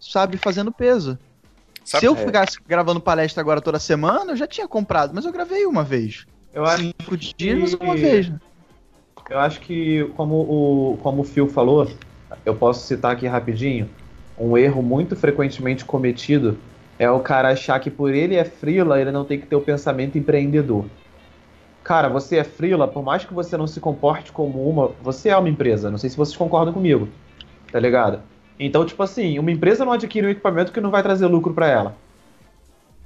[0.00, 1.18] sabe, fazendo peso.
[1.84, 2.16] Sabe- Se eu É.
[2.16, 6.26] ficasse gravando palestra agora toda semana, eu já tinha comprado, mas eu gravei uma vez.
[6.52, 8.28] Eu acho Cinco dias, mas que- uma vez.
[8.28, 8.40] né?
[9.28, 11.88] Eu acho que, como o, como o Phil falou,
[12.44, 13.88] eu posso citar aqui rapidinho,
[14.38, 16.58] um erro muito frequentemente cometido
[16.98, 19.60] é o cara achar que por ele é frila, ele não tem que ter o
[19.60, 20.86] pensamento empreendedor.
[21.90, 25.36] Cara, você é frila, por mais que você não se comporte como uma, você é
[25.36, 25.90] uma empresa.
[25.90, 27.08] Não sei se vocês concordam comigo,
[27.72, 28.22] tá ligado?
[28.60, 31.66] Então, tipo assim, uma empresa não adquire um equipamento que não vai trazer lucro pra
[31.66, 31.96] ela.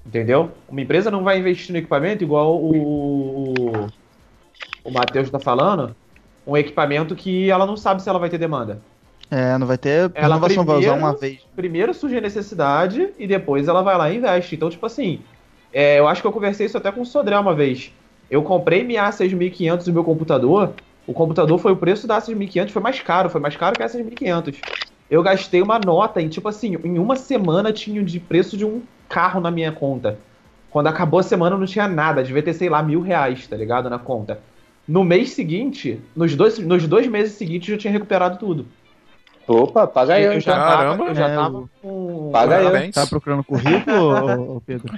[0.05, 0.51] Entendeu?
[0.69, 3.89] Uma empresa não vai investir no equipamento igual o, o,
[4.85, 5.97] o Matheus tá falando,
[6.47, 8.83] um equipamento que ela não sabe se ela vai ter demanda.
[9.31, 11.47] É, não vai ter Ela renovação, vai usar primeiro- uma vez.
[11.57, 14.55] Primeiro surge a necessidade e depois ela vai lá e investe.
[14.55, 15.21] Então, tipo assim,
[15.73, 17.91] é, eu acho que eu conversei isso até com o Sodré uma vez.
[18.29, 20.81] Eu comprei minha A6500 no meu computador.
[21.07, 23.87] O computador foi o preço da A6500, foi mais caro, foi mais caro que a
[23.87, 24.65] A6500.
[25.09, 28.87] Eu gastei uma nota e, tipo assim, em uma semana tinha de preço de um
[29.09, 30.25] carro na minha conta.
[30.69, 33.89] Quando acabou a semana não tinha nada, devia ter, sei lá, mil reais, tá ligado?
[33.91, 34.45] Na conta.
[34.87, 38.75] No mês seguinte, nos dois, nos dois meses seguintes, eu tinha recuperado tudo.
[39.47, 40.65] Opa, paga eu, eu já então.
[40.65, 42.31] tava, Caramba, eu já tava o- com.
[42.33, 42.65] Paga eu.
[42.71, 42.95] Parabéns.
[42.95, 44.95] Tá procurando currículo, Pedro?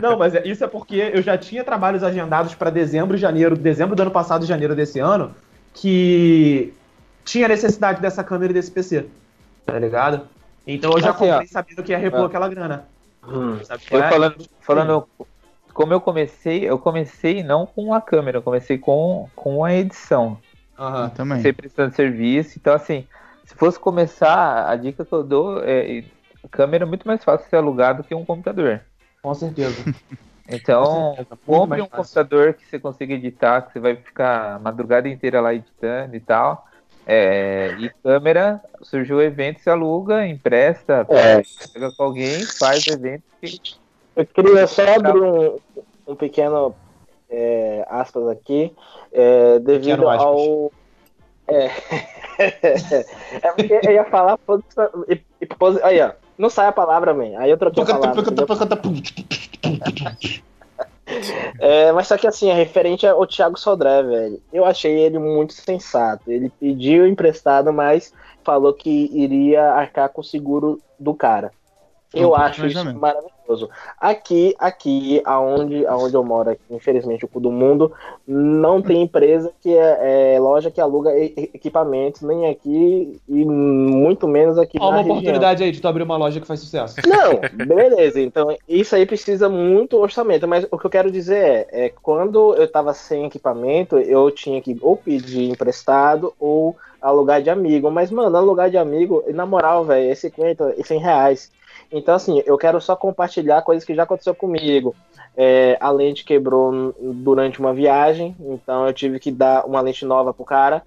[0.00, 3.56] Não, mas é- isso é porque eu já tinha trabalhos agendados para dezembro e janeiro,
[3.56, 5.34] dezembro do ano passado e janeiro desse ano,
[5.72, 6.72] que
[7.24, 9.06] tinha necessidade dessa câmera e desse PC.
[9.64, 10.22] Tá ligado?
[10.66, 11.32] Então eu já Assim, ó.
[11.32, 12.26] comprei sabendo que ia repor É.
[12.26, 12.84] aquela grana.
[13.26, 13.58] Hum.
[13.90, 14.10] Eu é?
[14.10, 15.08] falando, falando
[15.72, 20.36] como eu comecei, eu comecei não com a câmera, eu comecei com, com a edição.
[20.78, 21.08] Aham.
[21.10, 21.28] Também.
[21.38, 23.06] Comecei prestando serviço, então assim,
[23.44, 26.04] se fosse começar, a dica que eu dou é
[26.44, 28.80] a câmera é muito mais fácil ser alugado que um computador.
[29.22, 29.76] Com certeza.
[30.48, 34.58] Então, Com certeza, compre um computador que você consiga editar, que você vai ficar a
[34.58, 36.66] madrugada inteira lá editando e tal.
[37.06, 41.42] É, e câmera, surgiu o evento, você aluga, empresta, É.
[41.72, 43.22] pega com alguém, faz o evento.
[43.40, 43.60] que-
[44.16, 45.58] Eu queria só abrir um,
[46.08, 46.74] um pequeno
[47.30, 48.74] é, aspas aqui,
[49.12, 50.26] é, devido aspas.
[50.26, 50.72] ao.
[51.48, 51.70] É,
[53.42, 54.38] é porque eu ia falar.
[55.82, 56.12] Aí, ó.
[56.38, 57.38] Não sai a palavra, man.
[57.38, 58.22] Aí eu troquei a palavra.
[61.58, 64.40] É, mas só que assim, é referente ao Thiago Sodré, velho.
[64.52, 66.30] Eu achei ele muito sensato.
[66.30, 71.52] Ele pediu emprestado, mas falou que iria arcar com o seguro do cara.
[72.14, 73.31] Eu Um acho isso planejamento.
[73.42, 73.68] Maravilhoso.
[73.98, 77.92] Aqui, aqui, aonde, aonde eu moro, aqui, infelizmente, o cu do mundo,
[78.26, 84.58] não tem empresa que é, é loja que aluga equipamentos, nem aqui e muito menos
[84.58, 85.16] aqui Ó, uma na região.
[85.16, 86.96] oportunidade aí de tu abrir uma loja que faz sucesso.
[87.06, 88.20] Não, beleza.
[88.20, 90.46] Então, isso aí precisa muito orçamento.
[90.48, 94.60] Mas o que eu quero dizer é, é quando eu tava sem equipamento, eu tinha
[94.60, 97.90] que ou pedir emprestado ou alugar de amigo.
[97.90, 101.50] Mas, mano, alugar de amigo, na moral, velho, é 50 e 100 reais.
[101.92, 104.94] Então, assim, eu quero só compartilhar coisas que já aconteceu comigo.
[105.36, 110.32] É, a lente quebrou durante uma viagem, então eu tive que dar uma lente nova
[110.32, 110.82] pro cara.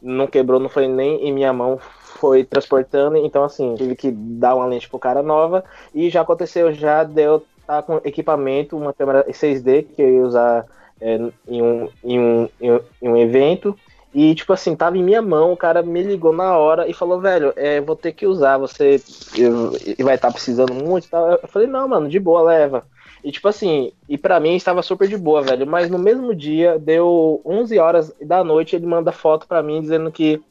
[0.00, 3.16] Não quebrou, não foi nem em minha mão, foi transportando.
[3.16, 5.64] Então, assim, tive que dar uma lente pro cara nova.
[5.94, 10.66] E já aconteceu, já deu tá com equipamento, uma câmera 6D que eu ia usar
[11.00, 11.16] é,
[11.48, 13.76] em, um, em um- em um evento.
[14.16, 17.20] E, tipo assim, tava em minha mão, o cara me ligou na hora e falou,
[17.20, 18.98] velho, é, vou ter que usar, você
[20.02, 21.32] vai estar precisando muito e tal.
[21.32, 22.86] Eu falei, não, mano, de boa, leva.
[23.22, 25.66] E, tipo assim, e pra mim estava super de boa, velho.
[25.66, 30.10] Mas no mesmo dia, deu 11 horas da noite, ele manda foto pra mim dizendo
[30.10, 30.42] que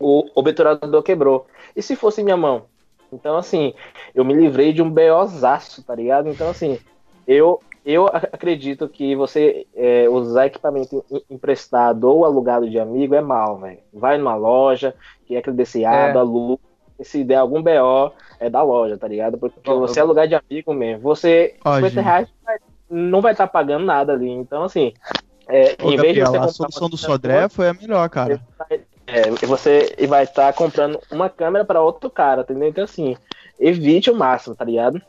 [0.00, 1.46] o obturador quebrou.
[1.76, 2.64] E se fosse minha mão?
[3.12, 3.72] Então, assim,
[4.12, 6.28] eu me livrei de um BOzaço, tá ligado?
[6.28, 6.76] Então, assim,
[7.24, 13.14] eu, eu ac- acredito que você é, usar equipamento em- emprestado ou alugado de amigo
[13.14, 13.78] é mal, velho.
[13.92, 14.94] Vai numa loja,
[15.26, 16.20] que é credenciado, É.
[16.20, 16.62] aluga.
[16.98, 19.36] e Se der algum BO, é da loja, tá ligado?
[19.36, 22.04] Porque Ó, você eu- alugar de amigo mesmo, você, Ó, 50 gente.
[22.04, 22.28] reais
[22.88, 24.28] não vai estar pagando nada ali.
[24.30, 24.92] Então, assim,
[25.48, 28.40] é, Ô, em vez de Gabriel, você a solução do Sodré foi a melhor, cara.
[29.06, 32.68] é, você vai estar comprando uma câmera para outro cara, entendeu?
[32.68, 33.16] Então, assim,
[33.58, 35.00] evite o máximo, tá ligado?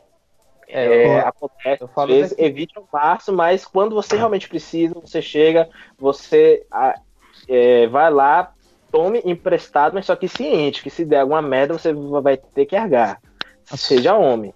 [0.68, 2.42] É, É, acontece, eu às falo vezes, daqui.
[2.42, 5.68] evite o máximo, mas quando você realmente precisa, você chega,
[5.98, 6.66] você
[7.48, 8.52] é, vai lá,
[8.90, 12.76] tome emprestado, mas só que ciente, que se der alguma merda, você vai ter que
[12.76, 13.20] argar.
[13.64, 14.54] Seja homem.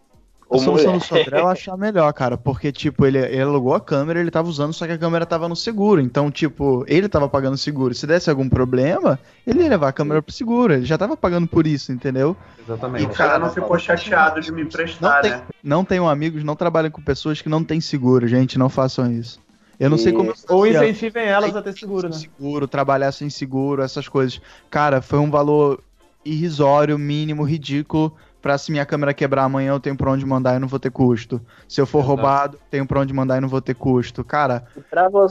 [0.51, 1.01] A Ou solução mulher.
[1.01, 4.31] do Sodré eu achei a melhor, cara, porque, tipo, ele, ele alugou a câmera, ele
[4.31, 6.01] tava usando, só que a câmera tava no seguro.
[6.01, 7.95] Então, tipo, ele tava pagando seguro.
[7.95, 10.73] Se desse algum problema, ele ia levar a câmera pro seguro.
[10.73, 12.35] Ele já tava pagando por isso, entendeu?
[12.59, 13.05] E Exatamente.
[13.05, 15.43] o cara não ficou chateado de me Não, emprestar, tem, né?
[15.63, 18.59] não tenham amigos, não trabalhem com pessoas que não têm seguro, gente.
[18.59, 19.39] Não façam isso.
[19.79, 20.33] Eu não sei como.
[20.49, 22.15] Ou incentivem elas a ter seguro, né?
[22.17, 24.41] seguro, trabalhar sem seguro, essas coisas.
[24.71, 25.81] Cara, foi um valor
[26.25, 28.15] irrisório, mínimo, ridículo.
[28.41, 30.91] Pra se minha câmera quebrar amanhã, eu tenho pra onde mandar e não vou ter
[30.91, 31.41] custo.
[31.69, 32.09] Se eu for Exato.
[32.09, 34.23] roubado, tenho pra onde mandar e não vou ter custo.
[34.25, 35.27] Cara, E pra, vo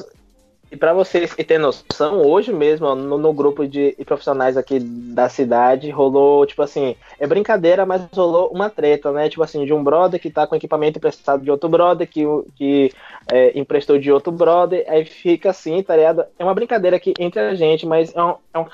[0.69, 5.29] e pra vocês que terem noção, hoje mesmo, no, no grupo de profissionais aqui da
[5.29, 9.29] cidade, rolou, tipo assim, é brincadeira, mas rolou uma treta, né?
[9.29, 12.25] Tipo assim, de um brother que tá com equipamento emprestado de outro brother, que,
[12.55, 12.91] que
[13.31, 16.25] é, emprestou de outro brother, aí fica assim, tá ligado?
[16.38, 18.65] É uma brincadeira aqui entre a gente, mas é um, é um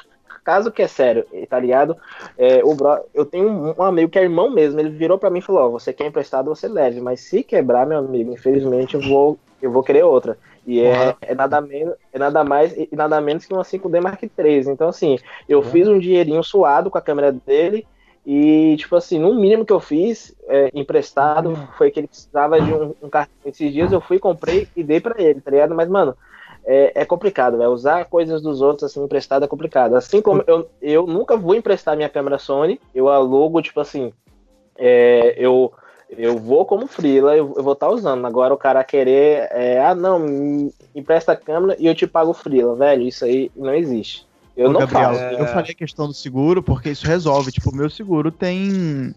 [0.43, 1.95] caso que é sério, tá ligado?
[2.37, 5.29] É, o bro, eu tenho um, um amigo que é irmão mesmo, ele virou pra
[5.29, 8.95] mim e falou, ó, você quer emprestado, você leve, mas se quebrar, meu amigo, infelizmente
[8.95, 10.37] eu vou, eu vou querer outra.
[10.65, 14.21] E é, é, nada menos, é nada mais e nada menos que uma 5D Mark
[14.23, 14.67] III.
[14.67, 15.17] Então, assim,
[15.47, 15.63] eu Uhum.
[15.63, 17.85] fiz um dinheirinho suado com a câmera dele.
[18.25, 21.67] E, tipo assim, no mínimo que eu fiz, é, emprestado, Uhum.
[21.77, 23.33] foi que ele precisava de um, um cartão.
[23.45, 25.75] Esses dias eu fui, comprei e dei pra ele, tá ligado?
[25.75, 26.15] Mas, mano,
[26.65, 27.71] é, é complicado, velho.
[27.71, 29.95] Usar coisas dos outros, assim, emprestado é complicado.
[29.95, 34.13] Assim como eu, eu nunca vou emprestar minha câmera Sony, eu alugo, tipo assim,
[34.77, 35.71] é, eu,
[36.09, 38.25] eu vou como freela, eu, eu vou estar usando.
[38.25, 42.33] Agora o cara querer, é, ah, não, me empresta a câmera e eu te pago
[42.33, 44.25] freela, velho, isso aí não existe.
[44.55, 45.35] Eu Ô, não Gabriel, faço.
[45.35, 47.51] eu falei a questão do seguro porque isso resolve.
[47.51, 49.13] Tipo, o meu seguro tem.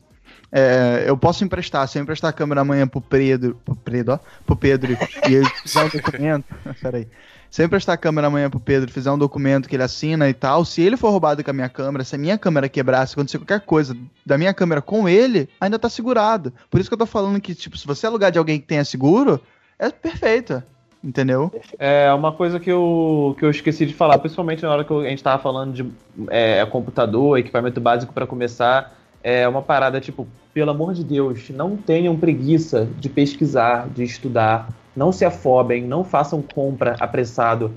[0.51, 4.19] é, eu posso emprestar, se eu emprestar a câmera amanhã pro Pedro, pro Pedro, ó,
[4.47, 4.97] pro Pedro
[5.29, 6.47] e ele fizer um documento.
[6.81, 7.07] Peraí.
[7.51, 10.35] Se eu emprestar a câmera amanhã pro Pedro fizer um documento que ele assina e
[10.35, 13.15] tal, se ele for roubado com a minha câmera, se a minha câmera quebrar, se
[13.15, 16.53] acontecer qualquer coisa da minha câmera com ele, ainda tá segurado.
[16.71, 18.85] Por isso que eu tô falando que, tipo, se você alugar de alguém que tenha
[18.85, 19.41] seguro,
[19.79, 20.63] é perfeito.
[21.05, 21.53] Entendeu?
[21.79, 25.09] É uma coisa que eu, que eu esqueci de falar, principalmente na hora que a
[25.09, 25.87] gente tava falando de
[26.29, 28.93] é, computador, equipamento básico para começar.
[29.29, 30.25] É uma parada tipo,
[30.55, 36.05] pelo amor de Deus, não tenham preguiça de pesquisar, de estudar, não se afobem, não
[36.05, 37.73] façam compra apressado.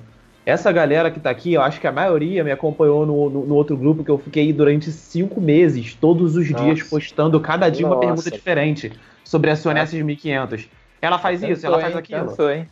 [0.45, 3.55] Essa galera que tá aqui, eu acho que a maioria me acompanhou no, no, no
[3.55, 6.63] outro grupo que eu fiquei durante cinco meses, todos os Nossa.
[6.63, 8.07] dias, postando cada dia uma Nossa.
[8.07, 8.91] pergunta diferente
[9.23, 10.67] sobre a Sony S1500.
[11.01, 11.99] Ela faz isso, ela faz hein?
[11.99, 12.27] aquilo.
[12.27, 12.69] Cansou, hein?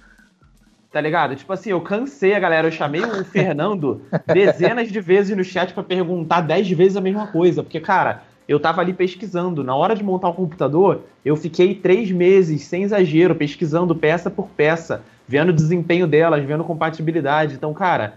[0.92, 1.36] Tá ligado?
[1.36, 2.68] Tipo assim, eu cansei a galera.
[2.68, 7.26] Eu chamei o Fernando dezenas de vezes no chat pra perguntar dez vezes a mesma
[7.26, 7.64] coisa.
[7.64, 9.64] Porque, cara, eu tava ali pesquisando.
[9.64, 14.48] Na hora de montar o computador, eu fiquei três meses, sem exagero, pesquisando peça por
[14.48, 17.56] peça, vendo o desempenho delas, vendo compatibilidade.
[17.56, 18.16] Então, cara,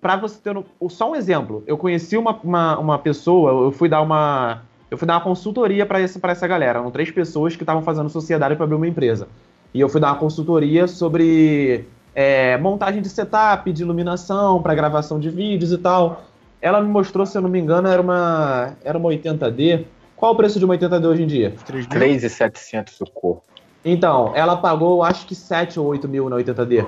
[0.00, 0.52] pra você ter.
[0.54, 1.62] no- Só um exemplo.
[1.66, 4.62] Eu conheci uma, uma, uma pessoa, eu fui dar uma.
[4.90, 6.78] Eu fui dar uma consultoria pra essa, pra essa galera.
[6.78, 9.26] Eram três pessoas que estavam fazendo sociedade pra abrir uma empresa.
[9.72, 11.84] E eu fui dar uma consultoria sobre
[12.14, 16.22] é, montagem de setup, de iluminação, para gravação de vídeos e tal.
[16.64, 19.84] Ela me mostrou, se eu não me engano, era uma, era uma 80D.
[20.16, 21.54] Qual o preço de uma 80D hoje em dia?
[21.90, 23.42] 3,700 o corpo.
[23.84, 26.86] Então, ela pagou acho que 7 ou 8 mil na 80D.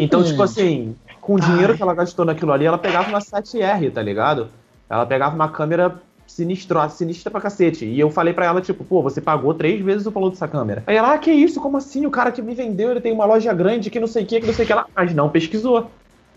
[0.00, 3.92] Então, tipo assim, com o dinheiro que ela gastou naquilo ali, ela pegava uma 7R,
[3.92, 4.48] tá ligado?
[4.88, 7.84] Ela pegava uma câmera sinistra, sinistra pra cacete.
[7.84, 10.82] E eu falei pra ela, tipo, pô, você pagou três vezes o valor dessa câmera.
[10.88, 11.60] Aí ela, ah, que isso?
[11.60, 12.04] Como assim?
[12.04, 14.40] O cara que me vendeu, ele tem uma loja grande, que não sei o que,
[14.40, 14.72] que não sei o que.
[14.72, 15.88] Ela, mas não pesquisou.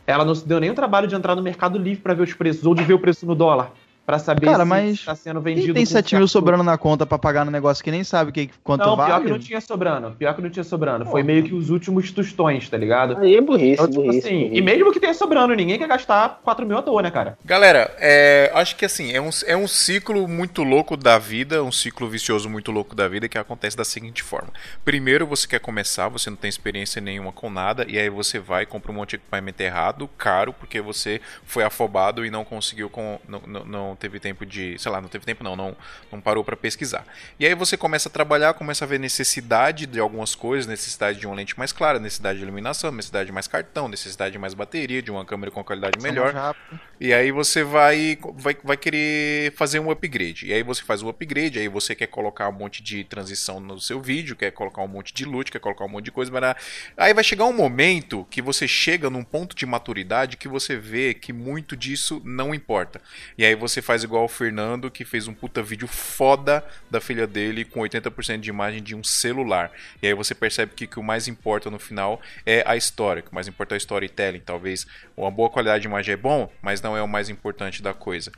[0.06, 2.34] Ela não se deu nem o trabalho de entrar no Mercado Livre pra ver os
[2.34, 3.72] preços, ou de ver o preço no dólar.
[4.06, 5.68] Pra saber Cara, se mas tá sendo vendido.
[5.68, 8.34] Quem tem com 7 mil sobrando na conta pra pagar no negócio que nem sabe
[8.34, 9.24] que, quanto Não, pior vale?
[9.26, 10.12] que não tinha sobrando.
[10.12, 11.06] Pior que não tinha sobrando.
[11.06, 13.18] Foi meio que os últimos tostões, tá ligado?
[13.18, 14.56] Aí é burrice, Então, tipo burrice, assim, burrice.
[14.58, 17.38] e mesmo que tenha sobrando, ninguém quer gastar 4 mil à toa, né, cara?
[17.46, 21.72] Galera, é, acho que assim, é um, é um ciclo muito louco da vida, um
[21.72, 24.50] ciclo vicioso muito louco da vida que acontece da seguinte forma.
[24.84, 28.64] Primeiro você quer começar, você não tem experiência nenhuma com nada, e aí você vai
[28.64, 32.90] e compra um monte de equipamento errado, caro, porque você foi afobado e não conseguiu
[32.90, 33.18] com.
[33.28, 34.78] Não, não, não teve tempo de.
[34.80, 35.78] sei lá, não teve tempo não, não,
[36.12, 37.06] não parou pra pesquisar.
[37.40, 41.28] E aí você começa a trabalhar, começa a ver necessidade de algumas coisas, necessidade de
[41.28, 45.02] uma lente mais clara, necessidade de iluminação, necessidade de mais cartão, necessidade de mais bateria,
[45.02, 46.56] de uma câmera com qualidade melhor.
[47.00, 50.48] E aí você vai, vai, vai querer fazer um upgrade.
[50.48, 53.80] E aí você faz o upgrade, aí você quer colocar um monte de transição no
[53.80, 56.32] seu vídeo, quer colocar um monte de loot, quer colocar um monte de coisa.
[56.32, 56.56] Mas...
[56.98, 61.14] Aí vai chegar um momento que você chega num ponto de maturidade que você vê
[61.14, 63.02] que muito disso não importa.
[63.38, 67.28] E aí você faz igual o Fernando, que fez um puta vídeo foda da filha
[67.28, 69.72] dele com 80% de imagem de um celular.
[70.02, 73.32] E aí você percebe que, que o mais importa no final é a história, que
[73.32, 74.40] o mais importa é o storytelling.
[74.40, 77.94] Talvez uma boa qualidade de imagem é bom, mas não é o mais importante da
[77.94, 78.32] coisa.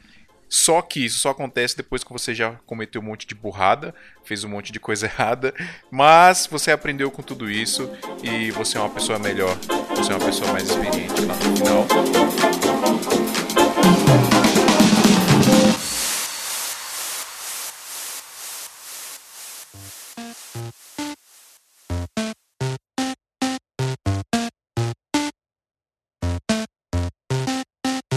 [0.47, 3.93] Só que isso só acontece depois que você já cometeu um monte de burrada,
[4.23, 5.53] fez um monte de coisa errada,
[5.91, 7.89] mas você aprendeu com tudo isso
[8.23, 9.55] e você é uma pessoa melhor,
[9.89, 12.84] você é uma pessoa mais experiente lá no final.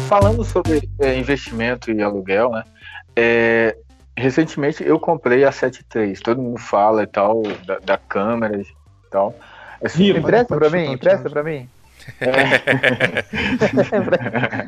[0.09, 2.65] Falando sobre é, investimento e aluguel, né?
[3.15, 3.77] é,
[4.17, 8.67] recentemente eu comprei a 7.3, todo mundo fala e tal, da, da câmera e
[9.11, 9.35] tal.
[9.85, 10.93] Assim, Empresta pra mim?
[10.93, 11.69] Empresta pra mim?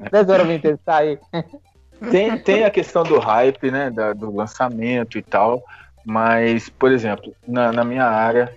[0.05, 1.19] Empresta pra mim testar aí.
[2.11, 3.91] tem, tem a questão do hype, né?
[3.91, 5.63] da- do lançamento e tal.
[6.05, 8.57] Mas, por exemplo, na, na minha área,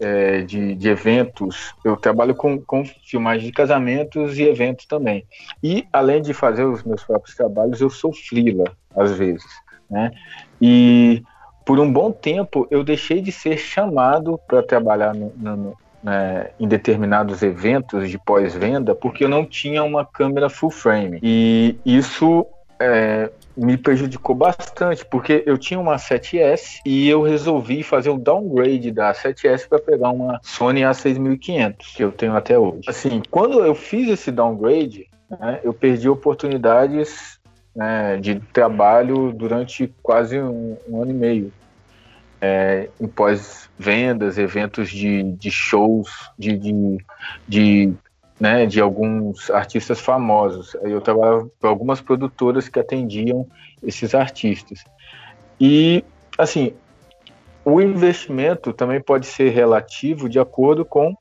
[0.00, 5.24] é, de, de eventos, eu trabalho com, com filmagem de casamentos e eventos também.
[5.62, 8.64] E além de fazer os meus próprios trabalhos, eu sou freela
[8.96, 9.44] às vezes,
[9.90, 10.10] né?
[10.60, 11.22] E
[11.64, 16.68] por um bom tempo eu deixei de ser chamado para trabalhar no, no, né, em
[16.68, 21.18] determinados eventos de pós-venda porque eu não tinha uma câmera full frame.
[21.22, 22.46] E isso
[22.78, 28.90] é, me prejudicou bastante, porque eu tinha uma 7S e eu resolvi fazer um downgrade
[28.90, 32.82] da 7S para pegar uma Sony A6500, que eu tenho até hoje.
[32.88, 37.38] Assim, quando eu fiz esse downgrade, né, eu perdi oportunidades
[37.74, 41.52] né, de trabalho durante quase um, um ano e meio.
[42.40, 46.98] É, em pós-vendas, eventos de, de shows, de, de,
[47.48, 47.94] de
[48.38, 50.74] né, de alguns artistas famosos.
[50.82, 53.46] Eu trabalhava para algumas produtoras que atendiam
[53.82, 54.84] esses artistas.
[55.60, 56.04] E,
[56.36, 56.74] assim,
[57.64, 61.16] o investimento também pode ser relativo de acordo com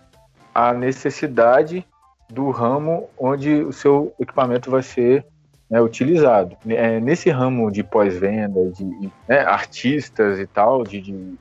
[0.53, 1.85] a necessidade
[2.29, 5.25] do ramo onde o seu equipamento vai ser
[5.69, 6.57] né, utilizado.
[6.67, 8.83] É, nesse ramo de pós-venda, de
[9.27, 11.35] né, artistas e tal, de, de,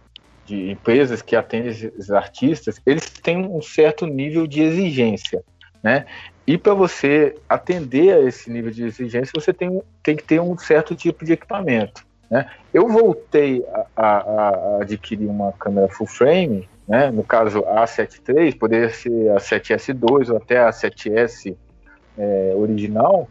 [0.44, 5.42] de empresas que atendem esses artistas, eles têm um certo nível de exigência
[5.82, 6.06] né?
[6.46, 10.56] E para você atender a esse nível de exigência, você tem, tem que ter um
[10.58, 12.04] certo tipo de equipamento.
[12.30, 12.50] Né?
[12.74, 17.10] Eu voltei a, a, a adquirir uma câmera full frame, né?
[17.10, 21.56] no caso a A7 III, poderia ser a 7S2 ou até a 7S
[22.18, 23.28] é, original,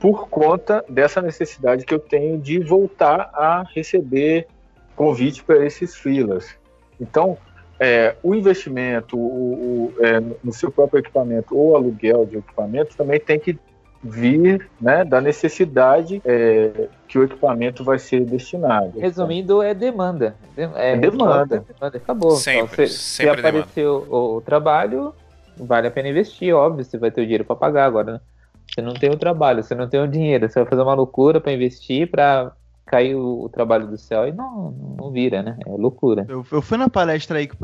[0.00, 4.48] por conta dessa necessidade que eu tenho de voltar a receber
[4.96, 6.56] convite para esses filas.
[7.00, 7.38] Então,
[7.78, 13.18] é, o investimento o, o, é, no seu próprio equipamento ou aluguel de equipamento também
[13.18, 13.58] tem que
[14.02, 18.98] vir né, da necessidade é, que o equipamento vai ser destinado.
[18.98, 20.34] Resumindo, é demanda.
[20.56, 21.64] É, é demanda.
[21.68, 21.96] demanda.
[21.98, 22.32] Acabou.
[22.32, 25.14] Sempre, então, se, sempre se apareceu o, o, trabalho,
[25.56, 28.20] vale a pena investir, óbvio, você vai ter o dinheiro para pagar agora, né?
[28.66, 31.40] Você não tem o trabalho, você não tem o dinheiro, você vai fazer uma loucura
[31.40, 32.52] para investir, para
[32.86, 35.56] cai o, o, trabalho do céu e não, não vira, né?
[35.66, 36.26] É loucura.
[36.28, 37.56] Eu, eu fui na palestra aí que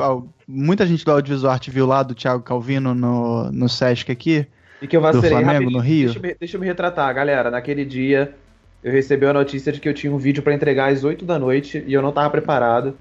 [0.46, 4.46] muita gente do Audiovisual Arte viu lá do Thiago Calvino no, no Sesc aqui.
[4.80, 6.06] E que eu vacilei do Flamengo, no Rio.
[6.06, 7.50] Deixa eu, me, deixa eu me retratar, galera.
[7.50, 8.34] Naquele dia
[8.82, 11.38] eu recebi a notícia de que eu tinha um vídeo para entregar às 8 da
[11.38, 12.96] noite e eu não tava preparado.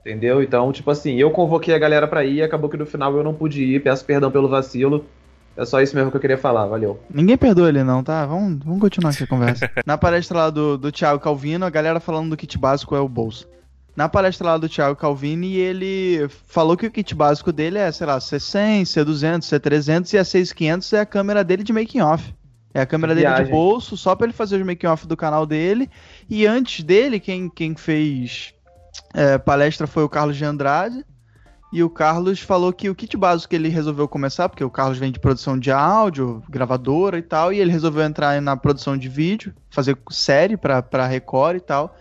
[0.00, 0.42] Entendeu?
[0.42, 3.34] Então, tipo assim, eu convoquei a galera para ir, acabou que no final eu não
[3.34, 5.04] pude ir, peço perdão pelo vacilo.
[5.58, 7.00] É só isso mesmo que eu queria falar, valeu.
[7.10, 8.24] Ninguém perdoa ele não, tá?
[8.24, 9.68] Vamos, vamos continuar aqui a conversa.
[9.84, 13.08] Na palestra lá do, do Thiago Calvino, a galera falando do kit básico é o
[13.08, 13.48] bolso.
[13.96, 18.06] Na palestra lá do Thiago Calvini, ele falou que o kit básico dele é, sei
[18.06, 22.32] lá, C100, C200, C300 e a 6500 é a câmera dele de making off.
[22.72, 25.44] É a câmera dele de bolso, só para ele fazer o making off do canal
[25.44, 25.90] dele.
[26.30, 28.54] E antes dele, quem, quem fez
[29.12, 31.04] é, palestra foi o Carlos de Andrade.
[31.70, 34.96] E o Carlos falou que o kit básico que ele resolveu começar, porque o Carlos
[34.96, 39.08] vem de produção de áudio, gravadora e tal, e ele resolveu entrar na produção de
[39.08, 41.94] vídeo, fazer série pra, pra Record e tal.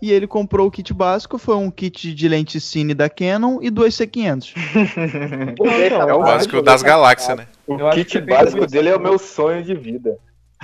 [0.00, 3.68] E ele comprou o kit básico, foi um kit de lente cine da Canon e
[3.68, 4.52] dois C500.
[6.08, 7.46] é o básico das galáxias, né?
[7.66, 10.16] O kit básico dele é o meu sonho de vida.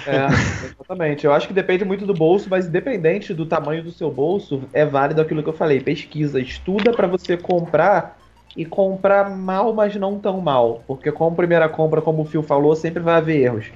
[0.07, 0.27] É,
[0.67, 1.25] exatamente.
[1.25, 4.87] Eu acho que depende muito do bolso, mas independente do tamanho do seu bolso, é
[4.87, 5.81] válido aquilo que eu falei.
[5.81, 8.17] Pesquisa, estuda para você comprar
[8.57, 10.83] e comprar mal, mas não tão mal.
[10.87, 13.67] Porque com a primeira compra, como o Phil falou, sempre vai haver erros.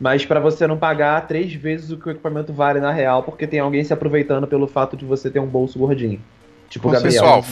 [0.00, 3.46] Mas para você não pagar três vezes o que o equipamento vale na real, porque
[3.46, 6.20] tem alguém se aproveitando pelo fato de você ter um bolso gordinho.
[6.68, 7.22] Tipo o Gabriel.
[7.22, 7.44] Pessoal,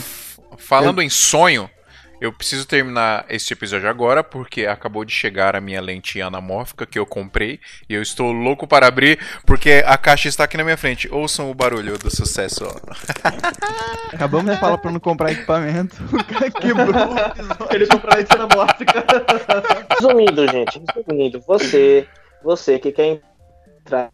[0.57, 1.69] falando em sonho,
[2.21, 6.99] eu preciso terminar este episódio agora, porque acabou de chegar a minha lente anamórfica que
[6.99, 10.77] eu comprei e eu estou louco para abrir, porque a caixa está aqui na minha
[10.77, 11.11] frente.
[11.11, 12.63] Ouçam o barulho do sucesso.
[14.13, 15.95] Acabamos de falar para não comprar equipamento.
[16.21, 19.05] O cara quebrou Ele comprou a lente anamórfica.
[19.89, 22.07] Resumindo, gente, resumindo, você,
[22.43, 23.19] você que quer
[23.79, 24.11] entrar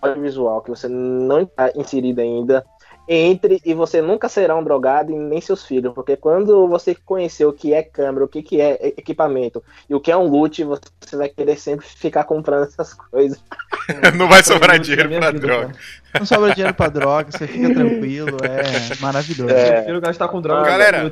[0.00, 2.64] no audiovisual, que você não está inserido ainda,
[3.08, 7.46] entre e você nunca será um drogado e nem seus filhos, porque quando você conhecer
[7.46, 10.62] o que é câmera, o que, que é equipamento e o que é um loot,
[10.62, 13.42] você vai querer sempre ficar comprando essas coisas.
[14.16, 15.72] Não vai sobrar dinheiro pra droga.
[16.18, 19.54] Não sobra dinheiro pra droga, você fica tranquilo, é maravilhoso.
[19.54, 19.68] É.
[19.68, 20.68] Eu prefiro gastar com droga.
[20.68, 21.10] Galera,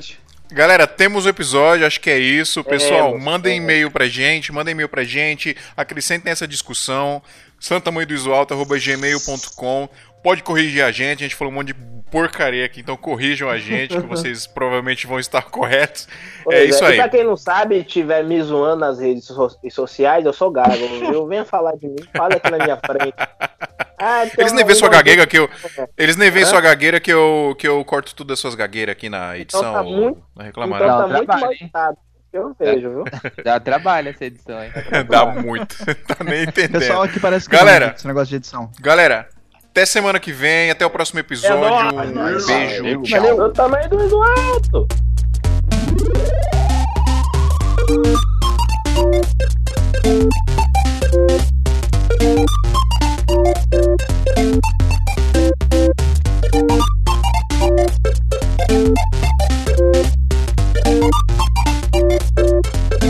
[0.52, 2.62] Galera, temos o episódio, acho que é isso.
[2.62, 7.20] Pessoal, é, mandem e-mail pra gente, mandem e-mail pra gente, acrescentem essa discussão.
[7.58, 9.88] santamanhodoisoalto.gmail.com
[10.26, 11.20] pode corrigir a gente.
[11.20, 11.74] A gente falou um monte de
[12.10, 16.08] porcaria aqui, então corrijam a gente, que vocês provavelmente vão estar corretos.
[16.42, 16.88] Pois é isso é.
[16.88, 16.94] aí.
[16.94, 19.30] E pra quem não sabe, tiver me zoando nas redes
[19.70, 21.26] sociais, eu sou gago, viu?
[21.30, 23.14] Venha falar de mim, fala aqui na minha frente.
[23.98, 25.48] Ah, então Eles nem vêem aí sua gagueira que eu.
[25.96, 29.08] Eles nem veem sua gagueira que eu, que eu corto tudo das suas gagueiras aqui
[29.08, 29.72] na edição.
[29.72, 31.98] tá muito- Não reclama Então tá muito trabalho, mal.
[32.32, 33.04] Eu vejo, viu?
[33.44, 34.72] Dá trabalho essa edição, hein?
[35.08, 35.76] Dá muito.
[36.04, 36.80] tá nem entendendo.
[36.80, 37.86] pessoal aqui parece que Galera.
[37.86, 38.70] manja esse negócio de edição.
[38.80, 39.28] Galera,
[39.76, 41.66] até semana que vem, até o próximo episódio.
[41.66, 43.20] É um beijo, valeu, tchau.
[43.20, 43.40] Valeu.
[43.42, 44.88] Eu também do alto.